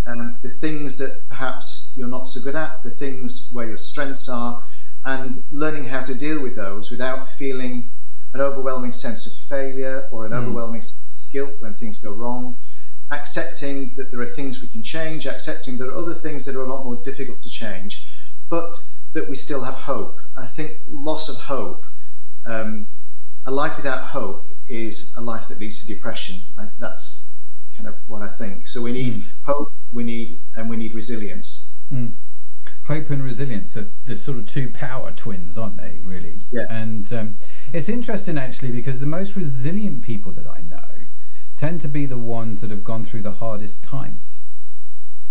um, 0.08 0.40
the 0.42 0.50
things 0.50 0.98
that 0.98 1.28
perhaps 1.28 1.92
you're 1.94 2.08
not 2.08 2.26
so 2.26 2.40
good 2.40 2.56
at, 2.56 2.82
the 2.82 2.90
things 2.90 3.48
where 3.52 3.68
your 3.68 3.76
strengths 3.76 4.28
are, 4.28 4.60
and 5.04 5.44
learning 5.52 5.84
how 5.84 6.02
to 6.02 6.16
deal 6.16 6.40
with 6.40 6.56
those 6.56 6.90
without 6.90 7.30
feeling 7.38 7.90
an 8.36 8.42
overwhelming 8.42 8.92
sense 8.92 9.26
of 9.26 9.32
failure 9.48 10.08
or 10.12 10.26
an 10.26 10.32
mm. 10.32 10.42
overwhelming 10.42 10.82
sense 10.82 11.26
of 11.26 11.32
guilt 11.32 11.54
when 11.60 11.74
things 11.74 11.98
go 11.98 12.12
wrong. 12.12 12.56
Accepting 13.10 13.94
that 13.96 14.10
there 14.10 14.20
are 14.20 14.32
things 14.38 14.60
we 14.60 14.68
can 14.68 14.82
change, 14.82 15.26
accepting 15.26 15.78
there 15.78 15.90
are 15.90 15.96
other 15.96 16.14
things 16.14 16.44
that 16.44 16.54
are 16.56 16.64
a 16.64 16.72
lot 16.72 16.84
more 16.84 17.00
difficult 17.04 17.40
to 17.42 17.48
change, 17.48 18.06
but 18.50 18.68
that 19.14 19.28
we 19.28 19.36
still 19.36 19.62
have 19.62 19.74
hope. 19.74 20.16
I 20.36 20.46
think 20.48 20.72
loss 20.88 21.28
of 21.28 21.36
hope 21.36 21.84
um, 22.46 22.86
a 23.46 23.50
life 23.50 23.76
without 23.76 24.08
hope 24.08 24.48
is 24.68 25.14
a 25.16 25.20
life 25.20 25.48
that 25.48 25.58
leads 25.58 25.80
to 25.80 25.86
depression. 25.86 26.42
I, 26.58 26.66
that's 26.78 27.26
kind 27.76 27.88
of 27.88 27.94
what 28.06 28.22
I 28.22 28.28
think. 28.28 28.68
So 28.68 28.82
we 28.82 28.92
need 28.92 29.14
mm. 29.14 29.24
hope, 29.44 29.72
we 29.92 30.04
need, 30.04 30.42
and 30.56 30.68
we 30.68 30.76
need 30.76 30.94
resilience. 30.94 31.70
Mm. 31.92 32.16
Hope 32.86 33.10
and 33.10 33.22
resilience 33.22 33.76
are 33.76 33.88
the 34.04 34.16
sort 34.16 34.38
of 34.38 34.46
two 34.46 34.70
power 34.70 35.10
twins, 35.12 35.58
aren't 35.58 35.76
they? 35.76 36.00
Really. 36.04 36.46
Yeah. 36.52 36.66
And 36.70 37.12
um, 37.12 37.38
it's 37.72 37.88
interesting 37.88 38.38
actually 38.38 38.70
because 38.70 39.00
the 39.00 39.06
most 39.06 39.36
resilient 39.36 40.02
people 40.02 40.32
that 40.32 40.46
I 40.46 40.60
know 40.60 41.06
tend 41.56 41.80
to 41.80 41.88
be 41.88 42.06
the 42.06 42.18
ones 42.18 42.60
that 42.60 42.70
have 42.70 42.84
gone 42.84 43.04
through 43.04 43.22
the 43.22 43.32
hardest 43.32 43.82
times. 43.82 44.38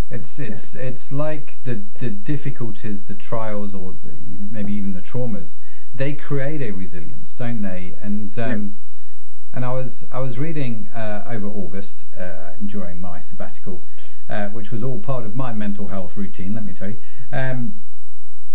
It's 0.10 0.38
it's 0.38 0.76
yeah. 0.76 0.82
it's 0.82 1.12
like 1.12 1.60
the 1.64 1.86
the 2.00 2.10
difficulties, 2.10 3.06
the 3.06 3.16
trials, 3.16 3.74
or 3.74 3.96
the, 4.04 4.18
maybe 4.50 4.74
even 4.74 4.94
the 4.94 5.02
traumas 5.02 5.56
they 5.96 6.14
create 6.14 6.62
a 6.62 6.72
resilience, 6.72 7.32
don't 7.32 7.62
they? 7.62 7.96
And 8.02 8.38
um, 8.38 8.50
yeah. 8.52 9.56
and 9.56 9.66
I 9.66 9.72
was 9.72 10.04
I 10.12 10.20
was 10.20 10.38
reading 10.38 10.90
uh, 10.94 11.24
over 11.28 11.48
August 11.48 12.04
uh, 12.20 12.52
during 12.66 13.00
my 13.00 13.20
sabbatical, 13.20 13.88
uh, 14.30 14.48
which 14.48 14.72
was 14.72 14.84
all 14.84 15.00
part 15.00 15.26
of 15.26 15.36
my 15.36 15.54
mental 15.54 15.88
health 15.88 16.18
routine. 16.18 16.54
Let 16.54 16.66
me 16.66 16.74
tell 16.74 16.90
you. 16.90 17.02
Um, 17.32 17.76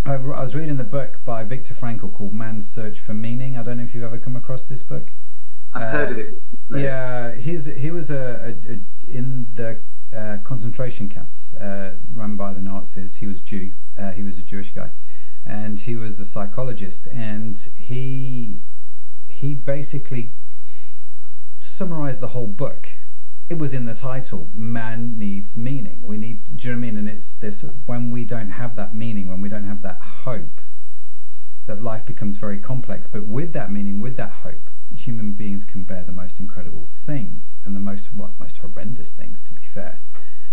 I, 0.05 0.17
was 0.17 0.55
reading 0.55 0.77
the 0.77 0.83
book 0.83 1.21
by 1.23 1.43
Viktor 1.43 1.75
Frankl 1.75 2.11
called 2.11 2.33
Man's 2.33 2.67
Search 2.67 2.99
for 2.99 3.13
Meaning. 3.13 3.57
I 3.57 3.63
don't 3.63 3.77
know 3.77 3.83
if 3.83 3.93
you've 3.93 4.03
ever 4.03 4.17
come 4.17 4.35
across 4.35 4.65
this 4.65 4.81
book. 4.81 5.13
I've 5.75 5.91
heard 5.91 6.11
of 6.11 6.17
it. 6.17 6.33
Right. 6.69 6.83
Yeah, 6.83 7.35
he's 7.35 7.65
he 7.65 7.91
was 7.91 8.09
a, 8.09 8.55
a, 8.65 8.73
a 8.73 8.79
in 9.07 9.47
the 9.53 9.81
uh, 10.15 10.37
concentration 10.43 11.07
camps 11.07 11.53
uh, 11.55 11.97
run 12.13 12.35
by 12.35 12.51
the 12.53 12.61
Nazis. 12.61 13.17
He 13.17 13.27
was 13.27 13.41
Jew. 13.41 13.73
Uh, 13.97 14.11
he 14.11 14.23
was 14.23 14.37
a 14.37 14.41
Jewish 14.41 14.73
guy, 14.73 14.89
and 15.45 15.79
he 15.79 15.95
was 15.95 16.19
a 16.19 16.25
psychologist, 16.25 17.07
and 17.07 17.57
he 17.75 18.61
he 19.29 19.53
basically 19.53 20.31
summarized 21.59 22.21
the 22.21 22.29
whole 22.29 22.47
book. 22.47 22.89
It 23.51 23.57
was 23.57 23.73
in 23.73 23.85
the 23.85 23.93
title. 23.93 24.49
Man 24.53 25.19
needs 25.19 25.57
meaning. 25.57 25.99
We 26.01 26.15
need. 26.15 26.55
Do 26.55 26.69
you 26.69 26.73
know 26.73 26.79
what 26.79 26.87
I 26.87 26.91
mean? 26.91 26.97
And 26.97 27.09
it's 27.09 27.33
this 27.33 27.65
when 27.85 28.09
we 28.09 28.23
don't 28.23 28.51
have 28.51 28.77
that 28.77 28.95
meaning, 28.95 29.27
when 29.27 29.41
we 29.41 29.49
don't 29.49 29.65
have 29.65 29.81
that 29.81 29.99
hope, 29.99 30.61
that 31.65 31.83
life 31.83 32.05
becomes 32.05 32.37
very 32.37 32.59
complex. 32.59 33.07
But 33.07 33.25
with 33.25 33.51
that 33.51 33.69
meaning, 33.69 33.99
with 33.99 34.15
that 34.15 34.31
hope, 34.31 34.69
human 34.95 35.33
beings 35.33 35.65
can 35.65 35.83
bear 35.83 36.05
the 36.05 36.13
most 36.13 36.39
incredible 36.39 36.87
things 36.89 37.57
and 37.65 37.75
the 37.75 37.81
most 37.81 38.13
what 38.13 38.39
most 38.39 38.59
horrendous 38.59 39.11
things. 39.11 39.43
To 39.43 39.51
be 39.51 39.65
fair, 39.65 40.01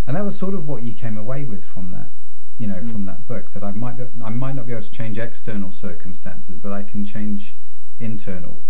and 0.09 0.17
that 0.17 0.25
was 0.25 0.37
sort 0.37 0.55
of 0.55 0.67
what 0.67 0.83
you 0.83 0.93
came 0.93 1.17
away 1.17 1.45
with 1.45 1.65
from 1.65 1.93
that 1.93 2.11
you 2.57 2.67
know, 2.67 2.81
mm. 2.81 2.91
from 2.91 3.05
that 3.05 3.29
book 3.29 3.53
that 3.53 3.63
I 3.63 3.71
might 3.71 3.97
be, 3.97 4.07
I 4.25 4.31
might 4.31 4.57
not 4.57 4.67
be 4.67 4.73
able 4.73 4.83
to 4.83 4.91
change 4.91 5.21
external 5.21 5.71
circumstances, 5.71 6.59
but 6.59 6.73
I 6.73 6.83
can 6.83 7.05
change 7.05 7.57
internal 8.01 8.65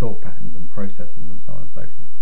thought 0.00 0.20
patterns 0.20 0.56
and 0.56 0.68
processes 0.68 1.22
and 1.22 1.40
so 1.40 1.52
on 1.52 1.60
and 1.60 1.70
so 1.70 1.82
forth. 1.82 2.17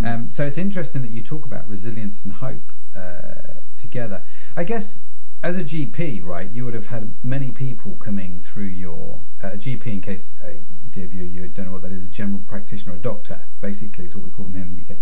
Mm. 0.00 0.14
Um, 0.14 0.30
so 0.30 0.44
it's 0.44 0.58
interesting 0.58 1.02
that 1.02 1.10
you 1.10 1.22
talk 1.22 1.44
about 1.44 1.68
resilience 1.68 2.24
and 2.24 2.32
hope 2.32 2.72
uh, 2.96 3.60
together. 3.76 4.24
I 4.56 4.64
guess 4.64 5.00
as 5.42 5.56
a 5.56 5.64
GP, 5.64 6.22
right, 6.22 6.50
you 6.50 6.64
would 6.64 6.74
have 6.74 6.86
had 6.86 7.14
many 7.22 7.50
people 7.50 7.96
coming 7.96 8.40
through 8.40 8.66
your 8.66 9.24
uh, 9.42 9.50
GP. 9.50 9.86
In 9.86 10.00
case, 10.00 10.34
uh, 10.44 10.60
dear 10.90 11.06
viewer, 11.06 11.24
you 11.24 11.48
don't 11.48 11.66
know 11.66 11.72
what 11.72 11.82
that 11.82 11.92
is, 11.92 12.06
a 12.06 12.10
general 12.10 12.40
practitioner, 12.40 12.94
a 12.94 12.98
doctor, 12.98 13.40
basically, 13.60 14.04
is 14.04 14.14
what 14.14 14.24
we 14.24 14.30
call 14.30 14.46
them 14.46 14.54
here 14.54 14.62
in 14.64 14.76
the 14.76 14.92
UK. 14.92 14.98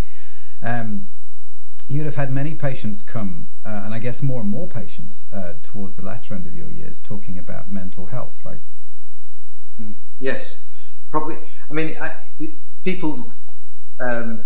Um, 0.63 1.09
you'd 1.89 2.07
have 2.07 2.17
had 2.17 2.31
many 2.31 2.55
patients 2.55 3.03
come, 3.03 3.49
uh, 3.65 3.83
and 3.85 3.95
I 3.95 3.99
guess 3.99 4.23
more 4.23 4.41
and 4.41 4.51
more 4.51 4.69
patients 4.69 5.25
uh, 5.33 5.55
towards 5.63 5.97
the 5.97 6.05
latter 6.05 6.35
end 6.35 6.47
of 6.47 6.55
your 6.55 6.71
years 6.71 7.01
talking 7.01 7.39
about 7.39 7.71
mental 7.71 8.07
health, 8.07 8.39
right? 8.45 8.61
Mm, 9.81 9.97
yes, 10.21 10.65
probably. 11.11 11.37
I 11.71 11.75
mean, 11.75 11.97
I, 12.01 12.13
people 12.85 13.33
um, 14.01 14.45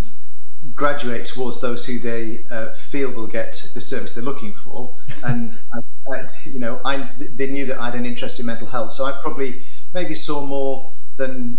graduate 0.75 1.27
towards 1.27 1.61
those 1.61 1.85
who 1.85 1.99
they 1.99 2.45
uh, 2.51 2.75
feel 2.75 3.11
will 3.11 3.27
get 3.27 3.63
the 3.75 3.81
service 3.81 4.15
they're 4.15 4.25
looking 4.25 4.55
for, 4.55 4.97
and 5.25 5.59
I, 5.75 6.15
I, 6.15 6.29
you 6.45 6.59
know, 6.59 6.81
I, 6.85 7.11
they 7.35 7.47
knew 7.47 7.67
that 7.67 7.79
I 7.79 7.87
had 7.87 7.95
an 7.95 8.07
interest 8.07 8.41
in 8.41 8.47
mental 8.47 8.67
health, 8.67 8.93
so 8.93 9.05
I 9.05 9.13
probably 9.23 9.65
maybe 9.93 10.15
saw 10.15 10.45
more 10.45 10.93
than 11.17 11.59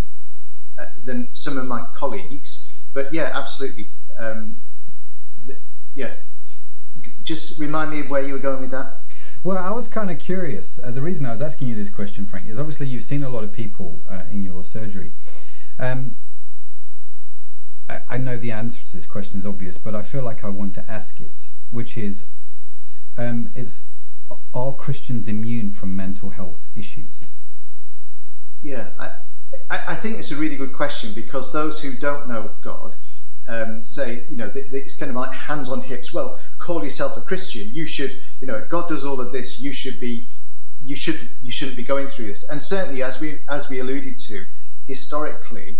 uh, 0.80 0.86
than 1.04 1.30
some 1.34 1.58
of 1.58 1.66
my 1.66 1.84
colleagues. 1.96 2.72
But 2.94 3.14
yeah, 3.14 3.32
absolutely. 3.34 3.90
Um, 4.20 4.58
yeah. 5.96 6.16
Just 7.24 7.60
remind 7.60 7.92
me 7.92 8.02
of 8.02 8.10
where 8.10 8.22
you 8.22 8.34
were 8.34 8.40
going 8.40 8.62
with 8.62 8.72
that. 8.72 9.02
Well, 9.44 9.58
I 9.58 9.72
was 9.72 9.88
kind 9.88 10.10
of 10.10 10.20
curious. 10.20 10.80
Uh, 10.84 10.92
the 10.92 11.02
reason 11.02 11.26
I 11.26 11.32
was 11.32 11.42
asking 11.42 11.68
you 11.68 11.76
this 11.76 11.90
question, 11.90 12.26
Frank, 12.26 12.48
is 12.48 12.60
obviously 12.60 12.88
you've 12.88 13.04
seen 13.04 13.24
a 13.24 13.30
lot 13.30 13.44
of 13.44 13.52
people 13.52 14.02
uh, 14.10 14.24
in 14.32 14.44
your 14.44 14.64
surgery. 14.64 15.14
Um, 15.80 16.16
I, 17.90 18.00
I, 18.10 18.18
know 18.18 18.38
the 18.38 18.52
answer 18.52 18.82
to 18.82 18.92
this 18.94 19.06
question 19.06 19.40
is 19.40 19.46
obvious, 19.46 19.78
but 19.78 19.96
I 19.96 20.04
feel 20.04 20.24
like 20.24 20.44
I 20.44 20.50
want 20.50 20.74
to 20.76 20.92
ask 20.92 21.20
it, 21.20 21.50
which 21.72 21.98
is, 21.98 22.26
um, 23.18 23.50
is 23.56 23.84
are 24.54 24.74
Christians 24.74 25.28
immune 25.28 25.70
from 25.70 25.96
mental 25.96 26.30
health 26.30 26.68
issues? 26.76 27.22
Yeah, 28.62 28.92
I, 29.00 29.12
I 29.70 29.96
think 29.96 30.18
it's 30.18 30.32
a 30.32 30.36
really 30.36 30.56
good 30.56 30.74
question 30.74 31.14
because 31.14 31.52
those 31.52 31.80
who 31.82 31.98
don't 31.98 32.28
know 32.28 32.52
God 32.62 32.96
um, 33.48 33.84
say, 33.84 34.26
you 34.30 34.38
know, 34.38 34.52
it's 34.56 34.96
kind 34.98 35.10
of 35.10 35.16
like 35.16 35.34
hands 35.34 35.68
on 35.70 35.82
hips. 35.82 36.14
Well, 36.14 36.40
call 36.60 36.84
yourself 36.84 37.18
a 37.18 37.22
Christian. 37.22 37.70
You 37.74 37.86
should, 37.86 38.16
you 38.40 38.48
know, 38.48 38.56
if 38.56 38.70
God 38.70 38.88
does 38.88 39.04
all 39.04 39.20
of 39.20 39.32
this, 39.34 39.60
you 39.60 39.74
should 39.74 40.00
be, 40.00 40.30
you 40.82 40.96
should, 40.96 41.30
you 41.42 41.52
shouldn't 41.52 41.78
be 41.78 41.84
going 41.84 42.08
through 42.08 42.28
this. 42.28 42.48
And 42.50 42.62
certainly, 42.62 43.04
as 43.04 43.20
we 43.20 43.40
as 43.50 43.70
we 43.70 43.80
alluded 43.80 44.18
to, 44.28 44.46
historically, 44.88 45.80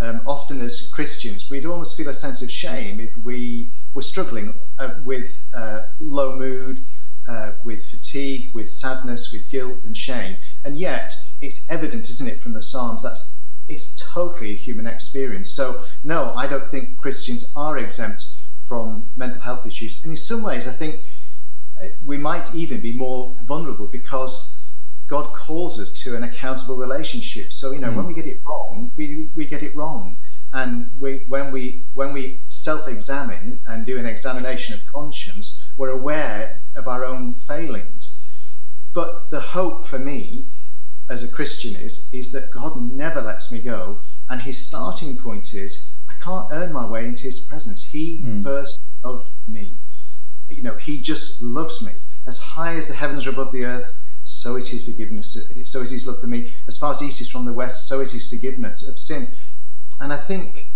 um, 0.00 0.20
often 0.26 0.60
as 0.60 0.88
Christians, 0.92 1.48
we'd 1.50 1.66
almost 1.66 1.96
feel 1.96 2.08
a 2.08 2.14
sense 2.14 2.42
of 2.42 2.50
shame 2.50 3.00
if 3.00 3.10
we 3.22 3.72
were 3.94 4.02
struggling 4.02 4.54
uh, 4.78 4.94
with 5.04 5.30
uh, 5.54 5.82
low 6.00 6.36
mood, 6.36 6.84
uh, 7.28 7.52
with 7.64 7.84
fatigue, 7.88 8.50
with 8.54 8.68
sadness, 8.70 9.30
with 9.32 9.48
guilt 9.50 9.78
and 9.84 9.96
shame. 9.96 10.36
And 10.64 10.78
yet, 10.78 11.14
it's 11.40 11.64
evident, 11.68 12.10
isn't 12.10 12.28
it, 12.28 12.40
from 12.40 12.52
the 12.52 12.62
Psalms 12.62 13.02
that's 13.02 13.38
it's 13.68 13.94
totally 14.12 14.52
a 14.52 14.56
human 14.56 14.86
experience. 14.86 15.50
So, 15.54 15.84
no, 16.02 16.34
I 16.34 16.46
don't 16.46 16.66
think 16.66 16.98
Christians 16.98 17.44
are 17.56 17.78
exempt 17.78 18.24
from 18.66 19.06
mental 19.16 19.40
health 19.40 19.66
issues. 19.66 20.00
And 20.02 20.10
in 20.10 20.16
some 20.16 20.42
ways, 20.42 20.66
I 20.66 20.72
think 20.72 21.04
uh, 21.82 21.88
we 22.04 22.18
might 22.18 22.54
even 22.54 22.80
be 22.80 22.92
more 22.92 23.36
vulnerable 23.44 23.86
because 23.86 24.51
God 25.12 25.34
calls 25.34 25.78
us 25.78 25.90
to 26.04 26.16
an 26.16 26.24
accountable 26.24 26.78
relationship. 26.78 27.52
So, 27.52 27.72
you 27.72 27.80
know, 27.80 27.90
mm. 27.90 27.96
when 27.96 28.06
we 28.06 28.14
get 28.14 28.24
it 28.24 28.40
wrong, 28.46 28.92
we, 28.96 29.28
we 29.36 29.44
get 29.46 29.62
it 29.62 29.76
wrong. 29.76 30.16
And 30.54 30.90
we, 30.98 31.26
when 31.28 31.52
we 31.52 31.84
when 31.92 32.14
we 32.14 32.40
self-examine 32.48 33.60
and 33.66 33.84
do 33.84 33.98
an 33.98 34.06
examination 34.06 34.72
of 34.74 34.80
conscience, 34.90 35.46
we're 35.76 35.90
aware 35.90 36.62
of 36.76 36.88
our 36.88 37.04
own 37.04 37.34
failings. 37.34 38.22
But 38.94 39.30
the 39.30 39.40
hope 39.40 39.86
for 39.86 39.98
me 39.98 40.48
as 41.10 41.22
a 41.22 41.28
Christian 41.28 41.76
is, 41.76 42.08
is 42.14 42.32
that 42.32 42.50
God 42.50 42.80
never 42.80 43.20
lets 43.20 43.52
me 43.52 43.60
go. 43.60 44.00
And 44.30 44.40
his 44.40 44.66
starting 44.66 45.18
point 45.18 45.52
is, 45.52 45.92
I 46.08 46.14
can't 46.24 46.48
earn 46.52 46.72
my 46.72 46.86
way 46.86 47.04
into 47.04 47.24
his 47.24 47.40
presence. 47.40 47.82
He 47.82 48.24
mm. 48.26 48.42
first 48.42 48.78
loved 49.04 49.28
me. 49.46 49.76
You 50.48 50.62
know, 50.62 50.78
he 50.78 51.02
just 51.02 51.42
loves 51.42 51.82
me. 51.82 51.92
As 52.26 52.38
high 52.38 52.76
as 52.76 52.88
the 52.88 52.94
heavens 52.94 53.26
are 53.26 53.30
above 53.30 53.52
the 53.52 53.64
earth, 53.64 53.92
so 54.42 54.56
is 54.56 54.66
his 54.66 54.84
forgiveness, 54.84 55.38
so 55.64 55.80
is 55.80 55.90
his 55.92 56.04
love 56.04 56.20
for 56.20 56.26
me. 56.26 56.52
As 56.66 56.76
far 56.76 56.90
as 56.90 57.00
east 57.00 57.20
is 57.20 57.30
from 57.30 57.44
the 57.44 57.52
west, 57.52 57.86
so 57.88 58.00
is 58.00 58.10
his 58.10 58.28
forgiveness 58.28 58.82
of 58.82 58.98
sin. 58.98 59.28
And 60.00 60.12
I 60.12 60.16
think 60.16 60.72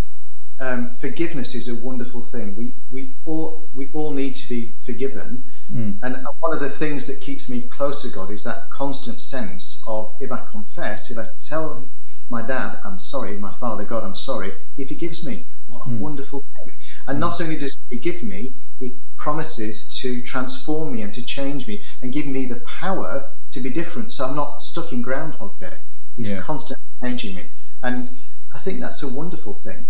um, 0.61 0.95
forgiveness 1.01 1.53
is 1.55 1.67
a 1.69 1.75
wonderful 1.75 2.23
thing. 2.23 2.55
We 2.55 2.77
we 2.93 3.17
all 3.25 3.69
we 3.75 3.91
all 3.93 4.13
need 4.13 4.37
to 4.37 4.49
be 4.49 4.77
forgiven, 4.87 5.45
mm. 5.71 5.99
and 6.01 6.25
one 6.39 6.55
of 6.55 6.61
the 6.61 6.71
things 6.71 7.07
that 7.07 7.21
keeps 7.21 7.49
me 7.49 7.63
close 7.63 8.03
to 8.03 8.09
God 8.09 8.31
is 8.31 8.45
that 8.45 8.71
constant 8.71 9.21
sense 9.21 9.83
of 9.89 10.15
if 10.21 10.31
I 10.31 10.47
confess, 10.51 11.11
if 11.11 11.19
I 11.19 11.27
tell 11.45 11.85
my 12.31 12.43
dad 12.43 12.79
I'm 12.85 13.01
sorry, 13.01 13.37
my 13.37 13.55
father 13.59 13.85
God 13.85 14.05
I'm 14.05 14.15
sorry, 14.15 14.53
He 14.77 14.87
forgives 14.87 15.25
me. 15.25 15.47
What 15.67 15.87
a 15.87 15.91
mm. 15.91 15.99
wonderful 15.99 16.41
thing! 16.41 16.73
And 17.09 17.19
not 17.19 17.41
only 17.41 17.57
does 17.57 17.77
He 17.89 17.97
forgive 17.97 18.23
me, 18.23 18.55
He 18.79 18.95
promises 19.17 19.99
to 20.03 20.23
transform 20.23 20.95
me 20.95 21.03
and 21.03 21.13
to 21.15 21.23
change 21.23 21.67
me 21.67 21.83
and 22.01 22.13
give 22.13 22.27
me 22.27 22.47
the 22.47 22.63
power 22.81 23.36
to 23.57 23.63
be 23.63 23.71
different. 23.71 24.13
So 24.13 24.27
I'm 24.27 24.37
not 24.37 24.63
stuck 24.63 24.93
in 24.93 25.01
Groundhog 25.01 25.59
Day. 25.59 25.79
He's 26.15 26.29
yeah. 26.29 26.43
constantly 26.43 26.85
changing 27.03 27.35
me, 27.35 27.51
and 27.83 28.19
I 28.55 28.59
think 28.59 28.81
that's 28.81 29.03
a 29.03 29.09
wonderful 29.09 29.55
thing. 29.55 29.87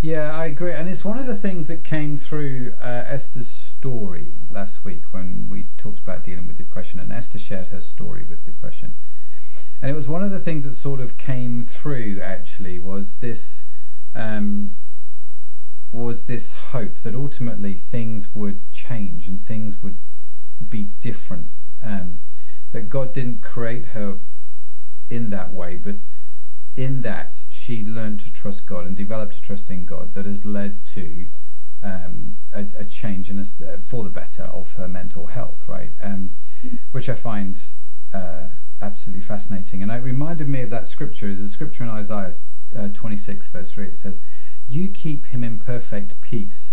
Yeah, 0.00 0.34
I 0.34 0.46
agree, 0.46 0.72
and 0.72 0.88
it's 0.88 1.04
one 1.04 1.18
of 1.18 1.26
the 1.26 1.36
things 1.36 1.68
that 1.68 1.84
came 1.84 2.16
through 2.16 2.74
uh, 2.80 3.04
Esther's 3.06 3.50
story 3.50 4.34
last 4.50 4.84
week 4.84 5.12
when 5.12 5.48
we 5.50 5.68
talked 5.78 5.98
about 5.98 6.24
dealing 6.24 6.46
with 6.46 6.56
depression, 6.56 7.00
and 7.00 7.12
Esther 7.12 7.38
shared 7.38 7.68
her 7.68 7.80
story 7.80 8.24
with 8.24 8.44
depression, 8.44 8.94
and 9.80 9.90
it 9.90 9.94
was 9.94 10.08
one 10.08 10.22
of 10.22 10.30
the 10.30 10.40
things 10.40 10.64
that 10.64 10.74
sort 10.74 11.00
of 11.00 11.18
came 11.18 11.64
through. 11.64 12.20
Actually, 12.22 12.78
was 12.78 13.16
this 13.16 13.64
um, 14.14 14.74
was 15.92 16.24
this 16.24 16.52
hope 16.72 17.00
that 17.00 17.14
ultimately 17.14 17.74
things 17.74 18.34
would 18.34 18.60
change 18.72 19.28
and 19.28 19.46
things 19.46 19.82
would 19.82 19.98
be 20.68 20.84
different. 21.00 21.48
Um, 21.82 22.20
that 22.74 22.90
God 22.90 23.14
didn't 23.14 23.40
create 23.40 23.86
her 23.86 24.18
in 25.08 25.30
that 25.30 25.52
way, 25.52 25.76
but 25.76 25.94
in 26.76 27.02
that 27.02 27.38
she 27.48 27.84
learned 27.84 28.18
to 28.18 28.32
trust 28.32 28.66
God 28.66 28.84
and 28.84 28.96
developed 28.96 29.36
a 29.36 29.40
trust 29.40 29.70
in 29.70 29.86
God 29.86 30.12
that 30.14 30.26
has 30.26 30.44
led 30.44 30.84
to 30.86 31.28
um, 31.84 32.36
a, 32.52 32.66
a, 32.76 32.84
change 32.84 33.30
in 33.30 33.38
a, 33.38 33.42
uh, 33.42 33.78
for 33.78 34.02
the 34.02 34.10
better 34.10 34.42
of 34.42 34.72
her 34.72 34.88
mental 34.88 35.28
health, 35.28 35.62
right? 35.68 35.92
Um, 36.02 36.32
which 36.90 37.08
I 37.08 37.14
find 37.14 37.62
uh, 38.12 38.48
absolutely 38.82 39.22
fascinating. 39.22 39.80
And 39.80 39.92
it 39.92 40.02
reminded 40.02 40.48
me 40.48 40.62
of 40.62 40.70
that 40.70 40.88
scripture. 40.88 41.28
Is 41.28 41.40
a 41.40 41.48
scripture 41.48 41.84
in 41.84 41.90
Isaiah 41.90 42.34
uh, 42.76 42.88
26, 42.92 43.48
verse 43.50 43.70
3. 43.70 43.86
It 43.86 43.98
says, 43.98 44.20
You 44.66 44.88
keep 44.88 45.26
him 45.26 45.44
in 45.44 45.60
perfect 45.60 46.20
peace, 46.20 46.72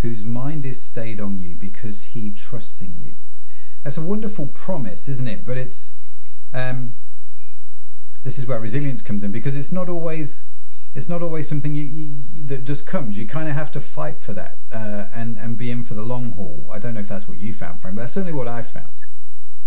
whose 0.00 0.24
mind 0.24 0.64
is 0.64 0.80
stayed 0.80 1.20
on 1.20 1.38
you 1.38 1.54
because 1.54 2.04
he 2.04 2.30
trusts 2.30 2.80
in 2.80 2.98
you. 2.98 3.16
That's 3.84 3.98
a 3.98 4.02
wonderful 4.02 4.46
promise, 4.46 5.08
isn't 5.08 5.28
it? 5.28 5.44
But 5.44 5.56
it's. 5.58 5.90
Um, 6.52 6.94
this 8.24 8.38
is 8.38 8.46
where 8.46 8.58
resilience 8.58 9.02
comes 9.02 9.22
in 9.22 9.30
because 9.30 9.54
it's 9.54 9.70
not 9.70 9.88
always 9.88 10.42
it's 10.94 11.08
not 11.08 11.22
always 11.22 11.48
something 11.48 11.74
you, 11.74 11.84
you, 11.84 12.46
that 12.46 12.64
just 12.64 12.86
comes. 12.86 13.18
You 13.18 13.26
kind 13.26 13.48
of 13.48 13.54
have 13.54 13.70
to 13.72 13.80
fight 13.80 14.22
for 14.22 14.32
that 14.34 14.58
uh, 14.72 15.06
and 15.14 15.36
and 15.36 15.56
be 15.56 15.70
in 15.70 15.84
for 15.84 15.94
the 15.94 16.02
long 16.02 16.32
haul. 16.32 16.70
I 16.72 16.78
don't 16.78 16.94
know 16.94 17.00
if 17.00 17.08
that's 17.08 17.28
what 17.28 17.38
you 17.38 17.52
found, 17.52 17.80
Frank, 17.80 17.96
but 17.96 18.02
that's 18.02 18.14
certainly 18.14 18.32
what 18.32 18.48
I 18.48 18.62
found. 18.62 18.92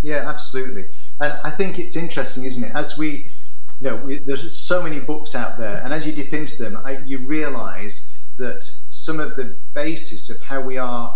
Yeah, 0.01 0.27
absolutely. 0.27 0.85
And 1.19 1.33
I 1.43 1.51
think 1.51 1.79
it's 1.79 1.95
interesting, 1.95 2.45
isn't 2.45 2.63
it? 2.63 2.71
As 2.75 2.97
we, 2.97 3.31
you 3.79 3.89
know, 3.89 3.97
we, 3.97 4.19
there's 4.19 4.57
so 4.57 4.81
many 4.81 4.99
books 4.99 5.35
out 5.35 5.57
there, 5.57 5.77
and 5.83 5.93
as 5.93 6.05
you 6.05 6.13
dip 6.13 6.33
into 6.33 6.63
them, 6.63 6.79
I, 6.83 6.99
you 6.99 7.25
realise 7.25 8.07
that 8.37 8.63
some 8.89 9.19
of 9.19 9.35
the 9.35 9.59
basis 9.73 10.29
of 10.29 10.39
how 10.41 10.61
we 10.61 10.77
are 10.77 11.13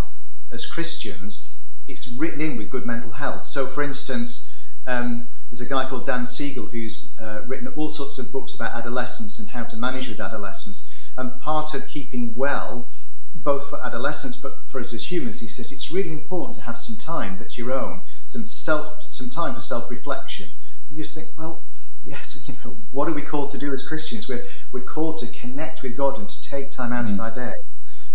as 0.52 0.66
Christians, 0.66 1.51
it's 1.92 2.18
written 2.18 2.42
in 2.42 2.58
with 2.58 2.70
good 2.70 2.86
mental 2.86 3.12
health. 3.12 3.44
So, 3.44 3.68
for 3.68 3.84
instance. 3.84 4.48
Um, 4.88 5.28
there's 5.52 5.62
a 5.62 5.66
guy 5.66 5.88
called 5.89 6.08
Dan 6.08 6.26
Siegel 6.26 6.68
who's 6.68 7.14
uh, 7.22 7.42
written 7.46 7.68
all 7.76 7.89
sorts 7.89 8.18
of 8.18 8.32
books 8.32 8.56
about 8.56 8.74
adolescence 8.74 9.38
and 9.38 9.50
how 9.50 9.66
to 9.66 9.76
manage 9.76 10.08
with 10.08 10.22
adolescence. 10.22 10.89
And 11.18 11.38
part 11.42 11.74
of 11.74 11.86
keeping 11.88 12.34
well, 12.36 12.89
both 13.36 13.70
for 13.70 13.86
adolescents 13.86 14.38
but 14.38 14.54
for 14.70 14.80
us 14.80 14.94
as 14.94 15.12
humans, 15.12 15.42
he 15.42 15.50
says 15.50 15.74
it's 15.74 15.92
really 15.92 16.14
important 16.14 16.58
to 16.58 16.64
have 16.64 16.78
some 16.78 16.98
time 16.98 17.38
that's 17.38 17.58
your 17.58 17.74
own, 17.74 18.02
some 18.26 18.46
self, 18.46 19.02
some 19.02 19.30
time 19.30 19.54
for 19.54 19.60
self-reflection. 19.60 20.50
You 20.89 21.04
just 21.04 21.16
think, 21.16 21.30
well, 21.38 21.66
yes, 22.06 22.38
you 22.48 22.56
know, 22.64 22.78
what 22.92 23.10
are 23.10 23.14
we 23.14 23.22
called 23.22 23.52
to 23.52 23.58
do 23.58 23.74
as 23.74 23.86
Christians? 23.86 24.30
We're 24.30 24.46
we're 24.72 24.86
called 24.86 25.18
to 25.20 25.28
connect 25.34 25.84
with 25.84 25.98
God 25.98 26.18
and 26.18 26.30
to 26.30 26.50
take 26.50 26.72
time 26.72 26.94
out 26.94 27.08
mm. 27.08 27.14
of 27.14 27.20
our 27.20 27.32
day. 27.32 27.54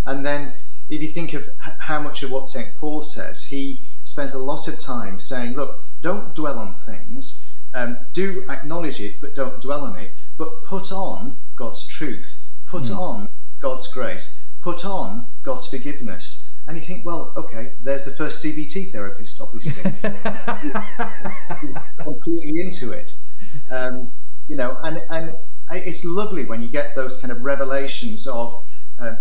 And 0.06 0.24
then 0.24 0.54
if 0.88 1.02
you 1.02 1.10
think 1.12 1.34
of 1.34 1.44
how 1.80 2.00
much 2.00 2.22
of 2.22 2.30
what 2.30 2.46
St. 2.46 2.74
Paul 2.76 3.02
says, 3.02 3.42
he 3.42 3.86
spends 4.04 4.34
a 4.34 4.38
lot 4.38 4.68
of 4.68 4.78
time 4.78 5.18
saying, 5.18 5.54
look, 5.54 5.80
don't 6.00 6.34
dwell 6.34 6.58
on 6.58 6.74
things. 6.74 7.44
Um, 7.74 7.98
do 8.12 8.44
acknowledge 8.48 9.00
it, 9.00 9.16
but 9.20 9.34
don't 9.34 9.60
dwell 9.60 9.84
on 9.84 9.96
it. 9.96 10.14
But 10.36 10.62
put 10.64 10.92
on 10.92 11.38
God's 11.56 11.86
truth. 11.86 12.38
Put 12.66 12.84
mm. 12.84 12.96
on 12.96 13.28
God's 13.60 13.86
grace. 13.88 14.44
Put 14.62 14.84
on 14.84 15.26
God's 15.42 15.66
forgiveness. 15.66 16.50
And 16.66 16.76
you 16.76 16.82
think, 16.84 17.06
well, 17.06 17.32
okay, 17.36 17.74
there's 17.82 18.04
the 18.04 18.10
first 18.10 18.44
CBT 18.44 18.90
therapist, 18.90 19.40
obviously, 19.40 19.82
completely 21.98 22.60
into 22.60 22.90
it. 22.92 23.12
Um, 23.70 24.12
you 24.48 24.56
know, 24.56 24.76
and 24.82 24.98
and 25.10 25.34
it's 25.70 26.04
lovely 26.04 26.44
when 26.44 26.62
you 26.62 26.68
get 26.68 26.94
those 26.96 27.20
kind 27.20 27.30
of 27.30 27.40
revelations 27.42 28.26
of 28.26 28.64
uh, 29.00 29.12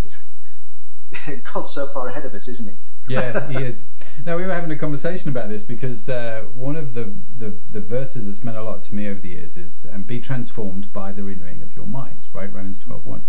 God's 1.53 1.74
so 1.74 1.88
far 1.93 2.08
ahead 2.08 2.26
of 2.26 2.34
us, 2.34 2.47
isn't 2.47 2.68
he? 2.68 2.76
yeah, 3.14 3.47
he 3.49 3.64
is. 3.64 3.84
Now 4.26 4.38
we 4.38 4.45
were 4.45 4.53
having 4.53 4.72
a 4.72 4.78
conversation 4.78 5.30
about 5.30 5.49
this 5.49 5.62
because 5.62 6.10
uh, 6.10 6.45
one 6.53 6.76
of 6.76 6.93
the, 6.95 7.16
the, 7.38 7.60
the 7.72 7.82
verses 7.82 8.26
that's 8.26 8.43
meant 8.43 8.58
a 8.58 8.64
lot 8.64 8.82
to 8.84 8.95
me 8.95 9.08
over 9.08 9.20
the 9.20 9.30
years 9.30 9.58
is 9.58 9.86
um, 9.91 10.03
"Be 10.03 10.20
transformed 10.20 10.91
by 10.91 11.12
the 11.12 11.24
renewing 11.24 11.62
of 11.62 11.76
your 11.76 11.86
mind." 11.86 12.28
Right, 12.34 12.51
Romans 12.51 12.80
twelve 12.80 13.06
one. 13.06 13.24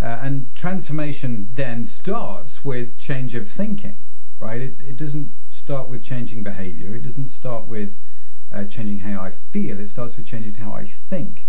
Uh, 0.00 0.18
and 0.22 0.52
transformation 0.56 1.50
then 1.54 1.84
starts 1.84 2.64
with 2.64 2.98
change 2.98 3.34
of 3.34 3.48
thinking. 3.48 3.98
Right, 4.40 4.60
it 4.60 4.80
it 4.80 4.96
doesn't 4.96 5.32
start 5.50 5.88
with 5.88 6.02
changing 6.02 6.42
behaviour. 6.42 6.96
It 6.96 7.02
doesn't 7.02 7.28
start 7.28 7.68
with 7.68 7.96
uh, 8.52 8.64
changing 8.64 9.00
how 9.00 9.20
I 9.20 9.30
feel. 9.52 9.78
It 9.78 9.88
starts 9.88 10.16
with 10.16 10.26
changing 10.26 10.56
how 10.56 10.72
I 10.72 10.86
think. 10.86 11.46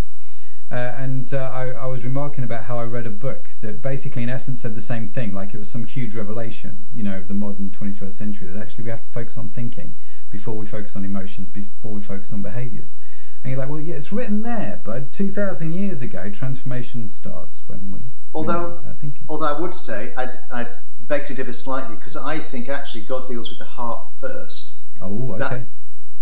Uh, 0.72 0.95
and 0.97 1.32
uh, 1.34 1.38
I, 1.53 1.70
I, 1.70 1.86
was 1.86 2.03
remarking 2.03 2.43
about 2.43 2.63
how 2.63 2.80
I 2.80 2.86
read 2.86 3.05
a 3.05 3.11
book 3.11 3.49
that 3.61 3.84
basically, 3.84 4.24
in 4.24 4.30
essence, 4.30 4.61
said 4.61 4.74
the 4.74 4.82
same 4.82 5.05
thing, 5.05 5.32
like 5.32 5.53
it 5.53 5.59
was 5.59 5.70
some 5.70 5.86
huge 5.86 6.16
revelation, 6.16 6.88
you 6.91 7.03
know, 7.03 7.18
of 7.18 7.28
the 7.28 7.36
modern 7.36 7.70
21st 7.70 8.13
century, 8.13 8.47
that 8.47 8.59
actually 8.59 8.84
we 8.84 8.89
have 8.89 9.03
to 9.03 9.11
focus 9.11 9.38
on 9.38 9.49
thinking 9.49 9.95
before 10.32 10.57
we 10.57 10.66
focus 10.66 10.95
on 10.95 11.05
emotions, 11.05 11.49
before 11.49 11.91
we 11.91 12.01
focus 12.01 12.34
on 12.34 12.41
behaviors. 12.41 12.95
And 13.43 13.51
you're 13.51 13.59
like, 13.59 13.70
well, 13.70 13.80
yeah, 13.80 13.93
it's 13.93 14.11
written 14.11 14.41
there, 14.41 14.82
but 14.84 15.11
2,000 15.11 15.72
years 15.72 16.01
ago, 16.01 16.32
transformation 16.32 17.11
starts 17.11 17.61
when 17.68 17.91
we. 17.91 17.99
Although, 18.34 18.84
although 19.30 19.45
I 19.45 19.59
would 19.59 19.76
say, 19.76 20.16
I'd, 20.18 20.39
I'd 20.51 20.74
beg 21.01 21.28
to 21.28 21.36
differ 21.36 21.53
slightly, 21.53 21.95
because 21.95 22.16
I 22.16 22.39
think 22.39 22.70
actually 22.70 23.05
God 23.05 23.30
deals 23.30 23.49
with 23.49 23.59
the 23.59 23.66
heart 23.66 24.07
first. 24.20 24.80
Oh, 24.99 25.34
okay. 25.34 25.59
That's, 25.59 25.76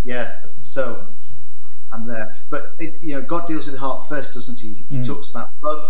yeah, 0.04 0.42
so 0.62 1.14
I'm 1.94 2.08
there. 2.08 2.28
But 2.50 2.64
it, 2.80 2.96
you 3.02 3.16
know, 3.16 3.22
God 3.22 3.48
deals 3.48 3.66
with 3.66 3.76
the 3.76 3.80
heart 3.80 4.08
first, 4.10 4.34
doesn't 4.34 4.60
he? 4.60 4.86
He 4.90 4.96
mm. 4.96 5.06
talks 5.06 5.30
about 5.30 5.50
love, 5.62 5.90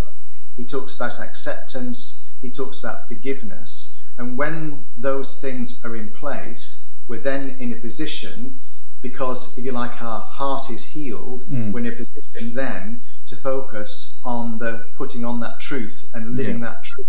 he 0.57 0.65
talks 0.65 0.95
about 0.95 1.19
acceptance, 1.19 2.29
he 2.41 2.51
talks 2.51 2.79
about 2.79 3.07
forgiveness. 3.07 3.97
And 4.17 4.37
when 4.37 4.85
those 4.97 5.39
things 5.41 5.81
are 5.83 5.95
in 5.95 6.11
place, 6.13 6.85
we're 7.07 7.21
then 7.21 7.57
in 7.59 7.73
a 7.73 7.77
position, 7.77 8.59
because 9.01 9.57
if 9.57 9.65
you 9.65 9.71
like, 9.71 10.01
our 10.01 10.21
heart 10.21 10.69
is 10.69 10.83
healed, 10.83 11.49
mm. 11.49 11.71
we're 11.71 11.79
in 11.79 11.87
a 11.87 11.95
position 11.95 12.53
then 12.53 13.01
to 13.27 13.35
focus 13.35 14.19
on 14.23 14.59
the 14.59 14.83
putting 14.97 15.25
on 15.25 15.39
that 15.39 15.59
truth 15.59 16.05
and 16.13 16.37
living 16.37 16.59
yeah. 16.59 16.67
that 16.67 16.83
truth 16.83 17.07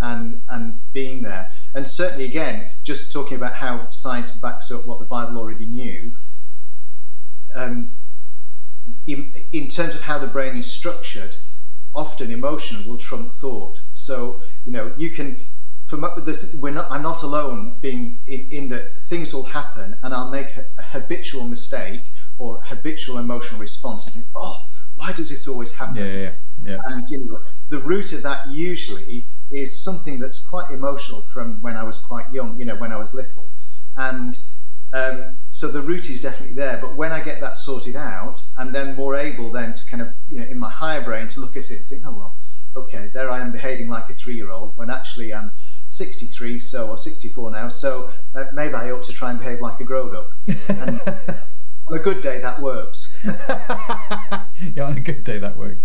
and 0.00 0.40
and 0.48 0.80
being 0.92 1.22
there. 1.22 1.48
And 1.74 1.86
certainly, 1.86 2.24
again, 2.24 2.70
just 2.84 3.12
talking 3.12 3.36
about 3.36 3.54
how 3.54 3.90
science 3.90 4.30
backs 4.32 4.70
up 4.70 4.86
what 4.86 4.98
the 4.98 5.04
Bible 5.04 5.38
already 5.38 5.66
knew. 5.66 6.16
Um, 7.54 7.92
in, 9.06 9.32
in 9.52 9.68
terms 9.68 9.94
of 9.94 10.02
how 10.02 10.18
the 10.18 10.26
brain 10.26 10.56
is 10.56 10.70
structured, 10.70 11.36
often 11.94 12.30
emotion 12.30 12.86
will 12.86 12.98
trump 12.98 13.34
thought. 13.34 13.80
So 13.92 14.42
you 14.64 14.72
know 14.72 14.94
you 14.96 15.10
can. 15.10 15.46
For 15.88 15.96
this, 16.24 16.54
we're 16.54 16.70
not. 16.70 16.88
I'm 16.88 17.02
not 17.02 17.24
alone. 17.24 17.78
Being 17.80 18.20
in, 18.28 18.48
in 18.52 18.68
that 18.68 18.92
things 19.08 19.34
will 19.34 19.44
happen, 19.44 19.96
and 20.02 20.14
I'll 20.14 20.30
make 20.30 20.56
a, 20.56 20.66
a 20.78 20.82
habitual 20.82 21.44
mistake 21.44 22.12
or 22.38 22.62
habitual 22.62 23.18
emotional 23.18 23.60
response 23.60 24.06
and 24.06 24.14
think, 24.14 24.26
oh, 24.34 24.56
why 24.94 25.12
does 25.12 25.28
this 25.28 25.48
always 25.48 25.72
happen? 25.72 25.96
Yeah, 25.96 26.04
yeah, 26.04 26.32
yeah. 26.64 26.78
And 26.86 27.04
you 27.08 27.26
know, 27.26 27.38
the 27.70 27.78
root 27.78 28.12
of 28.12 28.22
that 28.22 28.48
usually 28.48 29.26
is 29.50 29.82
something 29.82 30.20
that's 30.20 30.38
quite 30.38 30.70
emotional 30.70 31.22
from 31.32 31.60
when 31.60 31.76
I 31.76 31.82
was 31.82 31.98
quite 31.98 32.32
young. 32.32 32.56
You 32.58 32.66
know, 32.66 32.76
when 32.76 32.92
I 32.92 32.96
was 32.96 33.12
little, 33.12 33.50
and 33.96 34.38
um, 34.92 35.38
so 35.60 35.68
the 35.68 35.82
root 35.82 36.08
is 36.08 36.22
definitely 36.22 36.54
there. 36.54 36.78
But 36.80 36.96
when 36.96 37.12
I 37.12 37.20
get 37.20 37.38
that 37.42 37.58
sorted 37.58 37.94
out, 37.94 38.40
I'm 38.56 38.72
then 38.72 38.96
more 38.96 39.14
able 39.14 39.52
then 39.52 39.74
to 39.74 39.80
kind 39.90 40.00
of, 40.00 40.08
you 40.30 40.40
know, 40.40 40.46
in 40.46 40.58
my 40.58 40.70
higher 40.70 41.02
brain 41.02 41.28
to 41.28 41.40
look 41.40 41.54
at 41.54 41.70
it 41.70 41.80
and 41.80 41.86
think, 41.86 42.02
oh, 42.06 42.12
well, 42.12 42.38
okay, 42.74 43.10
there 43.12 43.30
I 43.30 43.40
am 43.42 43.52
behaving 43.52 43.90
like 43.90 44.08
a 44.08 44.14
three 44.14 44.36
year 44.36 44.50
old 44.50 44.74
when 44.78 44.88
actually 44.88 45.34
I'm 45.34 45.52
63 45.90 46.58
so 46.58 46.88
or 46.88 46.96
64 46.96 47.50
now 47.50 47.68
so 47.68 48.12
uh, 48.34 48.44
maybe 48.54 48.74
I 48.74 48.92
ought 48.92 49.02
to 49.02 49.12
try 49.12 49.30
and 49.30 49.40
behave 49.40 49.60
like 49.60 49.80
a 49.80 49.84
grown 49.84 50.14
up 50.14 50.30
and 50.68 51.00
on 51.88 51.98
a 51.98 51.98
good 51.98 52.22
day 52.22 52.40
that 52.40 52.62
works 52.62 53.18
yeah 53.24 54.84
on 54.84 54.96
a 54.96 55.00
good 55.00 55.24
day 55.24 55.38
that 55.38 55.56
works 55.56 55.84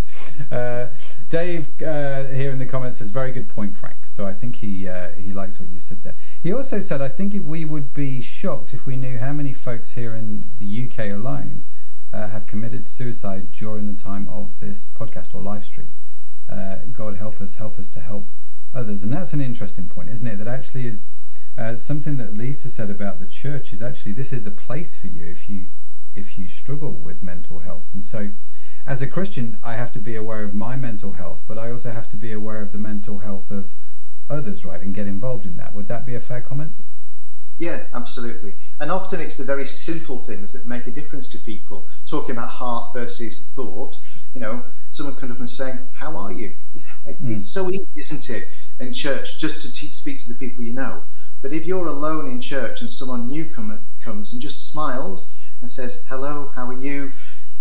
uh, 0.51 0.89
Dave 1.29 1.69
uh, 1.81 2.25
here 2.27 2.51
in 2.51 2.59
the 2.59 2.67
comments 2.67 2.99
says 2.99 3.09
very 3.09 3.31
good 3.31 3.49
point, 3.49 3.75
Frank. 3.75 3.97
So 4.15 4.25
I 4.25 4.33
think 4.33 4.55
he 4.57 4.87
uh, 4.87 5.11
he 5.11 5.33
likes 5.33 5.59
what 5.59 5.67
you 5.67 5.79
said 5.81 6.03
there. 6.03 6.15
He 6.41 6.53
also 6.53 6.79
said 6.79 7.01
I 7.01 7.09
think 7.09 7.35
we 7.43 7.65
would 7.65 7.93
be 7.93 8.21
shocked 8.21 8.73
if 8.73 8.85
we 8.85 8.95
knew 8.95 9.17
how 9.17 9.33
many 9.33 9.53
folks 9.53 9.91
here 9.91 10.15
in 10.15 10.51
the 10.57 10.85
UK 10.85 11.11
alone 11.11 11.65
uh, 12.13 12.29
have 12.29 12.47
committed 12.47 12.87
suicide 12.87 13.51
during 13.51 13.87
the 13.87 14.01
time 14.01 14.29
of 14.29 14.57
this 14.61 14.87
podcast 14.95 15.35
or 15.35 15.41
live 15.41 15.65
stream. 15.65 15.89
Uh, 16.49 16.77
God 16.93 17.17
help 17.17 17.41
us, 17.41 17.55
help 17.55 17.77
us 17.77 17.89
to 17.89 17.99
help 17.99 18.29
others, 18.73 19.03
and 19.03 19.11
that's 19.11 19.33
an 19.33 19.41
interesting 19.41 19.89
point, 19.89 20.09
isn't 20.09 20.27
it? 20.27 20.37
That 20.37 20.47
actually 20.47 20.87
is 20.87 21.01
uh, 21.57 21.75
something 21.75 22.15
that 22.15 22.37
Lisa 22.37 22.69
said 22.69 22.89
about 22.89 23.19
the 23.19 23.27
church 23.27 23.73
is 23.73 23.81
actually 23.81 24.13
this 24.13 24.31
is 24.31 24.45
a 24.45 24.51
place 24.51 24.95
for 24.95 25.07
you 25.07 25.25
if 25.25 25.49
you 25.49 25.67
if 26.15 26.37
you 26.37 26.47
struggle 26.47 26.93
with 26.93 27.21
mental 27.21 27.59
health, 27.59 27.87
and 27.93 28.05
so 28.05 28.31
as 28.87 29.01
a 29.01 29.07
Christian, 29.07 29.57
I 29.61 29.75
have 29.75 29.91
to 29.91 29.99
be 29.99 30.15
aware 30.15 30.43
of 30.43 30.53
my 30.53 30.77
mental 30.77 31.13
health, 31.13 31.41
but 31.45 31.57
I 31.57 31.69
also 31.69 31.91
have 31.91 32.07
to 32.09 32.17
be 32.17 32.31
aware 32.31 32.61
of 32.61 32.71
the 32.71 32.77
mental 32.77 33.19
health 33.19 33.51
of 33.51 33.71
others, 34.29 34.65
right, 34.65 34.81
and 34.81 34.93
get 34.93 35.07
involved 35.07 35.45
in 35.45 35.57
that. 35.57 35.73
Would 35.73 35.87
that 35.87 36.05
be 36.05 36.15
a 36.15 36.21
fair 36.21 36.41
comment? 36.41 36.73
Yeah, 37.57 37.87
absolutely. 37.93 38.55
And 38.79 38.91
often 38.91 39.21
it's 39.21 39.37
the 39.37 39.45
very 39.45 39.65
simple 39.65 40.19
things 40.19 40.51
that 40.51 40.65
make 40.65 40.87
a 40.87 40.91
difference 40.91 41.27
to 41.29 41.37
people. 41.37 41.87
Talking 42.09 42.31
about 42.31 42.49
heart 42.49 42.91
versus 42.93 43.45
thought, 43.55 43.95
you 44.33 44.41
know, 44.41 44.65
someone 44.89 45.15
coming 45.15 45.31
up 45.31 45.39
and 45.39 45.49
saying, 45.49 45.79
"How 45.97 46.17
are 46.17 46.33
you?" 46.33 46.55
you 46.73 46.81
know, 46.81 47.11
it, 47.11 47.23
mm. 47.23 47.37
It's 47.37 47.49
so 47.49 47.71
easy, 47.71 47.89
isn't 47.95 48.29
it, 48.29 48.49
in 48.79 48.91
church, 48.91 49.39
just 49.39 49.61
to 49.61 49.71
te- 49.71 49.91
speak 49.91 50.19
to 50.25 50.33
the 50.33 50.37
people 50.37 50.63
you 50.63 50.73
know. 50.73 51.05
But 51.41 51.53
if 51.53 51.65
you're 51.65 51.87
alone 51.87 52.29
in 52.29 52.41
church 52.41 52.81
and 52.81 52.91
someone 52.91 53.27
new 53.27 53.45
come, 53.45 53.79
comes 54.03 54.33
and 54.33 54.41
just 54.41 54.69
smiles 54.69 55.31
and 55.61 55.69
says, 55.69 56.03
"Hello, 56.09 56.51
how 56.55 56.67
are 56.67 56.81
you?" 56.81 57.11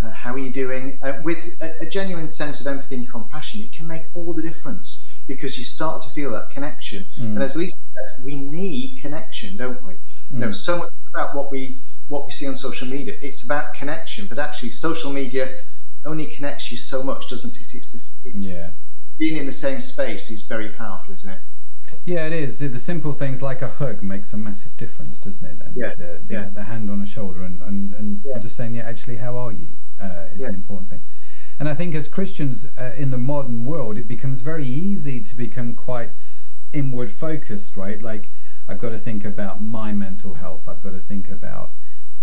Uh, 0.05 0.11
how 0.11 0.35
are 0.35 0.39
you 0.39 0.53
doing? 0.53 0.99
Uh, 1.03 1.21
with 1.23 1.49
a, 1.61 1.83
a, 1.83 1.89
genuine 1.89 2.27
sense 2.27 2.61
of 2.61 2.67
empathy 2.67 2.97
and 2.97 3.09
compassion, 3.09 3.61
it 3.63 3.73
can 3.73 3.87
make 3.87 4.03
all 4.13 4.35
the 4.35 4.43
difference 4.43 5.09
because 5.27 5.59
you 5.59 5.65
start 5.65 6.03
to 6.03 6.09
feel 6.11 6.31
that 6.33 6.51
connection. 6.51 7.05
Mm. 7.19 7.35
And 7.35 7.43
as 7.43 7.57
Lisa 7.57 7.79
said, 7.95 8.25
we 8.25 8.37
need 8.37 9.01
connection, 9.03 9.57
don't 9.57 9.83
we? 9.83 9.95
Mm. 9.95 9.99
You 10.31 10.39
know, 10.39 10.49
mm. 10.49 10.55
so 10.55 10.79
much 10.79 10.91
about 11.13 11.35
what 11.37 11.51
we 11.51 11.83
what 12.09 12.27
we 12.27 12.33
see 12.33 12.47
on 12.47 12.57
social 12.57 12.87
media. 12.87 13.15
It's 13.23 13.43
about 13.43 13.75
connection, 13.75 14.27
but 14.27 14.39
actually, 14.39 14.73
social 14.73 15.11
media 15.11 15.63
only 16.05 16.27
connects 16.27 16.71
you 16.71 16.77
so 16.77 17.03
much, 17.03 17.29
doesn't 17.31 17.57
it? 17.57 17.67
It's, 17.73 17.93
the, 17.93 18.01
it's 18.25 18.47
yeah. 18.47 18.71
being 19.19 19.37
in 19.37 19.47
the 19.47 19.53
same 19.53 19.81
space 19.81 20.31
is 20.31 20.43
very 20.43 20.69
powerful, 20.71 21.15
isn't 21.15 21.31
it? 21.31 21.41
Yeah, 22.05 22.27
it 22.27 22.33
is. 22.33 22.59
The 22.59 22.79
simple 22.79 23.13
things 23.13 23.41
like 23.41 23.63
a 23.63 23.69
hug 23.69 24.03
makes 24.03 24.33
a 24.33 24.37
massive 24.37 24.77
difference, 24.77 25.19
doesn't 25.19 25.47
it? 25.47 25.59
And 25.65 25.77
yeah. 25.77 25.95
The, 25.97 26.23
the, 26.27 26.35
yeah. 26.35 26.51
the 26.53 26.65
hand 26.65 26.91
on 26.91 27.01
a 27.01 27.07
shoulder 27.07 27.43
and, 27.43 27.63
and, 27.63 27.93
and 27.95 28.23
yeah. 28.25 28.39
just 28.39 28.57
saying, 28.57 28.75
yeah, 28.75 28.83
actually, 28.83 29.17
how 29.17 29.39
are 29.39 29.53
you 29.53 29.69
uh, 30.01 30.27
is 30.33 30.41
yeah. 30.41 30.49
an 30.49 30.55
important 30.55 30.91
thing. 30.91 31.03
And 31.59 31.69
I 31.69 31.75
think 31.75 31.95
as 31.95 32.09
Christians 32.09 32.67
uh, 32.79 32.93
in 32.97 33.11
the 33.11 33.19
modern 33.19 33.65
world, 33.65 33.97
it 33.97 34.09
becomes 34.09 34.41
very 34.41 34.67
easy 34.67 35.21
to 35.21 35.37
become 35.37 35.75
quite 35.75 36.21
inward 36.73 37.13
focused, 37.13 37.77
right? 37.77 38.03
Like, 38.03 38.31
I've 38.69 38.79
got 38.79 38.91
to 38.91 38.99
think 38.99 39.25
about 39.25 39.63
my 39.63 39.93
mental 39.93 40.35
health. 40.35 40.69
I've 40.69 40.81
got 40.81 40.93
to 40.93 40.99
think 40.99 41.29
about 41.29 41.73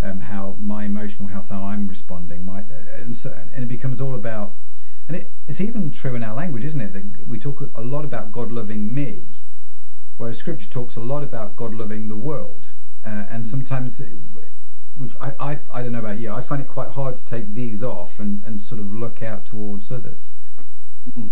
um, 0.02 0.22
how 0.22 0.58
my 0.60 0.84
emotional 0.84 1.30
health, 1.30 1.50
how 1.50 1.64
I'm 1.64 1.88
responding. 1.88 2.44
My, 2.44 2.64
and, 2.98 3.16
so, 3.16 3.34
and 3.54 3.64
it 3.64 3.68
becomes 3.68 4.02
all 4.02 4.16
about, 4.16 4.56
and 5.08 5.16
it, 5.16 5.32
it's 5.48 5.62
even 5.62 5.92
true 5.92 6.16
in 6.16 6.24
our 6.24 6.36
language, 6.36 6.66
isn't 6.66 6.82
it? 6.82 6.94
That 6.94 7.28
we 7.28 7.40
talk 7.40 7.72
a 7.76 7.82
lot 7.82 8.04
about 8.04 8.32
God 8.32 8.52
loving 8.52 8.94
me, 8.94 9.28
whereas 10.18 10.38
Scripture 10.38 10.70
talks 10.70 10.96
a 10.96 11.02
lot 11.02 11.24
about 11.24 11.56
God 11.56 11.74
loving 11.74 12.08
the 12.08 12.18
world. 12.18 12.68
Uh, 13.04 13.26
and 13.30 13.46
sometimes 13.46 14.02
I, 15.20 15.32
I, 15.40 15.60
I 15.74 15.84
don't 15.84 15.92
know 15.92 16.00
about 16.00 16.20
you, 16.20 16.32
I 16.32 16.42
find 16.42 16.62
it 16.62 16.68
quite 16.68 16.90
hard 16.90 17.16
to 17.16 17.26
take 17.26 17.54
these 17.54 17.82
off 17.84 18.20
and, 18.20 18.42
and 18.46 18.62
sort 18.62 18.80
of 18.80 18.94
look 18.94 19.22
out 19.22 19.46
towards 19.46 19.92
others. 19.92 20.32
Mm-hmm. 21.10 21.28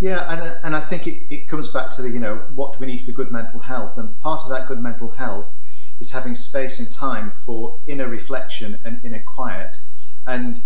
Yeah, 0.00 0.32
and, 0.32 0.58
and 0.64 0.76
I 0.76 0.80
think 0.80 1.06
it, 1.06 1.22
it 1.32 1.48
comes 1.48 1.68
back 1.68 1.90
to 1.92 2.02
the, 2.02 2.10
you 2.10 2.18
know, 2.18 2.44
what 2.54 2.72
do 2.72 2.80
we 2.80 2.86
need 2.86 3.04
for 3.04 3.12
good 3.12 3.30
mental 3.30 3.60
health? 3.60 3.96
And 3.96 4.18
part 4.18 4.42
of 4.42 4.50
that 4.50 4.66
good 4.66 4.80
mental 4.80 5.12
health 5.12 5.54
is 6.00 6.10
having 6.10 6.34
space 6.34 6.80
and 6.80 6.90
time 6.90 7.32
for 7.46 7.80
inner 7.86 8.08
reflection 8.08 8.78
and 8.84 9.04
inner 9.04 9.22
quiet. 9.34 9.76
And 10.26 10.62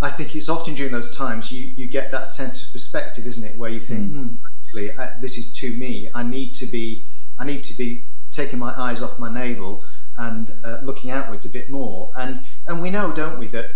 I 0.00 0.10
think 0.10 0.34
it's 0.34 0.48
often 0.48 0.74
during 0.74 0.92
those 0.92 1.14
times 1.14 1.52
you, 1.52 1.60
you 1.60 1.86
get 1.88 2.10
that 2.10 2.26
sense 2.26 2.66
of 2.66 2.72
perspective, 2.72 3.26
isn't 3.26 3.44
it? 3.44 3.56
Where 3.56 3.70
you 3.70 3.80
think, 3.80 4.12
mm. 4.12 4.30
mm 4.30 4.36
actually, 4.66 4.92
I, 4.98 5.12
this 5.20 5.36
is 5.36 5.52
to 5.54 5.72
me. 5.72 6.10
I 6.14 6.22
need 6.22 6.54
to 6.54 6.66
be, 6.66 7.06
I 7.38 7.44
need 7.44 7.64
to 7.64 7.76
be 7.76 8.08
taking 8.32 8.58
my 8.58 8.72
eyes 8.76 9.02
off 9.02 9.18
my 9.18 9.32
navel 9.32 9.84
and 10.20 10.52
uh, 10.64 10.78
looking 10.84 11.10
outwards 11.10 11.46
a 11.46 11.50
bit 11.50 11.70
more. 11.70 12.10
And 12.16 12.40
and 12.66 12.80
we 12.82 12.90
know, 12.90 13.12
don't 13.12 13.38
we, 13.38 13.48
that 13.48 13.70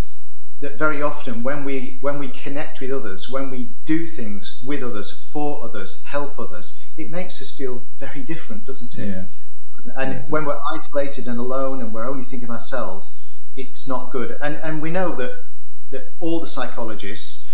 that 0.60 0.78
very 0.78 1.02
often 1.02 1.42
when 1.42 1.64
we 1.64 1.98
when 2.02 2.18
we 2.18 2.28
connect 2.28 2.80
with 2.80 2.90
others, 2.90 3.28
when 3.30 3.50
we 3.50 3.72
do 3.86 4.06
things 4.06 4.62
with 4.64 4.82
others, 4.82 5.28
for 5.32 5.64
others, 5.64 6.02
help 6.04 6.38
others, 6.38 6.78
it 6.96 7.10
makes 7.10 7.40
us 7.40 7.50
feel 7.56 7.86
very 7.98 8.22
different, 8.22 8.66
doesn't 8.66 8.94
it? 8.94 9.08
Yeah. 9.08 9.24
And 9.96 10.12
yeah, 10.12 10.24
when 10.28 10.44
we're 10.44 10.60
isolated 10.74 11.26
and 11.26 11.38
alone 11.38 11.80
and 11.80 11.92
we're 11.92 12.08
only 12.08 12.24
thinking 12.24 12.48
of 12.48 12.54
ourselves, 12.54 13.12
it's 13.56 13.88
not 13.88 14.12
good. 14.12 14.36
And 14.42 14.56
and 14.56 14.82
we 14.82 14.90
know 14.90 15.16
that 15.16 15.32
that 15.92 16.04
all 16.20 16.40
the 16.40 16.46
psychologists 16.46 17.48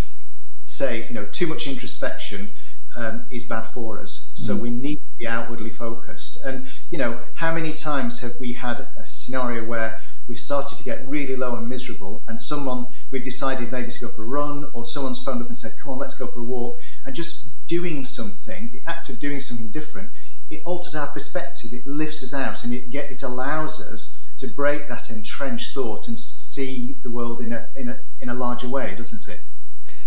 say, 0.67 1.07
you 1.07 1.15
know, 1.15 1.27
too 1.27 1.47
much 1.47 1.67
introspection 1.67 2.51
um, 2.97 3.27
is 3.31 3.47
bad 3.47 3.67
for 3.71 4.01
us. 4.01 4.33
So 4.35 4.57
mm. 4.57 4.61
we 4.61 4.71
need 4.71 4.97
to 4.97 5.17
be 5.19 5.27
outwardly 5.27 5.71
focused. 5.71 6.39
And 6.45 6.69
you 6.91 6.99
know, 6.99 7.21
how 7.35 7.53
many 7.53 7.73
times 7.73 8.21
have 8.21 8.33
we 8.41 8.53
had 8.53 8.81
a 8.81 9.07
scenario 9.07 9.65
where 9.65 10.01
we 10.29 10.37
started 10.37 10.79
to 10.79 10.85
get 10.85 11.07
really 11.09 11.37
low 11.37 11.57
and 11.57 11.69
miserable, 11.69 12.23
and 12.29 12.41
someone 12.41 12.87
we've 13.11 13.25
decided 13.25 13.73
maybe 13.73 13.91
to 13.91 14.01
go 14.01 14.09
for 14.13 14.23
a 14.23 14.27
run, 14.27 14.71
or 14.75 14.85
someone's 14.85 15.23
phoned 15.25 15.43
up 15.43 15.49
and 15.49 15.59
said, 15.59 15.75
"Come 15.83 15.93
on, 15.93 15.99
let's 15.99 16.15
go 16.15 16.27
for 16.29 16.41
a 16.41 16.45
walk," 16.45 16.77
and 17.05 17.15
just 17.15 17.49
doing 17.67 18.05
something, 18.05 18.71
the 18.73 18.83
act 18.87 19.09
of 19.09 19.19
doing 19.21 19.41
something 19.41 19.71
different, 19.71 20.11
it 20.51 20.63
alters 20.65 20.95
our 20.95 21.09
perspective. 21.09 21.73
It 21.73 21.87
lifts 21.87 22.23
us 22.23 22.33
out, 22.33 22.65
and 22.65 22.73
it 22.73 22.91
get 22.91 23.11
it 23.11 23.23
allows 23.23 23.81
us 23.81 24.21
to 24.39 24.49
break 24.49 24.89
that 24.89 25.11
entrenched 25.11 25.75
thought 25.75 26.09
and 26.09 26.19
see 26.19 26.97
the 27.03 27.11
world 27.11 27.41
in 27.41 27.53
a 27.53 27.67
in 27.77 27.89
a 27.89 27.99
in 28.21 28.29
a 28.29 28.35
larger 28.35 28.69
way, 28.69 28.95
doesn't 28.95 29.29
it? 29.29 29.41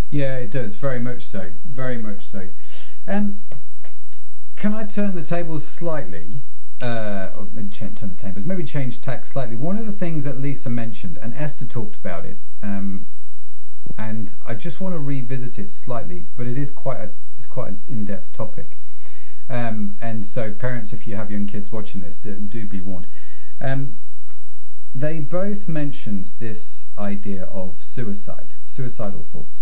Yeah, 0.10 0.38
it 0.38 0.52
does 0.52 0.76
very 0.76 1.00
much 1.00 1.26
so, 1.26 1.52
very 1.66 1.98
much 1.98 2.30
so. 2.30 2.50
Um, 3.08 3.41
can 4.56 4.74
I 4.74 4.86
turn 4.86 5.16
the 5.16 5.24
tables 5.24 5.68
slightly? 5.68 6.41
Uh, 6.82 7.32
or 7.38 7.47
turn 7.70 8.10
the 8.10 8.16
tables, 8.16 8.45
maybe 8.45 8.64
change 8.64 8.99
tack 8.99 9.26
slightly. 9.26 9.56
One 9.56 9.78
of 9.78 9.86
the 9.86 9.93
things 9.93 10.24
that 10.26 10.39
Lisa 10.39 10.70
mentioned, 10.70 11.18
and 11.22 11.34
Esther 11.34 11.66
talked 11.66 11.95
about 11.95 12.26
it, 12.26 12.39
um, 12.62 13.08
and 13.97 14.36
I 14.45 14.54
just 14.54 14.82
want 14.82 14.95
to 14.95 14.99
revisit 14.99 15.58
it 15.58 15.72
slightly, 15.72 16.26
but 16.36 16.45
it 16.45 16.58
is 16.58 16.72
quite 16.72 16.99
a 16.99 17.12
it's 17.38 17.45
quite 17.45 17.70
an 17.70 17.82
in-depth 17.88 18.34
topic. 18.34 18.78
Um, 19.49 19.97
and 20.01 20.26
so, 20.26 20.51
parents, 20.51 20.93
if 20.93 21.08
you 21.08 21.16
have 21.16 21.30
young 21.30 21.47
kids 21.47 21.72
watching 21.72 22.01
this, 22.01 22.18
do, 22.18 22.36
do 22.36 22.66
be 22.66 22.82
warned. 22.82 23.08
Um, 23.62 23.97
they 24.95 25.20
both 25.20 25.68
mentioned 25.68 26.34
this 26.39 26.86
idea 26.97 27.45
of 27.45 27.82
suicide, 27.82 28.56
suicidal 28.66 29.24
thoughts, 29.24 29.62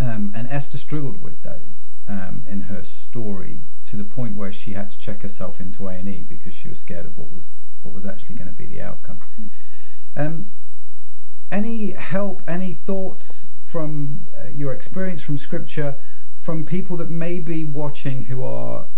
um, 0.00 0.32
and 0.34 0.48
Esther 0.48 0.78
struggled 0.78 1.20
with 1.20 1.42
those 1.42 1.83
um, 2.06 2.44
in 2.46 2.62
her 2.62 2.82
story 2.82 3.64
to 3.86 3.96
the 3.96 4.04
point 4.04 4.36
where 4.36 4.52
she 4.52 4.72
had 4.72 4.90
to 4.90 4.98
check 4.98 5.22
herself 5.22 5.60
into 5.60 5.88
A 5.88 5.94
and 5.94 6.08
E 6.08 6.22
because 6.22 6.54
she 6.54 6.68
was 6.68 6.80
scared 6.80 7.06
of 7.06 7.16
what 7.16 7.30
was 7.30 7.48
what 7.82 7.94
was 7.94 8.06
actually 8.06 8.34
going 8.34 8.48
to 8.48 8.54
be 8.54 8.66
the 8.66 8.80
outcome. 8.80 9.20
Um, 10.16 10.50
any 11.52 11.92
help, 11.92 12.42
any 12.48 12.74
thoughts 12.74 13.46
from 13.64 14.26
uh, 14.42 14.48
your 14.48 14.72
experience 14.72 15.20
from 15.22 15.36
Scripture, 15.36 15.98
from 16.40 16.64
people 16.64 16.96
that 16.96 17.10
may 17.10 17.38
be 17.38 17.62
watching 17.64 18.24
who 18.24 18.42
are 18.42 18.88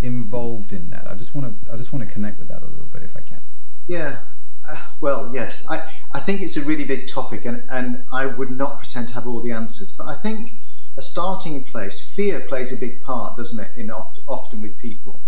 involved 0.00 0.72
in 0.72 0.90
that? 0.90 1.08
I 1.08 1.14
just 1.14 1.34
want 1.34 1.64
to 1.64 1.72
I 1.72 1.76
just 1.76 1.92
want 1.92 2.06
to 2.06 2.12
connect 2.12 2.38
with 2.38 2.48
that 2.48 2.62
a 2.62 2.66
little 2.66 2.86
bit 2.86 3.02
if 3.02 3.16
I 3.16 3.20
can. 3.20 3.42
Yeah. 3.88 4.20
Uh, 4.68 4.76
well, 5.00 5.30
yes. 5.34 5.64
I, 5.68 5.82
I 6.14 6.20
think 6.20 6.40
it's 6.40 6.56
a 6.56 6.62
really 6.62 6.84
big 6.84 7.08
topic, 7.08 7.44
and, 7.44 7.62
and 7.70 8.04
I 8.12 8.26
would 8.26 8.50
not 8.50 8.78
pretend 8.78 9.08
to 9.08 9.14
have 9.14 9.26
all 9.26 9.42
the 9.42 9.52
answers. 9.52 9.92
But 9.96 10.08
I 10.08 10.16
think 10.16 10.52
a 10.96 11.02
starting 11.02 11.64
place, 11.64 12.12
fear 12.14 12.40
plays 12.40 12.72
a 12.72 12.76
big 12.76 13.02
part, 13.02 13.36
doesn't 13.36 13.58
it, 13.58 13.70
in 13.76 13.90
often 13.90 14.62
with 14.62 14.78
people. 14.78 15.22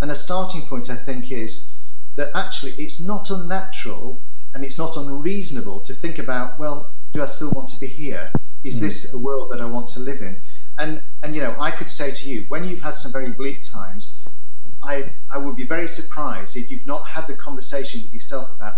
And 0.00 0.10
a 0.10 0.14
starting 0.14 0.66
point, 0.66 0.88
I 0.88 0.96
think, 0.96 1.30
is 1.30 1.72
that 2.16 2.30
actually 2.34 2.72
it's 2.72 3.00
not 3.00 3.30
unnatural 3.30 4.22
and 4.54 4.64
it's 4.64 4.78
not 4.78 4.96
unreasonable 4.96 5.80
to 5.80 5.92
think 5.92 6.18
about, 6.18 6.58
well, 6.58 6.94
do 7.12 7.22
I 7.22 7.26
still 7.26 7.50
want 7.50 7.68
to 7.70 7.78
be 7.78 7.86
here? 7.86 8.32
Is 8.64 8.76
mm. 8.76 8.80
this 8.80 9.12
a 9.12 9.18
world 9.18 9.50
that 9.52 9.60
I 9.60 9.66
want 9.66 9.88
to 9.88 10.00
live 10.00 10.20
in? 10.20 10.40
And 10.78 11.02
and 11.22 11.34
you 11.34 11.42
know, 11.42 11.54
I 11.60 11.70
could 11.70 11.90
say 11.90 12.10
to 12.10 12.28
you, 12.28 12.46
when 12.48 12.64
you've 12.64 12.80
had 12.80 12.96
some 12.96 13.12
very 13.12 13.30
bleak 13.30 13.62
times, 13.70 14.22
I 14.82 15.12
I 15.30 15.38
would 15.38 15.56
be 15.56 15.66
very 15.66 15.88
surprised 15.88 16.56
if 16.56 16.70
you've 16.70 16.86
not 16.86 17.06
had 17.08 17.26
the 17.26 17.34
conversation 17.34 18.02
with 18.02 18.12
yourself 18.12 18.50
about, 18.54 18.74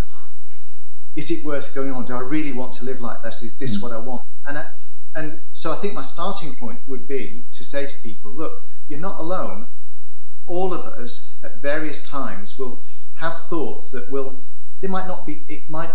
is 1.14 1.30
it 1.30 1.45
worth 1.45 1.74
going 1.74 1.93
on? 1.93 2.05
Do 2.07 2.14
I 2.14 2.20
really 2.20 2.53
want 2.53 2.72
to 2.74 2.84
live 2.84 3.01
like 3.01 3.22
this? 3.22 3.43
Is 3.43 3.57
this 3.59 3.76
mm. 3.76 3.82
what 3.82 3.93
I 3.93 3.99
want? 3.99 4.22
And 4.47 4.59
I, 4.59 4.66
and 5.15 5.41
so 5.53 5.73
I 5.73 5.77
think 5.77 5.95
my 5.95 6.03
starting 6.03 6.57
point 6.57 6.81
would 6.87 7.07
be 7.07 7.47
to 7.53 7.65
say 7.65 7.87
to 7.87 7.95
people, 8.03 8.33
look, 8.35 8.53
you're 8.89 9.01
not 9.01 9.19
alone. 9.21 9.69
All 10.47 10.73
of 10.73 10.81
us 10.81 11.35
at 11.45 11.61
various 11.63 12.07
times 12.09 12.59
will 12.59 12.83
have 13.15 13.39
thoughts 13.49 13.91
that 13.91 14.11
will, 14.11 14.43
they 14.81 14.89
might 14.89 15.07
not 15.07 15.27
be, 15.27 15.45
it 15.49 15.69
might, 15.69 15.91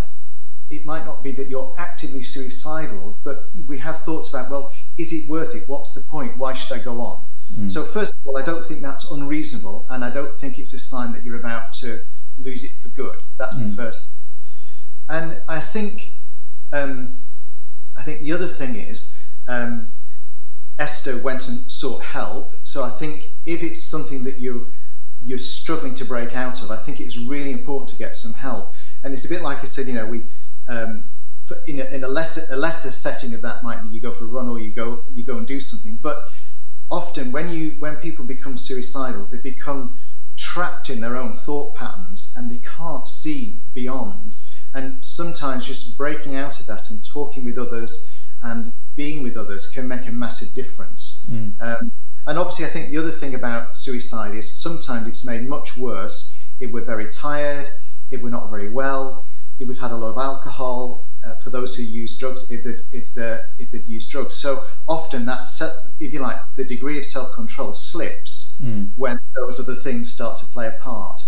it 0.69 0.85
might 0.85 1.05
not 1.05 1.23
be 1.23 1.31
that 1.33 1.49
you're 1.49 1.73
actively 1.77 2.23
suicidal, 2.23 3.19
but 3.23 3.45
we 3.65 3.79
have 3.79 4.01
thoughts 4.01 4.29
about, 4.29 4.49
well, 4.49 4.71
is 4.97 5.13
it 5.13 5.29
worth 5.29 5.55
it? 5.55 5.63
What's 5.67 5.93
the 5.93 6.01
point? 6.01 6.37
Why 6.37 6.53
should 6.53 6.77
I 6.77 6.83
go 6.83 7.01
on? 7.01 7.23
Mm. 7.57 7.71
So, 7.71 7.85
first 7.85 8.13
of 8.13 8.27
all, 8.27 8.37
I 8.37 8.41
don't 8.41 8.65
think 8.65 8.81
that's 8.81 9.09
unreasonable, 9.09 9.85
and 9.89 10.03
I 10.03 10.09
don't 10.09 10.37
think 10.39 10.57
it's 10.57 10.73
a 10.73 10.79
sign 10.79 11.13
that 11.13 11.23
you're 11.23 11.39
about 11.39 11.71
to 11.79 12.01
lose 12.37 12.63
it 12.63 12.71
for 12.81 12.89
good. 12.89 13.15
That's 13.37 13.57
mm. 13.57 13.69
the 13.69 13.75
first. 13.75 14.09
And 15.09 15.41
I 15.47 15.61
think, 15.61 16.11
um, 16.73 17.19
I 17.97 18.03
think 18.03 18.21
the 18.21 18.31
other 18.31 18.47
thing 18.47 18.75
is, 18.75 19.13
um, 19.47 19.91
Esther 20.79 21.17
went 21.17 21.47
and 21.47 21.69
sought 21.71 22.03
help. 22.03 22.53
So 22.63 22.83
I 22.83 22.91
think 22.99 23.25
if 23.45 23.63
it's 23.63 23.83
something 23.89 24.23
that 24.23 24.39
you 24.39 24.71
you're 25.23 25.39
struggling 25.39 25.95
to 25.95 26.05
break 26.05 26.35
out 26.35 26.61
of, 26.61 26.69
I 26.69 26.77
think 26.83 26.99
it's 26.99 27.17
really 27.17 27.51
important 27.51 27.89
to 27.89 27.95
get 27.95 28.13
some 28.13 28.33
help. 28.33 28.71
And 29.03 29.13
it's 29.13 29.25
a 29.25 29.29
bit 29.29 29.41
like 29.41 29.59
I 29.59 29.65
said, 29.65 29.87
you 29.87 29.95
know, 29.95 30.05
we 30.05 30.25
um, 30.67 31.05
in, 31.65 31.79
a, 31.79 31.85
in 31.85 32.03
a 32.03 32.07
lesser 32.07 32.45
a 32.51 32.55
lesser 32.55 32.91
setting 32.91 33.33
of 33.33 33.41
that 33.41 33.63
might 33.63 33.81
be 33.83 33.89
you 33.89 34.01
go 34.01 34.13
for 34.13 34.25
a 34.25 34.27
run 34.27 34.47
or 34.47 34.59
you 34.59 34.73
go 34.73 35.03
you 35.13 35.25
go 35.25 35.37
and 35.37 35.47
do 35.47 35.59
something. 35.59 35.97
But 36.01 36.17
often 36.91 37.31
when 37.31 37.49
you 37.49 37.75
when 37.79 37.95
people 37.97 38.25
become 38.25 38.57
suicidal, 38.57 39.27
they 39.31 39.39
become 39.39 39.95
trapped 40.37 40.89
in 40.89 41.01
their 41.01 41.17
own 41.17 41.35
thought 41.35 41.75
patterns 41.75 42.33
and 42.35 42.49
they 42.51 42.59
can't 42.59 43.07
see 43.07 43.61
beyond. 43.73 44.35
And 44.73 45.03
sometimes 45.03 45.65
just 45.65 45.97
breaking 45.97 46.35
out 46.35 46.59
of 46.59 46.67
that 46.67 46.89
and 46.89 47.03
talking 47.05 47.45
with 47.45 47.57
others 47.57 48.05
and 48.43 48.71
being 48.95 49.23
with 49.23 49.37
others 49.37 49.69
can 49.69 49.87
make 49.87 50.07
a 50.07 50.11
massive 50.11 50.53
difference. 50.53 51.25
Mm. 51.29 51.55
Um, 51.61 51.91
and 52.27 52.37
obviously, 52.37 52.65
I 52.65 52.69
think 52.69 52.89
the 52.89 52.97
other 52.97 53.11
thing 53.11 53.35
about 53.35 53.77
suicide 53.77 54.35
is 54.35 54.61
sometimes 54.61 55.07
it's 55.07 55.25
made 55.25 55.47
much 55.47 55.77
worse 55.77 56.35
if 56.59 56.71
we're 56.71 56.83
very 56.83 57.09
tired, 57.09 57.69
if 58.11 58.21
we're 58.21 58.29
not 58.29 58.49
very 58.49 58.69
well, 58.69 59.25
if 59.59 59.67
we've 59.67 59.79
had 59.79 59.91
a 59.91 59.95
lot 59.95 60.11
of 60.11 60.17
alcohol. 60.17 61.07
Uh, 61.25 61.33
for 61.43 61.49
those 61.49 61.73
who 61.75 61.83
use 61.83 62.17
drugs, 62.17 62.45
if 62.49 62.63
they've, 62.63 62.83
if, 62.91 63.13
they 63.13 63.39
if 63.57 63.71
they've 63.71 63.87
used 63.87 64.09
drugs, 64.09 64.35
so 64.35 64.65
often 64.87 65.25
that's 65.25 65.61
if 65.99 66.13
you 66.13 66.19
like 66.19 66.37
the 66.55 66.63
degree 66.63 66.99
of 66.99 67.05
self 67.05 67.33
control 67.33 67.73
slips 67.73 68.59
mm. 68.63 68.89
when 68.95 69.17
those 69.41 69.59
other 69.59 69.75
things 69.75 70.13
start 70.13 70.39
to 70.39 70.45
play 70.47 70.67
a 70.67 70.71
part. 70.83 71.21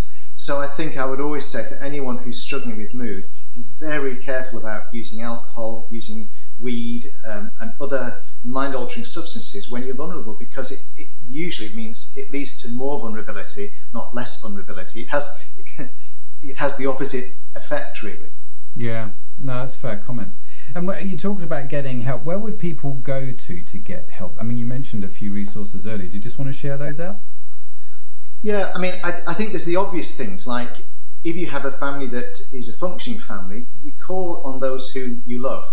So 0.49 0.59
I 0.59 0.65
think 0.65 0.97
I 0.97 1.05
would 1.05 1.21
always 1.21 1.45
say 1.45 1.63
for 1.69 1.75
anyone 1.75 2.17
who's 2.17 2.41
struggling 2.41 2.75
with 2.75 2.91
mood, 2.91 3.25
be 3.53 3.63
very 3.77 4.15
careful 4.15 4.57
about 4.57 4.85
using 4.91 5.21
alcohol, 5.21 5.87
using 5.91 6.27
weed, 6.57 7.13
um, 7.27 7.51
and 7.61 7.71
other 7.79 8.23
mind 8.43 8.73
altering 8.73 9.05
substances 9.05 9.69
when 9.69 9.83
you're 9.83 9.93
vulnerable 9.93 10.35
because 10.39 10.71
it, 10.71 10.79
it, 10.97 11.09
usually 11.27 11.71
means 11.75 12.11
it 12.15 12.31
leads 12.31 12.59
to 12.63 12.69
more 12.69 12.99
vulnerability, 12.99 13.71
not 13.93 14.15
less 14.15 14.41
vulnerability. 14.41 15.01
It 15.01 15.09
has, 15.09 15.29
it, 15.55 15.91
it 16.41 16.57
has 16.57 16.75
the 16.77 16.87
opposite 16.87 17.35
effect, 17.53 18.01
really. 18.01 18.31
Yeah, 18.75 19.11
no, 19.37 19.59
that's 19.59 19.75
a 19.75 19.77
fair 19.77 19.97
comment. 19.97 20.31
And 20.73 20.89
you 21.07 21.15
talked 21.15 21.43
about 21.43 21.69
getting 21.69 22.01
help. 22.01 22.23
Where 22.23 22.39
would 22.39 22.57
people 22.57 22.93
go 22.93 23.33
to 23.33 23.63
to 23.63 23.77
get 23.77 24.09
help? 24.09 24.35
I 24.39 24.43
mean, 24.43 24.57
you 24.57 24.65
mentioned 24.65 25.03
a 25.03 25.09
few 25.09 25.31
resources 25.31 25.85
earlier. 25.85 26.07
Do 26.07 26.17
you 26.17 26.23
just 26.23 26.39
want 26.39 26.51
to 26.51 26.57
share 26.57 26.75
those 26.75 26.99
out? 26.99 27.19
Yeah, 28.41 28.71
I 28.73 28.79
mean, 28.79 28.99
I, 29.03 29.21
I 29.27 29.33
think 29.33 29.51
there's 29.51 29.65
the 29.65 29.75
obvious 29.75 30.15
things 30.15 30.47
like 30.47 30.85
if 31.23 31.35
you 31.35 31.47
have 31.47 31.65
a 31.65 31.71
family 31.73 32.07
that 32.07 32.39
is 32.53 32.69
a 32.69 32.77
functioning 32.77 33.19
family, 33.19 33.67
you 33.83 33.91
call 34.05 34.41
on 34.45 34.59
those 34.59 34.89
who 34.89 35.21
you 35.25 35.41
love. 35.41 35.65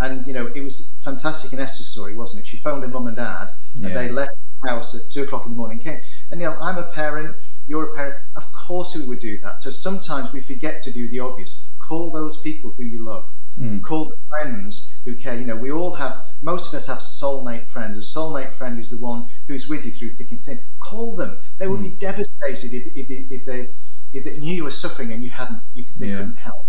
And 0.00 0.26
you 0.26 0.32
know, 0.32 0.48
it 0.54 0.60
was 0.60 0.96
fantastic 1.04 1.52
in 1.52 1.60
Esther's 1.60 1.88
story, 1.88 2.14
wasn't 2.14 2.42
it? 2.42 2.46
She 2.46 2.58
phoned 2.58 2.82
her 2.84 2.88
mum 2.88 3.08
and 3.08 3.16
dad, 3.16 3.48
and 3.74 3.96
they 3.96 4.10
left 4.10 4.30
the 4.62 4.70
house 4.70 4.94
at 4.94 5.10
two 5.10 5.22
o'clock 5.22 5.44
in 5.44 5.50
the 5.50 5.56
morning. 5.56 5.80
Came, 5.80 6.00
and 6.30 6.40
you 6.40 6.48
know, 6.48 6.56
I'm 6.60 6.78
a 6.78 6.90
parent. 6.92 7.34
You're 7.66 7.92
a 7.92 7.96
parent. 7.96 8.16
Of 8.36 8.44
course, 8.52 8.94
we 8.94 9.04
would 9.04 9.20
do 9.20 9.40
that. 9.42 9.60
So 9.60 9.70
sometimes 9.70 10.32
we 10.32 10.40
forget 10.40 10.82
to 10.82 10.92
do 10.92 11.10
the 11.10 11.20
obvious. 11.20 11.66
Call 11.88 12.12
those 12.12 12.40
people 12.42 12.74
who 12.76 12.84
you 12.84 13.04
love. 13.04 13.24
Mm. 13.58 13.82
Call 13.82 14.08
the 14.08 14.16
friends 14.28 14.92
who 15.04 15.16
care. 15.16 15.38
You 15.38 15.46
know, 15.46 15.56
we 15.56 15.70
all 15.70 15.94
have. 15.94 16.16
Most 16.42 16.68
of 16.68 16.74
us 16.74 16.86
have 16.86 16.98
soulmate 16.98 17.68
friends. 17.68 17.98
A 17.98 18.18
soulmate 18.18 18.54
friend 18.54 18.78
is 18.78 18.90
the 18.90 18.98
one 18.98 19.26
who's 19.48 19.68
with 19.68 19.84
you 19.84 19.92
through 19.92 20.14
thick 20.14 20.30
and 20.30 20.44
thin. 20.44 20.60
Call 20.80 21.16
them. 21.16 21.40
They 21.58 21.66
would 21.66 21.80
mm. 21.80 21.94
be 21.94 21.96
devastated 22.00 22.72
if, 22.72 22.86
if, 22.94 23.30
if 23.30 23.46
they 23.46 23.68
if 24.12 24.24
they 24.24 24.38
knew 24.38 24.54
you 24.54 24.64
were 24.64 24.70
suffering 24.70 25.12
and 25.12 25.24
you 25.24 25.30
hadn't. 25.30 25.62
You, 25.74 25.84
they 25.96 26.08
yeah. 26.08 26.18
couldn't 26.18 26.36
help. 26.36 26.64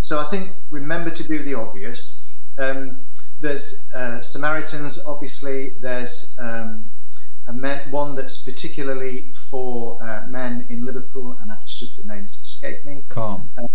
So 0.00 0.20
I 0.20 0.24
think 0.30 0.52
remember 0.70 1.10
to 1.10 1.22
do 1.24 1.42
the 1.42 1.54
obvious 1.54 2.22
um, 2.58 2.98
there's 3.40 3.86
uh, 3.94 4.20
Samaritans, 4.20 4.98
obviously. 5.06 5.76
There's 5.80 6.36
um, 6.38 6.90
men, 7.52 7.90
one 7.90 8.14
that's 8.14 8.42
particularly 8.42 9.34
for 9.50 10.02
uh, 10.02 10.26
men 10.28 10.66
in 10.70 10.84
Liverpool, 10.84 11.36
and 11.40 11.50
I've 11.50 11.66
just 11.66 11.96
the 11.96 12.04
names 12.04 12.38
escape 12.40 12.84
me. 12.84 13.04
Calm. 13.08 13.50
Uh, 13.58 13.66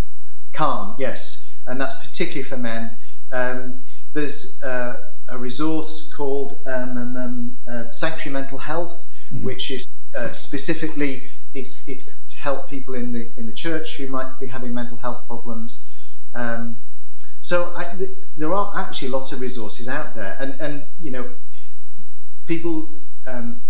calm, 0.53 0.95
yes, 0.99 1.40
and 1.67 1.79
that's 1.79 1.95
particularly 2.07 2.43
for 2.43 2.57
men. 2.57 2.97
Um, 3.31 3.83
there's 4.13 4.61
uh, 4.63 4.95
a 5.29 5.37
resource 5.37 6.11
called 6.13 6.59
um, 6.65 6.97
um, 6.97 7.15
um 7.15 7.57
uh, 7.71 7.91
Sanctuary 7.91 8.41
Mental 8.41 8.57
Health, 8.57 9.05
mm-hmm. 9.31 9.45
which 9.45 9.71
is 9.71 9.87
uh, 10.17 10.33
specifically 10.33 11.31
it's, 11.53 11.83
it's 11.87 12.05
to 12.05 12.37
help 12.37 12.69
people 12.69 12.93
in 12.93 13.11
the 13.11 13.31
in 13.37 13.45
the 13.45 13.53
church 13.53 13.97
who 13.97 14.07
might 14.07 14.39
be 14.39 14.47
having 14.47 14.73
mental 14.73 14.97
health 14.97 15.25
problems. 15.27 15.85
Um, 16.33 16.77
so 17.41 17.73
I, 17.75 17.95
th- 17.97 18.11
there 18.37 18.53
are 18.53 18.77
actually 18.77 19.09
lots 19.09 19.31
of 19.31 19.41
resources 19.41 19.87
out 19.87 20.15
there, 20.15 20.37
and 20.39 20.59
and 20.61 20.83
you 20.99 21.11
know, 21.11 21.33
people 22.45 22.95
um, 23.27 23.61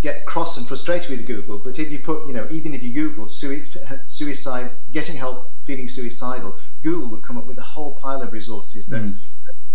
get 0.00 0.24
cross 0.26 0.56
and 0.56 0.66
frustrated 0.66 1.10
with 1.10 1.26
Google. 1.26 1.58
But 1.58 1.78
if 1.78 1.90
you 1.90 1.98
put, 1.98 2.26
you 2.26 2.32
know, 2.32 2.48
even 2.50 2.74
if 2.74 2.82
you 2.82 2.92
Google 2.92 3.28
suicide, 4.06 4.70
getting 4.92 5.16
help, 5.16 5.52
feeling 5.66 5.88
suicidal, 5.88 6.58
Google 6.82 7.08
would 7.08 7.22
come 7.22 7.38
up 7.38 7.46
with 7.46 7.58
a 7.58 7.62
whole 7.62 7.94
pile 8.00 8.22
of 8.22 8.32
resources 8.32 8.86
that 8.86 9.02
mm. 9.02 9.16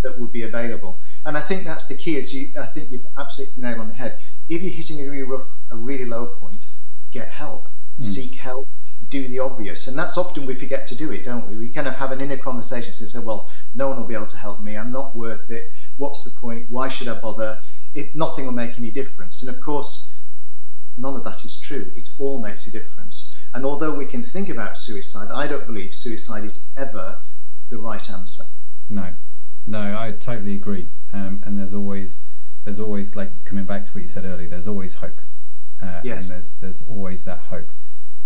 that 0.03 0.20
would 0.20 0.32
be 0.32 0.43
available. 0.43 0.99
And 1.26 1.38
I 1.38 1.41
think 1.41 1.66
that's 1.66 1.88
the 1.88 1.95
key. 1.95 2.18
Is 2.18 2.34
you, 2.34 2.53
I 2.60 2.66
think 2.66 2.91
you've 2.91 3.05
absolutely 3.18 3.62
nailed 3.64 3.80
on 3.80 3.89
the 3.89 3.95
head. 3.95 4.20
If 4.49 4.62
you're 4.62 4.72
hitting 4.72 5.05
a 5.05 5.10
really 5.10 5.24
rough, 5.24 5.47
a 5.72 5.78
really 5.78 6.05
low 6.05 6.28
point, 6.39 6.64
get 7.12 7.30
help, 7.30 7.68
mm. 7.99 8.03
seek 8.03 8.36
help, 8.36 8.68
do 9.10 9.28
the 9.28 9.39
obvious. 9.39 9.88
And 9.88 9.97
that's 9.97 10.18
often 10.18 10.45
we 10.45 10.55
forget 10.55 10.88
to 10.88 10.95
do 10.95 11.12
it, 11.12 11.24
don't 11.24 11.47
we? 11.47 11.58
We 11.58 11.70
kind 11.70 11.88
of 11.88 11.95
have 11.95 12.12
an 12.12 12.22
inner 12.22 12.38
conversation 12.38 12.93
and 12.99 13.10
say, 13.10 13.20
well, 13.20 13.49
no 13.76 13.88
one 13.88 13.99
will 13.99 14.08
be 14.08 14.16
able 14.16 14.28
to 14.28 14.38
help 14.38 14.62
me. 14.62 14.78
I'm 14.78 14.91
not 14.91 15.16
worth 15.16 15.49
it. 15.49 15.72
What's 15.97 16.24
the 16.24 16.32
point? 16.32 16.70
Why 16.70 16.89
should 16.89 17.08
I 17.08 17.20
bother? 17.20 17.60
It, 17.93 18.16
nothing 18.16 18.45
will 18.45 18.53
make 18.53 18.78
any 18.78 18.91
difference. 18.91 19.41
And 19.41 19.49
of 19.53 19.62
course, 19.62 20.14
none 20.97 21.16
of 21.16 21.24
that 21.24 21.45
is 21.45 21.60
true. 21.60 21.91
It 21.95 22.10
all 22.20 22.41
makes 22.41 22.68
a 22.68 22.72
difference. 22.72 23.36
And 23.53 23.65
although 23.65 23.93
we 23.93 24.05
can 24.05 24.23
think 24.23 24.49
about 24.49 24.77
suicide, 24.77 25.29
I 25.33 25.47
don't 25.47 25.65
believe 25.65 25.95
suicide 25.95 26.43
is 26.43 26.67
ever 26.75 27.17
the 27.69 27.77
right 27.77 28.09
answer. 28.09 28.43
No, 28.89 29.13
no, 29.65 29.97
I 29.97 30.11
totally 30.11 30.55
agree. 30.55 30.89
Um, 31.13 31.43
and 31.45 31.57
there's 31.57 31.73
always, 31.73 32.19
there's 32.65 32.79
always 32.79 33.15
like 33.15 33.45
coming 33.45 33.65
back 33.65 33.85
to 33.85 33.91
what 33.91 34.01
you 34.03 34.07
said 34.07 34.25
earlier. 34.25 34.49
There's 34.49 34.67
always 34.67 34.95
hope. 34.95 35.21
Uh, 35.81 36.01
yes. 36.03 36.23
And 36.23 36.31
there's 36.31 36.53
there's 36.59 36.81
always 36.87 37.23
that 37.25 37.39
hope 37.39 37.71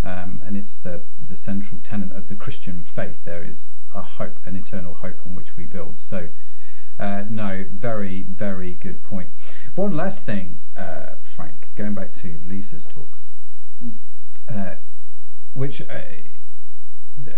um, 0.04 0.42
and 0.44 0.56
it's 0.56 0.76
the 0.76 1.04
the 1.28 1.36
central 1.36 1.80
tenet 1.82 2.12
of 2.12 2.28
the 2.28 2.34
Christian 2.34 2.82
faith. 2.82 3.18
There 3.24 3.42
is 3.42 3.70
a 3.94 4.02
hope, 4.02 4.40
an 4.44 4.56
eternal 4.56 4.94
hope 4.94 5.20
on 5.24 5.34
which 5.34 5.56
we 5.56 5.64
build. 5.64 6.00
So, 6.00 6.28
uh, 6.98 7.24
no, 7.30 7.64
very 7.72 8.26
very 8.28 8.74
good 8.74 9.02
point. 9.02 9.30
One 9.74 9.92
last 9.92 10.26
thing, 10.26 10.58
uh, 10.76 11.14
Frank, 11.22 11.68
going 11.76 11.94
back 11.94 12.12
to 12.14 12.40
Lisa's 12.44 12.84
talk, 12.84 13.18
uh, 14.48 14.76
which 15.52 15.82
uh, 15.82 16.00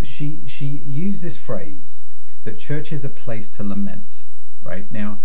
she 0.02 0.46
she 0.46 0.66
used 0.66 1.22
this 1.22 1.36
phrase 1.36 2.00
that 2.44 2.58
church 2.58 2.92
is 2.92 3.04
a 3.04 3.08
place 3.08 3.48
to 3.50 3.62
lament. 3.62 4.24
Right 4.62 4.90
now, 4.90 5.20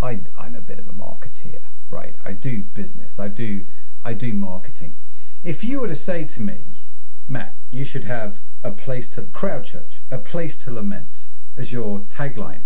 I 0.00 0.20
I'm 0.38 0.54
a 0.54 0.60
bit 0.60 0.78
of 0.78 0.88
a 0.88 0.92
marketeer. 0.92 1.60
Right, 1.90 2.16
I 2.24 2.32
do 2.32 2.62
business. 2.62 3.18
I 3.18 3.28
do 3.28 3.66
I 4.04 4.14
do 4.14 4.32
marketing 4.32 4.94
if 5.42 5.62
you 5.62 5.80
were 5.80 5.88
to 5.88 5.94
say 5.94 6.24
to 6.24 6.42
me, 6.42 6.84
Matt, 7.28 7.56
you 7.70 7.84
should 7.84 8.04
have 8.04 8.40
a 8.64 8.72
place 8.72 9.08
to 9.10 9.22
crowd 9.22 9.64
church, 9.64 10.02
a 10.10 10.18
place 10.18 10.56
to 10.58 10.70
lament 10.72 11.26
as 11.56 11.72
your 11.72 12.00
tagline, 12.00 12.64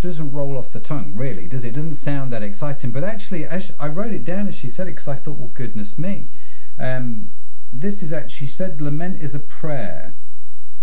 doesn't 0.00 0.30
roll 0.30 0.56
off 0.56 0.70
the 0.70 0.80
tongue, 0.80 1.12
really, 1.14 1.48
does 1.48 1.64
it? 1.64 1.68
it 1.68 1.74
doesn't 1.74 1.94
sound 1.94 2.32
that 2.32 2.42
exciting. 2.42 2.92
But 2.92 3.02
actually, 3.02 3.48
I 3.48 3.88
wrote 3.88 4.12
it 4.12 4.24
down 4.24 4.46
as 4.46 4.54
she 4.54 4.70
said 4.70 4.86
it 4.86 4.92
because 4.92 5.08
I 5.08 5.16
thought, 5.16 5.38
well, 5.38 5.50
goodness 5.52 5.98
me. 5.98 6.30
Um, 6.78 7.32
this 7.72 8.02
is 8.02 8.12
actually, 8.12 8.46
said, 8.46 8.80
lament 8.80 9.20
is 9.20 9.34
a 9.34 9.38
prayer 9.38 10.14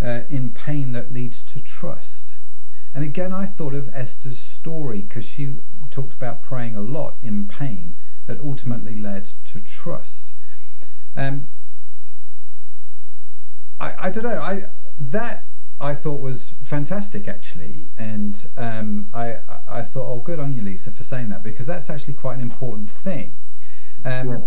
uh, 0.04 0.22
in 0.30 0.54
pain 0.54 0.92
that 0.92 1.14
leads 1.14 1.42
to 1.44 1.60
trust. 1.60 2.36
And 2.94 3.04
again, 3.04 3.34
I 3.34 3.46
thought 3.46 3.74
of 3.74 3.90
Esther's 3.94 4.40
story 4.40 5.02
because 5.02 5.26
she 5.26 5.58
talked 5.90 6.14
about 6.14 6.42
praying 6.42 6.76
a 6.76 6.82
lot 6.82 7.18
in 7.22 7.48
pain 7.48 7.96
that 8.28 8.40
ultimately 8.40 9.00
led 9.00 9.30
to 9.46 9.60
trust. 9.60 10.32
Um, 11.16 11.48
I, 13.80 13.94
I 14.08 14.10
don't 14.10 14.24
know. 14.24 14.42
I 14.42 14.66
that 14.98 15.48
I 15.80 15.94
thought 15.94 16.22
was 16.22 16.54
fantastic 16.64 17.28
actually, 17.28 17.90
and 17.98 18.46
um, 18.56 19.10
I 19.14 19.38
I 19.68 19.82
thought, 19.84 20.08
oh, 20.08 20.20
good 20.20 20.40
on 20.40 20.54
you, 20.54 20.62
Lisa, 20.62 20.92
for 20.92 21.04
saying 21.04 21.30
that 21.30 21.44
because 21.44 21.68
that's 21.68 21.90
actually 21.90 22.14
quite 22.14 22.36
an 22.36 22.42
important 22.42 22.90
thing. 22.90 23.34
Um, 24.04 24.30
yeah. 24.30 24.38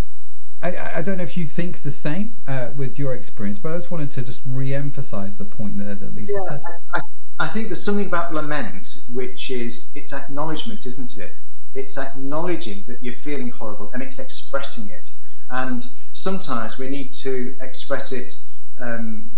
I, 0.61 0.97
I 0.97 1.01
don't 1.01 1.17
know 1.17 1.23
if 1.23 1.37
you 1.37 1.45
think 1.45 1.83
the 1.83 1.91
same 1.91 2.35
uh, 2.47 2.69
with 2.75 2.99
your 2.99 3.13
experience, 3.13 3.59
but 3.59 3.71
I 3.71 3.75
just 3.77 3.91
wanted 3.91 4.11
to 4.11 4.21
just 4.23 4.41
re-emphasize 4.45 5.37
the 5.37 5.45
point 5.45 5.77
there 5.77 5.95
that 5.95 6.13
Lisa 6.13 6.33
yeah, 6.33 6.49
said. 6.49 6.61
I, 6.93 6.99
I 7.39 7.47
think 7.47 7.69
there's 7.69 7.83
something 7.83 8.07
about 8.07 8.33
lament 8.33 8.89
which 9.13 9.49
is 9.49 9.91
it's 9.95 10.11
acknowledgement, 10.11 10.85
isn't 10.85 11.17
it? 11.17 11.31
It's 11.73 11.97
acknowledging 11.97 12.83
that 12.87 12.97
you're 13.01 13.13
feeling 13.23 13.51
horrible 13.51 13.91
and 13.93 14.03
it's 14.03 14.19
expressing 14.19 14.89
it. 14.89 15.07
And 15.49 15.83
sometimes 16.11 16.77
we 16.77 16.89
need 16.89 17.13
to 17.21 17.55
express 17.61 18.11
it 18.11 18.33
um, 18.81 19.31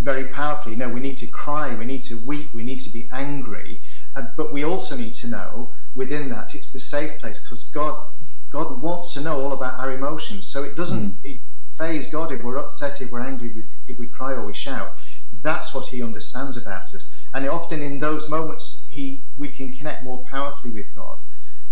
very 0.00 0.28
powerfully. 0.28 0.76
No, 0.76 0.88
we 0.88 1.00
need 1.00 1.18
to 1.18 1.26
cry, 1.26 1.74
we 1.74 1.84
need 1.84 2.02
to 2.04 2.24
weep, 2.24 2.54
we 2.54 2.62
need 2.62 2.78
to 2.80 2.90
be 2.90 3.08
angry. 3.12 3.80
Uh, 4.14 4.22
but 4.36 4.52
we 4.52 4.64
also 4.64 4.96
need 4.96 5.14
to 5.14 5.26
know 5.26 5.74
within 5.96 6.28
that 6.28 6.54
it's 6.54 6.72
the 6.72 6.78
safe 6.78 7.18
place 7.20 7.40
because 7.42 7.64
God 7.64 8.12
God 8.52 8.82
wants 8.82 9.14
to 9.14 9.20
know 9.20 9.40
all 9.40 9.52
about 9.52 9.80
our 9.80 9.92
emotions. 9.92 10.46
So 10.46 10.62
it 10.62 10.76
doesn't 10.76 11.22
mm. 11.22 11.40
faze 11.78 12.10
God 12.10 12.30
if 12.30 12.42
we're 12.42 12.58
upset, 12.58 13.00
if 13.00 13.10
we're 13.10 13.20
angry, 13.20 13.48
if 13.48 13.54
we, 13.56 13.62
if 13.88 13.98
we 13.98 14.06
cry 14.06 14.32
or 14.32 14.44
we 14.44 14.54
shout. 14.54 14.94
That's 15.42 15.74
what 15.74 15.86
He 15.88 16.02
understands 16.02 16.56
about 16.56 16.94
us. 16.94 17.10
And 17.34 17.48
often 17.48 17.80
in 17.80 17.98
those 17.98 18.28
moments, 18.28 18.86
He 18.90 19.24
we 19.38 19.48
can 19.50 19.74
connect 19.74 20.04
more 20.04 20.22
powerfully 20.30 20.70
with 20.70 20.86
God. 20.94 21.18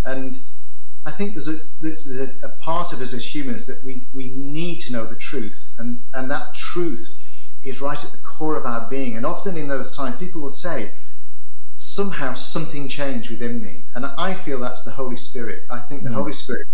And 0.04 0.38
I 1.06 1.12
think 1.12 1.34
there's 1.34 1.48
a 1.48 1.58
there's 1.80 2.06
a, 2.08 2.34
a 2.42 2.48
part 2.60 2.92
of 2.92 3.00
us 3.00 3.12
as 3.12 3.34
humans 3.34 3.66
that 3.66 3.84
we, 3.84 4.06
we 4.12 4.34
need 4.36 4.80
to 4.80 4.92
know 4.92 5.06
the 5.06 5.16
truth, 5.16 5.68
and, 5.78 6.02
and 6.14 6.30
that 6.30 6.54
truth 6.54 7.16
is 7.62 7.80
right 7.80 8.02
at 8.02 8.12
the 8.12 8.18
core 8.18 8.56
of 8.56 8.64
our 8.64 8.88
being. 8.88 9.16
And 9.16 9.26
often 9.26 9.56
in 9.56 9.68
those 9.68 9.94
times, 9.94 10.16
people 10.18 10.40
will 10.40 10.50
say, 10.50 10.94
somehow 11.94 12.34
something 12.34 12.88
changed 12.88 13.30
within 13.30 13.60
me. 13.60 13.84
And 13.94 14.06
I 14.06 14.34
feel 14.44 14.60
that's 14.60 14.84
the 14.84 14.92
Holy 14.92 15.16
Spirit. 15.16 15.64
I 15.70 15.80
think 15.80 16.04
the 16.04 16.10
mm. 16.10 16.14
Holy 16.14 16.32
Spirit, 16.32 16.66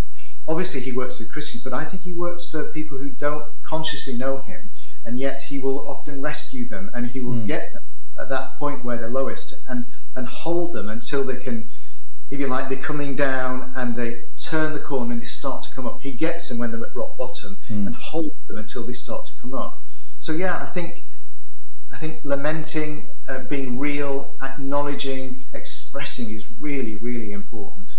obviously, 0.46 0.80
He 0.80 0.92
works 0.92 1.18
with 1.18 1.32
Christians, 1.32 1.62
but 1.64 1.72
I 1.72 1.86
think 1.86 2.02
He 2.02 2.12
works 2.12 2.48
for 2.50 2.64
people 2.72 2.98
who 2.98 3.10
don't 3.10 3.44
consciously 3.66 4.16
know 4.18 4.42
Him. 4.42 4.70
And 5.06 5.18
yet 5.18 5.42
He 5.48 5.58
will 5.58 5.88
often 5.88 6.20
rescue 6.20 6.68
them 6.68 6.90
and 6.94 7.06
He 7.06 7.20
will 7.20 7.36
mm. 7.36 7.46
get 7.46 7.72
them 7.72 7.82
at 8.20 8.28
that 8.28 8.58
point 8.58 8.84
where 8.84 8.98
they're 8.98 9.10
lowest 9.10 9.54
and, 9.68 9.86
and 10.16 10.26
hold 10.26 10.74
them 10.74 10.88
until 10.88 11.24
they 11.24 11.36
can, 11.36 11.70
if 12.30 12.38
you 12.38 12.48
like, 12.48 12.68
they're 12.68 12.78
coming 12.78 13.16
down 13.16 13.72
and 13.76 13.96
they 13.96 14.24
turn 14.36 14.74
the 14.74 14.80
corner 14.80 15.12
and 15.12 15.22
they 15.22 15.26
start 15.26 15.62
to 15.62 15.70
come 15.74 15.86
up. 15.86 16.00
He 16.02 16.12
gets 16.12 16.48
them 16.48 16.58
when 16.58 16.72
they're 16.72 16.84
at 16.84 16.94
rock 16.94 17.16
bottom 17.16 17.56
mm. 17.70 17.86
and 17.86 17.94
holds 17.94 18.36
them 18.48 18.58
until 18.58 18.86
they 18.86 18.92
start 18.92 19.24
to 19.26 19.32
come 19.40 19.54
up. 19.54 19.82
So, 20.18 20.32
yeah, 20.32 20.58
I 20.58 20.66
think 20.66 21.05
I 21.92 21.98
think 21.98 22.24
lamenting, 22.24 23.10
uh, 23.28 23.40
being 23.40 23.78
real, 23.78 24.36
acknowledging, 24.42 25.46
expressing 25.52 26.30
is 26.30 26.44
really, 26.60 26.96
really 26.96 27.32
important. 27.32 27.90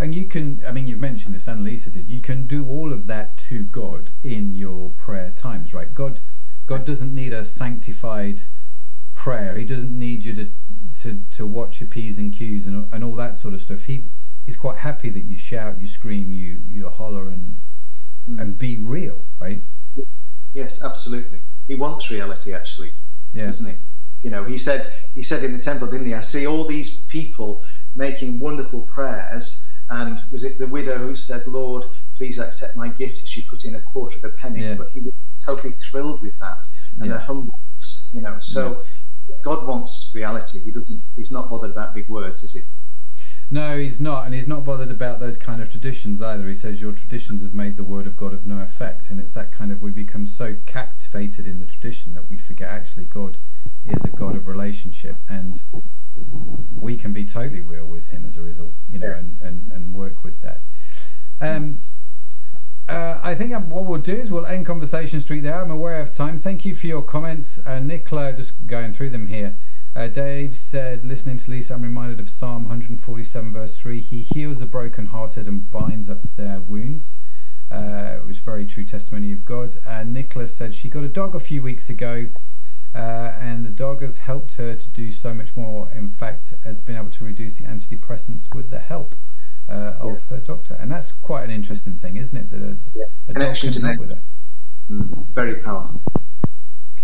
And 0.00 0.14
you 0.14 0.26
can, 0.26 0.62
I 0.66 0.72
mean, 0.72 0.86
you've 0.86 1.00
mentioned 1.00 1.34
this, 1.34 1.48
and 1.48 1.64
Lisa 1.64 1.90
did. 1.90 2.08
You 2.08 2.20
can 2.20 2.46
do 2.46 2.66
all 2.66 2.92
of 2.92 3.06
that 3.08 3.36
to 3.48 3.64
God 3.64 4.12
in 4.22 4.54
your 4.54 4.90
prayer 4.90 5.30
times, 5.30 5.74
right? 5.74 5.92
God, 5.92 6.20
God 6.66 6.84
doesn't 6.84 7.12
need 7.12 7.32
a 7.32 7.44
sanctified 7.44 8.42
prayer. 9.14 9.56
He 9.58 9.64
doesn't 9.64 9.96
need 9.96 10.24
you 10.24 10.34
to 10.34 10.52
to, 11.02 11.22
to 11.30 11.46
watch 11.46 11.80
your 11.80 11.88
p's 11.88 12.18
and 12.18 12.32
q's 12.32 12.66
and, 12.66 12.88
and 12.92 13.04
all 13.04 13.14
that 13.14 13.36
sort 13.36 13.54
of 13.54 13.60
stuff. 13.60 13.82
He 13.82 14.08
he's 14.46 14.56
quite 14.56 14.78
happy 14.78 15.10
that 15.10 15.24
you 15.24 15.36
shout, 15.36 15.80
you 15.80 15.86
scream, 15.86 16.32
you 16.32 16.62
you 16.66 16.88
holler, 16.88 17.28
and 17.28 17.56
mm. 18.28 18.40
and 18.40 18.56
be 18.56 18.78
real, 18.78 19.24
right? 19.40 19.62
Yes, 20.54 20.80
absolutely. 20.82 21.42
He 21.66 21.74
wants 21.74 22.10
reality, 22.10 22.54
actually 22.54 22.92
yeah. 23.32 23.48
isn't 23.48 23.66
it? 23.66 23.90
You 24.22 24.30
know, 24.30 24.44
he 24.44 24.58
said 24.58 24.92
he 25.14 25.22
said 25.22 25.44
in 25.44 25.56
the 25.56 25.62
temple, 25.62 25.86
didn't 25.88 26.06
he? 26.06 26.14
I 26.14 26.22
see 26.22 26.46
all 26.46 26.66
these 26.66 27.02
people 27.06 27.62
making 27.94 28.40
wonderful 28.40 28.82
prayers, 28.82 29.62
and 29.90 30.20
was 30.32 30.44
it 30.44 30.58
the 30.58 30.66
widow 30.66 30.98
who 30.98 31.14
said, 31.14 31.46
"Lord, 31.46 31.84
please 32.16 32.38
accept 32.38 32.76
my 32.76 32.88
gift"? 32.88 33.26
She 33.26 33.42
put 33.42 33.64
in 33.64 33.74
a 33.74 33.80
quarter 33.80 34.18
of 34.18 34.24
a 34.24 34.30
penny, 34.30 34.62
yeah. 34.62 34.74
but 34.74 34.88
he 34.90 35.00
was 35.00 35.14
totally 35.44 35.74
thrilled 35.74 36.20
with 36.20 36.38
that 36.40 36.66
and 36.98 37.06
yeah. 37.06 37.14
the 37.14 37.20
humbleness. 37.20 38.10
You 38.12 38.22
know, 38.22 38.38
so. 38.38 38.82
God 39.44 39.66
wants 39.66 40.10
reality. 40.14 40.64
He 40.64 40.70
doesn't. 40.70 41.02
He's 41.14 41.30
not 41.30 41.50
bothered 41.50 41.70
about 41.70 41.94
big 41.94 42.08
words, 42.08 42.42
is 42.42 42.54
he? 42.54 42.62
No, 43.50 43.78
he's 43.78 43.98
not, 43.98 44.26
and 44.26 44.34
he's 44.34 44.46
not 44.46 44.64
bothered 44.64 44.90
about 44.90 45.20
those 45.20 45.38
kind 45.38 45.62
of 45.62 45.70
traditions 45.70 46.20
either. 46.20 46.46
He 46.48 46.54
says 46.54 46.82
your 46.82 46.92
traditions 46.92 47.42
have 47.42 47.54
made 47.54 47.78
the 47.78 47.84
word 47.84 48.06
of 48.06 48.14
God 48.14 48.34
of 48.34 48.44
no 48.44 48.60
effect, 48.60 49.08
and 49.08 49.18
it's 49.18 49.32
that 49.34 49.52
kind 49.52 49.72
of 49.72 49.80
we 49.80 49.90
become 49.90 50.26
so 50.26 50.56
captivated 50.66 51.46
in 51.46 51.58
the 51.58 51.64
tradition 51.64 52.12
that 52.12 52.28
we 52.28 52.36
forget 52.36 52.68
actually 52.68 53.06
God 53.06 53.38
is 53.86 54.04
a 54.04 54.10
God 54.10 54.36
of 54.36 54.46
relationship, 54.46 55.16
and 55.30 55.62
we 56.70 56.98
can 56.98 57.14
be 57.14 57.24
totally 57.24 57.62
real 57.62 57.86
with 57.86 58.10
Him 58.10 58.26
as 58.26 58.36
a 58.36 58.42
result, 58.42 58.74
you 58.86 58.98
know, 58.98 59.12
and 59.12 59.40
and, 59.40 59.72
and 59.72 59.94
work 59.94 60.22
with 60.22 60.42
that. 60.42 60.60
Um, 61.40 61.80
uh, 62.86 63.18
I 63.22 63.34
think 63.34 63.52
what 63.52 63.84
we'll 63.84 64.00
do 64.00 64.16
is 64.16 64.30
we'll 64.30 64.46
end 64.46 64.66
Conversation 64.66 65.20
Street 65.20 65.40
there. 65.40 65.62
I'm 65.62 65.70
aware 65.70 66.00
of 66.00 66.10
time. 66.10 66.38
Thank 66.38 66.64
you 66.64 66.74
for 66.74 66.86
your 66.86 67.02
comments, 67.02 67.58
uh, 67.64 67.78
Nicola. 67.78 68.34
Just 68.34 68.66
going 68.66 68.92
through 68.92 69.10
them 69.10 69.28
here. 69.28 69.56
Uh, 69.96 70.06
Dave 70.06 70.56
said, 70.56 71.04
listening 71.04 71.38
to 71.38 71.50
Lisa, 71.50 71.74
I'm 71.74 71.82
reminded 71.82 72.20
of 72.20 72.30
Psalm 72.30 72.64
147, 72.64 73.52
verse 73.52 73.78
3. 73.78 74.00
He 74.00 74.22
heals 74.22 74.58
the 74.58 74.66
brokenhearted 74.66 75.48
and 75.48 75.70
binds 75.70 76.08
up 76.08 76.20
their 76.36 76.60
wounds. 76.60 77.16
Uh, 77.70 78.16
it 78.18 78.24
was 78.24 78.38
very 78.38 78.64
true 78.64 78.84
testimony 78.84 79.32
of 79.32 79.44
God. 79.44 79.76
Uh, 79.86 80.04
Nicola 80.04 80.46
said 80.46 80.74
she 80.74 80.88
got 80.88 81.04
a 81.04 81.08
dog 81.08 81.34
a 81.34 81.40
few 81.40 81.62
weeks 81.62 81.88
ago, 81.88 82.28
uh, 82.94 82.98
and 83.40 83.64
the 83.64 83.70
dog 83.70 84.02
has 84.02 84.18
helped 84.18 84.54
her 84.54 84.74
to 84.74 84.90
do 84.90 85.10
so 85.10 85.34
much 85.34 85.56
more. 85.56 85.90
In 85.92 86.08
fact, 86.08 86.54
has 86.64 86.80
been 86.80 86.96
able 86.96 87.10
to 87.10 87.24
reduce 87.24 87.58
the 87.58 87.64
antidepressants 87.64 88.54
with 88.54 88.70
the 88.70 88.78
help 88.78 89.14
uh, 89.68 89.94
of 90.00 90.22
her 90.30 90.38
doctor. 90.38 90.74
And 90.74 90.90
that's 90.90 91.12
quite 91.12 91.44
an 91.44 91.50
interesting 91.50 91.98
thing, 91.98 92.16
isn't 92.16 92.36
it? 92.36 92.50
That 92.50 92.62
a, 92.62 92.76
yeah. 92.94 93.04
a 93.28 93.32
dog 93.34 93.56
can 93.56 93.82
help 93.82 93.98
with 93.98 94.12
it. 94.12 94.22
Mm, 94.90 95.26
very 95.34 95.56
powerful. 95.56 96.02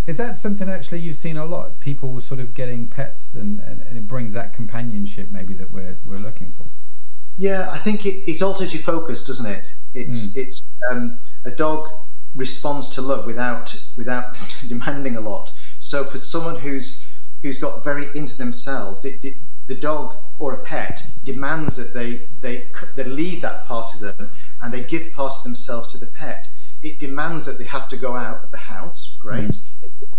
Is 0.06 0.18
that 0.18 0.36
something 0.36 0.68
actually 0.68 1.00
you've 1.00 1.16
seen 1.16 1.36
a 1.36 1.46
lot? 1.46 1.80
People 1.80 2.20
sort 2.20 2.40
of 2.40 2.52
getting 2.52 2.88
pets, 2.88 3.30
and, 3.34 3.60
and, 3.60 3.80
and 3.82 3.96
it 3.96 4.06
brings 4.06 4.34
that 4.34 4.52
companionship 4.52 5.30
maybe 5.30 5.54
that 5.54 5.70
we're 5.70 5.98
we're 6.04 6.18
looking 6.18 6.52
for. 6.52 6.68
Yeah, 7.36 7.70
I 7.70 7.78
think 7.78 8.06
it, 8.06 8.30
it 8.30 8.42
alters 8.42 8.72
your 8.72 8.82
focus, 8.82 9.26
doesn't 9.26 9.46
it? 9.46 9.66
It's 9.94 10.26
mm. 10.26 10.36
it's 10.36 10.62
um, 10.90 11.18
a 11.44 11.50
dog 11.50 11.88
responds 12.34 12.88
to 12.90 13.02
love 13.02 13.26
without 13.26 13.74
without 13.96 14.36
demanding 14.68 15.16
a 15.16 15.20
lot. 15.20 15.50
So 15.78 16.04
for 16.04 16.18
someone 16.18 16.56
who's 16.56 17.02
who's 17.42 17.58
got 17.58 17.84
very 17.84 18.08
into 18.16 18.36
themselves, 18.36 19.04
it, 19.04 19.24
it, 19.24 19.36
the 19.66 19.74
dog 19.74 20.16
or 20.38 20.54
a 20.54 20.64
pet 20.64 21.02
demands 21.22 21.76
that 21.76 21.94
they 21.94 22.28
they 22.40 22.68
they 22.96 23.04
leave 23.04 23.40
that 23.42 23.66
part 23.66 23.94
of 23.94 24.00
them 24.00 24.30
and 24.62 24.72
they 24.72 24.82
give 24.84 25.12
part 25.12 25.34
of 25.36 25.42
themselves 25.42 25.92
to 25.92 25.98
the 25.98 26.06
pet. 26.06 26.46
It 26.84 27.00
demands 27.00 27.46
that 27.46 27.58
they 27.58 27.64
have 27.64 27.88
to 27.88 27.96
go 27.96 28.14
out 28.14 28.44
of 28.44 28.50
the 28.50 28.58
house. 28.58 29.16
Great. 29.20 29.50
Mm 29.50 29.56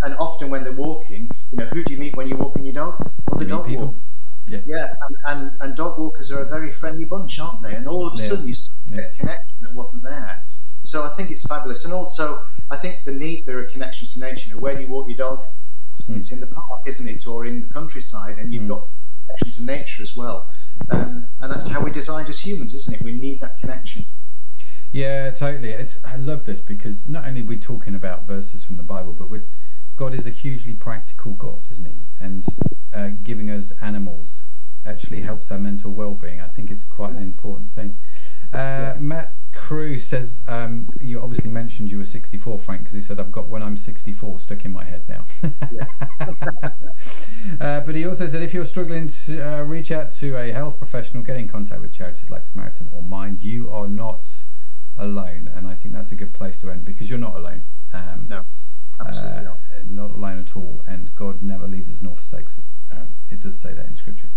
and 0.02 0.14
often 0.16 0.50
when 0.50 0.62
they're 0.62 0.72
walking, 0.72 1.28
you 1.50 1.58
know, 1.58 1.66
who 1.72 1.82
do 1.84 1.94
you 1.94 1.98
meet 1.98 2.16
when 2.16 2.28
you're 2.28 2.38
walking 2.38 2.64
your 2.64 2.74
dog? 2.74 3.12
Well, 3.28 3.38
the 3.38 3.46
dog 3.46 3.70
walk. 3.70 3.96
Yeah, 4.46 4.60
yeah 4.64 4.94
and, 5.26 5.48
and, 5.48 5.52
and, 5.60 5.76
dog 5.76 5.98
walkers 5.98 6.30
are 6.30 6.40
a 6.40 6.48
very 6.48 6.72
friendly 6.72 7.04
bunch, 7.04 7.38
aren't 7.38 7.62
they? 7.62 7.74
And 7.74 7.88
all 7.88 8.06
of 8.06 8.18
a 8.18 8.22
yeah. 8.22 8.28
sudden 8.28 8.46
you 8.46 8.54
get 8.88 9.12
a 9.12 9.16
connection 9.16 9.56
that 9.62 9.74
wasn't 9.74 10.04
there. 10.04 10.44
So 10.82 11.02
I 11.02 11.08
think 11.10 11.32
it's 11.32 11.44
fabulous. 11.44 11.84
And 11.84 11.92
also, 11.92 12.42
I 12.70 12.76
think 12.76 12.98
the 13.04 13.10
need 13.10 13.44
for 13.44 13.58
a 13.58 13.70
connection 13.70 14.06
to 14.06 14.20
nature. 14.20 14.48
You 14.48 14.54
know, 14.54 14.60
where 14.60 14.76
do 14.76 14.82
you 14.82 14.88
walk 14.88 15.08
your 15.08 15.16
dog? 15.16 15.44
Mm. 16.08 16.18
it's 16.18 16.30
in 16.30 16.38
the 16.38 16.46
park, 16.46 16.82
isn't 16.86 17.08
it? 17.08 17.26
Or 17.26 17.46
in 17.46 17.62
the 17.62 17.66
countryside, 17.66 18.38
and 18.38 18.52
you've 18.52 18.64
mm. 18.64 18.68
got 18.68 18.86
connection 19.26 19.64
to 19.64 19.72
nature 19.72 20.02
as 20.02 20.14
well. 20.14 20.48
Um, 20.90 21.26
and 21.40 21.50
that's 21.50 21.66
how 21.66 21.82
we're 21.82 21.90
designed 21.90 22.28
as 22.28 22.38
humans, 22.38 22.74
isn't 22.74 22.94
it? 22.94 23.02
We 23.02 23.18
need 23.18 23.40
that 23.40 23.58
connection. 23.58 24.04
Yeah, 24.92 25.30
totally. 25.30 25.70
It's 25.70 25.98
I 26.04 26.16
love 26.16 26.44
this 26.46 26.60
because 26.60 27.06
not 27.08 27.26
only 27.26 27.42
we're 27.42 27.48
we 27.48 27.58
talking 27.58 27.94
about 27.94 28.26
verses 28.26 28.64
from 28.64 28.76
the 28.76 28.82
Bible, 28.82 29.12
but 29.12 29.30
we're 29.30 29.46
God 29.96 30.14
is 30.14 30.26
a 30.26 30.30
hugely 30.30 30.74
practical 30.74 31.32
God, 31.32 31.68
isn't 31.70 31.86
He? 31.86 31.96
And 32.20 32.44
uh, 32.92 33.08
giving 33.22 33.50
us 33.50 33.72
animals 33.80 34.42
actually 34.84 35.22
helps 35.22 35.50
our 35.50 35.58
mental 35.58 35.90
well-being. 35.90 36.40
I 36.40 36.48
think 36.48 36.70
it's 36.70 36.84
quite 36.84 37.10
an 37.10 37.22
important 37.22 37.74
thing. 37.74 37.98
Uh, 38.52 38.94
yes. 38.94 39.00
Matt 39.00 39.34
Crew 39.52 39.98
says 39.98 40.42
um, 40.46 40.88
you 41.00 41.20
obviously 41.20 41.50
mentioned 41.50 41.90
you 41.90 41.98
were 41.98 42.04
64, 42.04 42.60
Frank, 42.60 42.82
because 42.82 42.94
he 42.94 43.00
said 43.02 43.18
I've 43.18 43.32
got 43.32 43.48
when 43.48 43.62
I'm 43.62 43.76
64 43.76 44.38
stuck 44.38 44.64
in 44.64 44.72
my 44.72 44.84
head 44.84 45.08
now. 45.08 45.24
uh, 47.60 47.80
but 47.80 47.94
he 47.94 48.06
also 48.06 48.28
said 48.28 48.42
if 48.42 48.54
you're 48.54 48.64
struggling 48.64 49.08
to 49.08 49.42
uh, 49.42 49.62
reach 49.62 49.90
out 49.90 50.10
to 50.12 50.36
a 50.36 50.52
health 50.52 50.78
professional, 50.78 51.22
get 51.22 51.36
in 51.36 51.48
contact 51.48 51.80
with 51.80 51.92
charities 51.92 52.30
like 52.30 52.46
Samaritan 52.46 52.88
or 52.92 53.02
Mind. 53.02 53.42
You 53.42 53.70
are 53.70 53.88
not 53.88 54.28
alone, 54.98 55.50
and 55.54 55.66
I 55.66 55.74
think 55.74 55.94
that's 55.94 56.12
a 56.12 56.16
good 56.16 56.34
place 56.34 56.58
to 56.58 56.70
end 56.70 56.84
because 56.84 57.10
you're 57.10 57.18
not 57.18 57.36
alone. 57.36 57.62
Um, 57.92 58.26
no. 58.28 58.42
Absolutely 58.98 59.46
uh, 59.46 59.54
not. 59.84 60.10
alone 60.12 60.38
at 60.38 60.56
all, 60.56 60.82
and 60.86 61.14
God 61.14 61.42
never 61.42 61.66
leaves 61.66 61.90
us 61.90 62.00
nor 62.02 62.16
forsakes 62.16 62.56
us. 62.56 62.70
Um, 62.90 63.10
it 63.28 63.40
does 63.40 63.60
say 63.60 63.74
that 63.74 63.86
in 63.86 63.96
Scripture. 63.96 64.30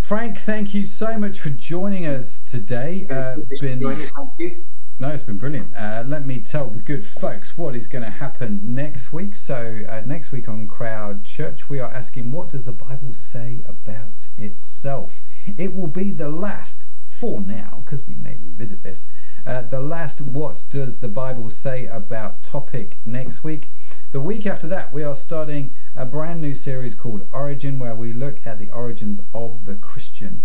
Frank, 0.00 0.38
thank 0.38 0.72
you 0.72 0.86
so 0.86 1.18
much 1.18 1.38
for 1.38 1.50
joining 1.50 2.06
us 2.06 2.40
today. 2.40 3.06
Uh, 3.10 3.36
been, 3.60 3.82
thank 3.82 4.10
you. 4.38 4.64
No, 5.00 5.10
it's 5.10 5.22
been 5.22 5.38
brilliant. 5.38 5.76
Uh, 5.76 6.02
let 6.06 6.26
me 6.26 6.40
tell 6.40 6.70
the 6.70 6.80
good 6.80 7.06
folks 7.06 7.56
what 7.56 7.76
is 7.76 7.86
going 7.86 8.02
to 8.02 8.10
happen 8.10 8.60
next 8.74 9.12
week. 9.12 9.36
So, 9.36 9.82
uh, 9.88 10.02
next 10.04 10.32
week 10.32 10.48
on 10.48 10.66
Crowd 10.66 11.24
Church, 11.24 11.68
we 11.68 11.78
are 11.78 11.92
asking, 11.92 12.32
what 12.32 12.48
does 12.48 12.64
the 12.64 12.72
Bible 12.72 13.14
say 13.14 13.62
about 13.68 14.26
itself? 14.36 15.22
It 15.56 15.72
will 15.72 15.86
be 15.86 16.10
the 16.10 16.30
last, 16.30 16.84
for 17.10 17.40
now, 17.40 17.84
because 17.84 18.04
we 18.08 18.16
may 18.16 18.36
revisit 18.42 18.82
this, 18.82 19.06
uh, 19.48 19.62
the 19.62 19.80
last 19.80 20.20
What 20.20 20.64
Does 20.68 20.98
the 20.98 21.08
Bible 21.08 21.50
Say 21.50 21.86
About 21.86 22.42
topic 22.42 22.98
next 23.06 23.42
week. 23.42 23.70
The 24.12 24.20
week 24.20 24.44
after 24.44 24.68
that, 24.68 24.92
we 24.92 25.02
are 25.02 25.14
starting 25.14 25.74
a 25.96 26.04
brand 26.04 26.42
new 26.42 26.54
series 26.54 26.94
called 26.94 27.26
Origin, 27.32 27.78
where 27.78 27.94
we 27.94 28.12
look 28.12 28.46
at 28.46 28.58
the 28.58 28.68
origins 28.68 29.22
of 29.32 29.64
the 29.64 29.74
Christian 29.74 30.44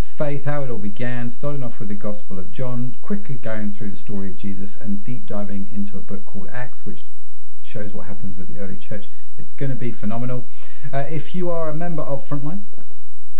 faith, 0.00 0.46
how 0.46 0.64
it 0.64 0.70
all 0.70 0.78
began, 0.78 1.30
starting 1.30 1.62
off 1.62 1.78
with 1.78 1.88
the 1.88 1.94
Gospel 1.94 2.40
of 2.40 2.50
John, 2.50 2.96
quickly 3.00 3.36
going 3.36 3.72
through 3.72 3.90
the 3.90 3.96
story 3.96 4.30
of 4.30 4.36
Jesus, 4.36 4.76
and 4.76 5.04
deep 5.04 5.26
diving 5.26 5.70
into 5.70 5.96
a 5.96 6.00
book 6.00 6.24
called 6.24 6.48
Acts, 6.50 6.84
which 6.84 7.04
shows 7.62 7.94
what 7.94 8.08
happens 8.08 8.36
with 8.36 8.48
the 8.48 8.58
early 8.58 8.76
church. 8.76 9.10
It's 9.38 9.52
going 9.52 9.70
to 9.70 9.76
be 9.76 9.92
phenomenal. 9.92 10.48
Uh, 10.92 11.04
if 11.08 11.36
you 11.36 11.50
are 11.50 11.70
a 11.70 11.74
member 11.74 12.02
of 12.02 12.28
Frontline 12.28 12.64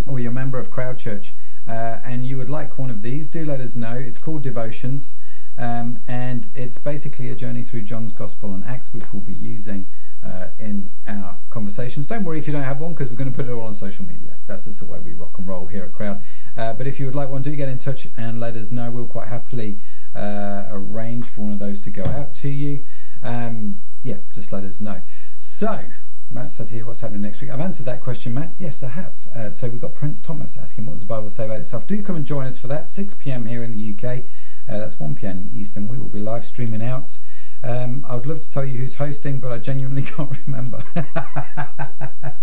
or 0.06 0.20
you're 0.20 0.30
a 0.30 0.34
member 0.34 0.60
of 0.60 0.70
Crowd 0.70 0.98
Church 0.98 1.34
uh, 1.68 1.98
and 2.04 2.26
you 2.26 2.36
would 2.36 2.50
like 2.50 2.78
one 2.78 2.90
of 2.90 3.02
these, 3.02 3.28
do 3.28 3.44
let 3.44 3.60
us 3.60 3.76
know. 3.76 3.92
It's 3.92 4.18
called 4.18 4.42
Devotions. 4.42 5.14
Um, 5.58 5.98
and 6.08 6.48
it's 6.54 6.78
basically 6.78 7.30
a 7.30 7.36
journey 7.36 7.62
through 7.64 7.82
John's 7.82 8.12
Gospel 8.12 8.54
and 8.54 8.64
Acts, 8.64 8.94
which 8.94 9.12
we'll 9.12 9.22
be 9.22 9.34
using 9.34 9.88
uh, 10.24 10.48
in 10.58 10.90
our 11.06 11.38
conversations. 11.50 12.06
Don't 12.06 12.24
worry 12.24 12.38
if 12.38 12.46
you 12.46 12.52
don't 12.52 12.62
have 12.62 12.80
one, 12.80 12.94
because 12.94 13.10
we're 13.10 13.16
going 13.16 13.30
to 13.30 13.36
put 13.36 13.46
it 13.46 13.52
all 13.52 13.66
on 13.66 13.74
social 13.74 14.06
media. 14.06 14.38
That's 14.46 14.64
just 14.64 14.78
the 14.78 14.86
way 14.86 14.98
we 15.00 15.12
rock 15.12 15.36
and 15.36 15.46
roll 15.46 15.66
here 15.66 15.84
at 15.84 15.92
Crowd. 15.92 16.22
Uh, 16.56 16.72
but 16.72 16.86
if 16.86 16.98
you 16.98 17.06
would 17.06 17.14
like 17.14 17.28
one, 17.28 17.42
do 17.42 17.54
get 17.54 17.68
in 17.68 17.78
touch 17.78 18.06
and 18.16 18.40
let 18.40 18.56
us 18.56 18.70
know. 18.70 18.90
We'll 18.90 19.06
quite 19.06 19.28
happily 19.28 19.80
uh, 20.14 20.64
arrange 20.70 21.26
for 21.26 21.42
one 21.42 21.52
of 21.52 21.58
those 21.58 21.80
to 21.82 21.90
go 21.90 22.04
out 22.04 22.34
to 22.36 22.48
you. 22.48 22.84
Um, 23.22 23.80
yeah, 24.02 24.18
just 24.34 24.52
let 24.52 24.64
us 24.64 24.80
know. 24.80 25.02
So, 25.38 25.88
Matt 26.32 26.52
said 26.52 26.68
here, 26.68 26.86
what's 26.86 27.00
happening 27.00 27.22
next 27.22 27.40
week? 27.40 27.50
I've 27.50 27.60
answered 27.60 27.86
that 27.86 28.00
question, 28.00 28.32
Matt. 28.32 28.52
Yes, 28.56 28.84
I 28.84 28.88
have. 28.90 29.14
Uh, 29.34 29.50
so 29.50 29.68
we've 29.68 29.80
got 29.80 29.94
Prince 29.94 30.20
Thomas 30.20 30.56
asking, 30.56 30.86
what 30.86 30.92
does 30.92 31.00
the 31.00 31.06
Bible 31.06 31.28
say 31.28 31.44
about 31.44 31.60
itself? 31.60 31.88
Do 31.88 32.00
come 32.02 32.14
and 32.14 32.24
join 32.24 32.46
us 32.46 32.56
for 32.56 32.68
that, 32.68 32.88
6 32.88 33.14
p.m. 33.14 33.46
here 33.46 33.64
in 33.64 33.72
the 33.72 33.94
UK. 33.94 34.24
Uh, 34.68 34.78
that's 34.78 35.00
1 35.00 35.16
p.m. 35.16 35.50
Eastern. 35.52 35.88
We 35.88 35.98
will 35.98 36.08
be 36.08 36.20
live 36.20 36.46
streaming 36.46 36.82
out. 36.82 37.18
Um, 37.64 38.06
I 38.08 38.14
would 38.14 38.26
love 38.26 38.38
to 38.40 38.50
tell 38.50 38.64
you 38.64 38.78
who's 38.78 38.94
hosting, 38.94 39.40
but 39.40 39.50
I 39.50 39.58
genuinely 39.58 40.02
can't 40.04 40.36
remember. 40.46 40.84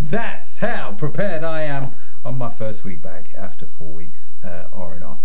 That's 0.00 0.58
how 0.58 0.92
prepared 0.92 1.44
I 1.44 1.62
am 1.62 1.92
on 2.24 2.38
my 2.38 2.50
first 2.50 2.84
week 2.84 3.02
back 3.02 3.34
after 3.36 3.66
four 3.66 3.92
weeks 3.92 4.32
uh, 4.42 4.64
R&R. 4.72 5.20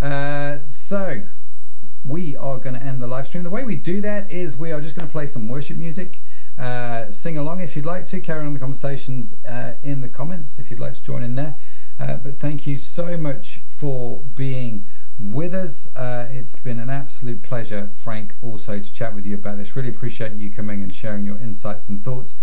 Uh, 0.00 0.58
so 0.70 1.26
we 2.04 2.36
are 2.36 2.58
going 2.58 2.74
to 2.74 2.82
end 2.82 3.02
the 3.02 3.06
live 3.08 3.26
stream. 3.26 3.42
The 3.42 3.50
way 3.50 3.64
we 3.64 3.76
do 3.76 4.00
that 4.02 4.30
is 4.30 4.56
we 4.56 4.70
are 4.70 4.80
just 4.80 4.94
going 4.94 5.08
to 5.08 5.12
play 5.12 5.26
some 5.26 5.48
worship 5.48 5.76
music. 5.76 6.22
Uh, 6.58 7.10
sing 7.10 7.36
along 7.36 7.60
if 7.60 7.76
you'd 7.76 7.84
like 7.84 8.06
to. 8.06 8.20
Carry 8.20 8.46
on 8.46 8.54
the 8.54 8.60
conversations 8.60 9.34
uh, 9.48 9.74
in 9.82 10.00
the 10.00 10.08
comments 10.08 10.58
if 10.58 10.70
you'd 10.70 10.80
like 10.80 10.94
to 10.94 11.02
join 11.02 11.22
in 11.22 11.34
there. 11.34 11.54
Uh, 11.98 12.14
but 12.16 12.38
thank 12.38 12.66
you 12.66 12.78
so 12.78 13.16
much 13.16 13.62
for 13.66 14.22
being 14.34 14.86
with 15.18 15.54
us. 15.54 15.88
Uh, 15.96 16.26
it's 16.30 16.56
been 16.56 16.78
an 16.78 16.90
absolute 16.90 17.42
pleasure, 17.42 17.90
Frank, 17.94 18.34
also 18.42 18.78
to 18.78 18.92
chat 18.92 19.14
with 19.14 19.24
you 19.24 19.34
about 19.34 19.56
this. 19.58 19.74
Really 19.76 19.88
appreciate 19.88 20.32
you 20.32 20.52
coming 20.52 20.82
and 20.82 20.94
sharing 20.94 21.24
your 21.24 21.38
insights 21.38 21.88
and 21.88 22.04
thoughts. 22.04 22.34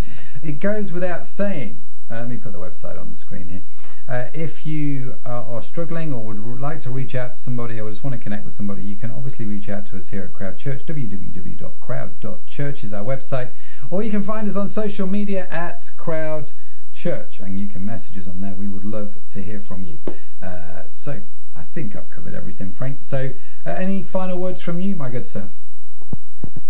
It 0.41 0.59
goes 0.59 0.91
without 0.91 1.25
saying, 1.25 1.83
uh, 2.11 2.15
let 2.19 2.27
me 2.29 2.37
put 2.37 2.51
the 2.51 2.59
website 2.59 2.99
on 2.99 3.09
the 3.11 3.17
screen 3.17 3.47
here. 3.47 3.63
Uh, 4.07 4.29
if 4.33 4.65
you 4.65 5.15
are 5.23 5.61
struggling 5.61 6.11
or 6.11 6.21
would 6.21 6.59
like 6.59 6.81
to 6.81 6.89
reach 6.89 7.15
out 7.15 7.33
to 7.33 7.39
somebody 7.39 7.79
or 7.79 7.89
just 7.89 8.03
want 8.03 8.13
to 8.13 8.19
connect 8.19 8.43
with 8.43 8.53
somebody, 8.53 8.83
you 8.83 8.97
can 8.97 9.09
obviously 9.11 9.45
reach 9.45 9.69
out 9.69 9.85
to 9.85 9.95
us 9.97 10.09
here 10.09 10.23
at 10.23 10.33
Crowd 10.33 10.57
Church. 10.57 10.85
www.crowd.church 10.85 12.83
is 12.83 12.91
our 12.91 13.03
website. 13.03 13.51
Or 13.91 14.03
you 14.03 14.11
can 14.11 14.23
find 14.23 14.47
us 14.49 14.55
on 14.55 14.69
social 14.69 15.07
media 15.07 15.47
at 15.51 15.89
Crowd 15.97 16.51
Church 16.91 17.39
and 17.39 17.59
you 17.59 17.67
can 17.67 17.83
message 17.85 18.17
us 18.17 18.27
on 18.27 18.41
there. 18.41 18.53
We 18.53 18.67
would 18.67 18.83
love 18.83 19.17
to 19.31 19.41
hear 19.41 19.59
from 19.59 19.83
you. 19.83 19.99
Uh, 20.41 20.83
so 20.89 21.21
I 21.55 21.63
think 21.63 21.95
I've 21.95 22.09
covered 22.09 22.33
everything, 22.33 22.73
Frank. 22.73 23.03
So 23.03 23.31
uh, 23.65 23.69
any 23.69 24.01
final 24.01 24.37
words 24.37 24.61
from 24.61 24.81
you, 24.81 24.95
my 24.95 25.09
good 25.09 25.25
sir? 25.25 25.49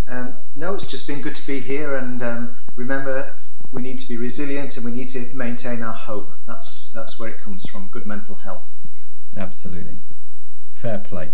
Um, 0.07 0.37
no, 0.55 0.75
it's 0.75 0.85
just 0.85 1.07
been 1.07 1.21
good 1.21 1.35
to 1.35 1.45
be 1.45 1.59
here. 1.59 1.95
And 1.95 2.21
um, 2.21 2.57
remember, 2.75 3.35
we 3.71 3.81
need 3.81 3.99
to 3.99 4.07
be 4.07 4.17
resilient 4.17 4.75
and 4.75 4.85
we 4.85 4.91
need 4.91 5.09
to 5.09 5.31
maintain 5.33 5.81
our 5.81 5.93
hope. 5.93 6.33
That's 6.45 6.91
that's 6.93 7.19
where 7.19 7.29
it 7.29 7.41
comes 7.41 7.63
from. 7.71 7.89
Good 7.89 8.05
mental 8.05 8.35
health. 8.35 8.65
Absolutely, 9.35 9.97
fair 10.75 10.99
play. 10.99 11.31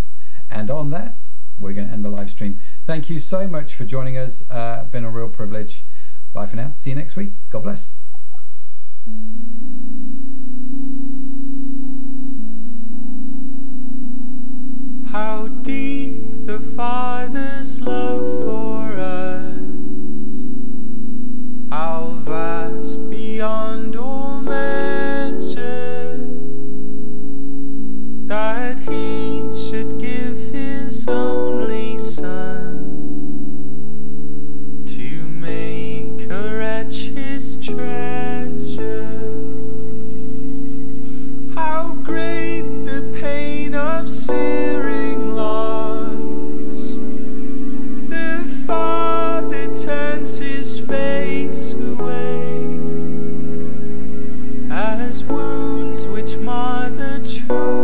And 0.50 0.70
on 0.70 0.90
that, 0.90 1.18
we're 1.58 1.74
going 1.74 1.88
to 1.88 1.92
end 1.92 2.04
the 2.04 2.08
live 2.08 2.30
stream. 2.30 2.60
Thank 2.90 3.08
you 3.08 3.20
so 3.20 3.46
much 3.46 3.74
for 3.74 3.84
joining 3.84 4.18
us. 4.18 4.42
Uh, 4.50 4.82
been 4.82 5.04
a 5.04 5.10
real 5.12 5.28
privilege. 5.28 5.86
Bye 6.32 6.46
for 6.46 6.56
now. 6.56 6.72
See 6.72 6.90
you 6.90 6.96
next 6.96 7.14
week. 7.14 7.34
God 7.48 7.62
bless. 7.62 7.94
How 15.12 15.46
deep 15.62 16.46
the 16.46 16.58
Father's 16.58 17.80
love 17.80 18.42
for 18.42 18.98
us, 18.98 19.60
how 21.70 22.18
vast 22.24 23.08
beyond 23.08 23.94
all 23.94 24.40
measure, 24.40 26.26
that 28.26 28.80
He 28.80 29.48
should 29.68 30.00
give 30.00 30.36
His 30.52 31.06
only 31.06 31.29
His 36.90 37.56
treasure. 37.56 39.06
How 41.54 41.94
great 42.02 42.84
the 42.84 43.16
pain 43.20 43.76
of 43.76 44.10
searing 44.10 45.36
loss. 45.36 46.76
The 48.08 48.64
Father 48.66 49.72
turns 49.72 50.38
his 50.38 50.80
face 50.80 51.74
away 51.74 52.66
as 54.70 55.22
wounds 55.24 56.06
which 56.08 56.36
mar 56.38 56.90
the 56.90 57.20
chosen 57.20 57.79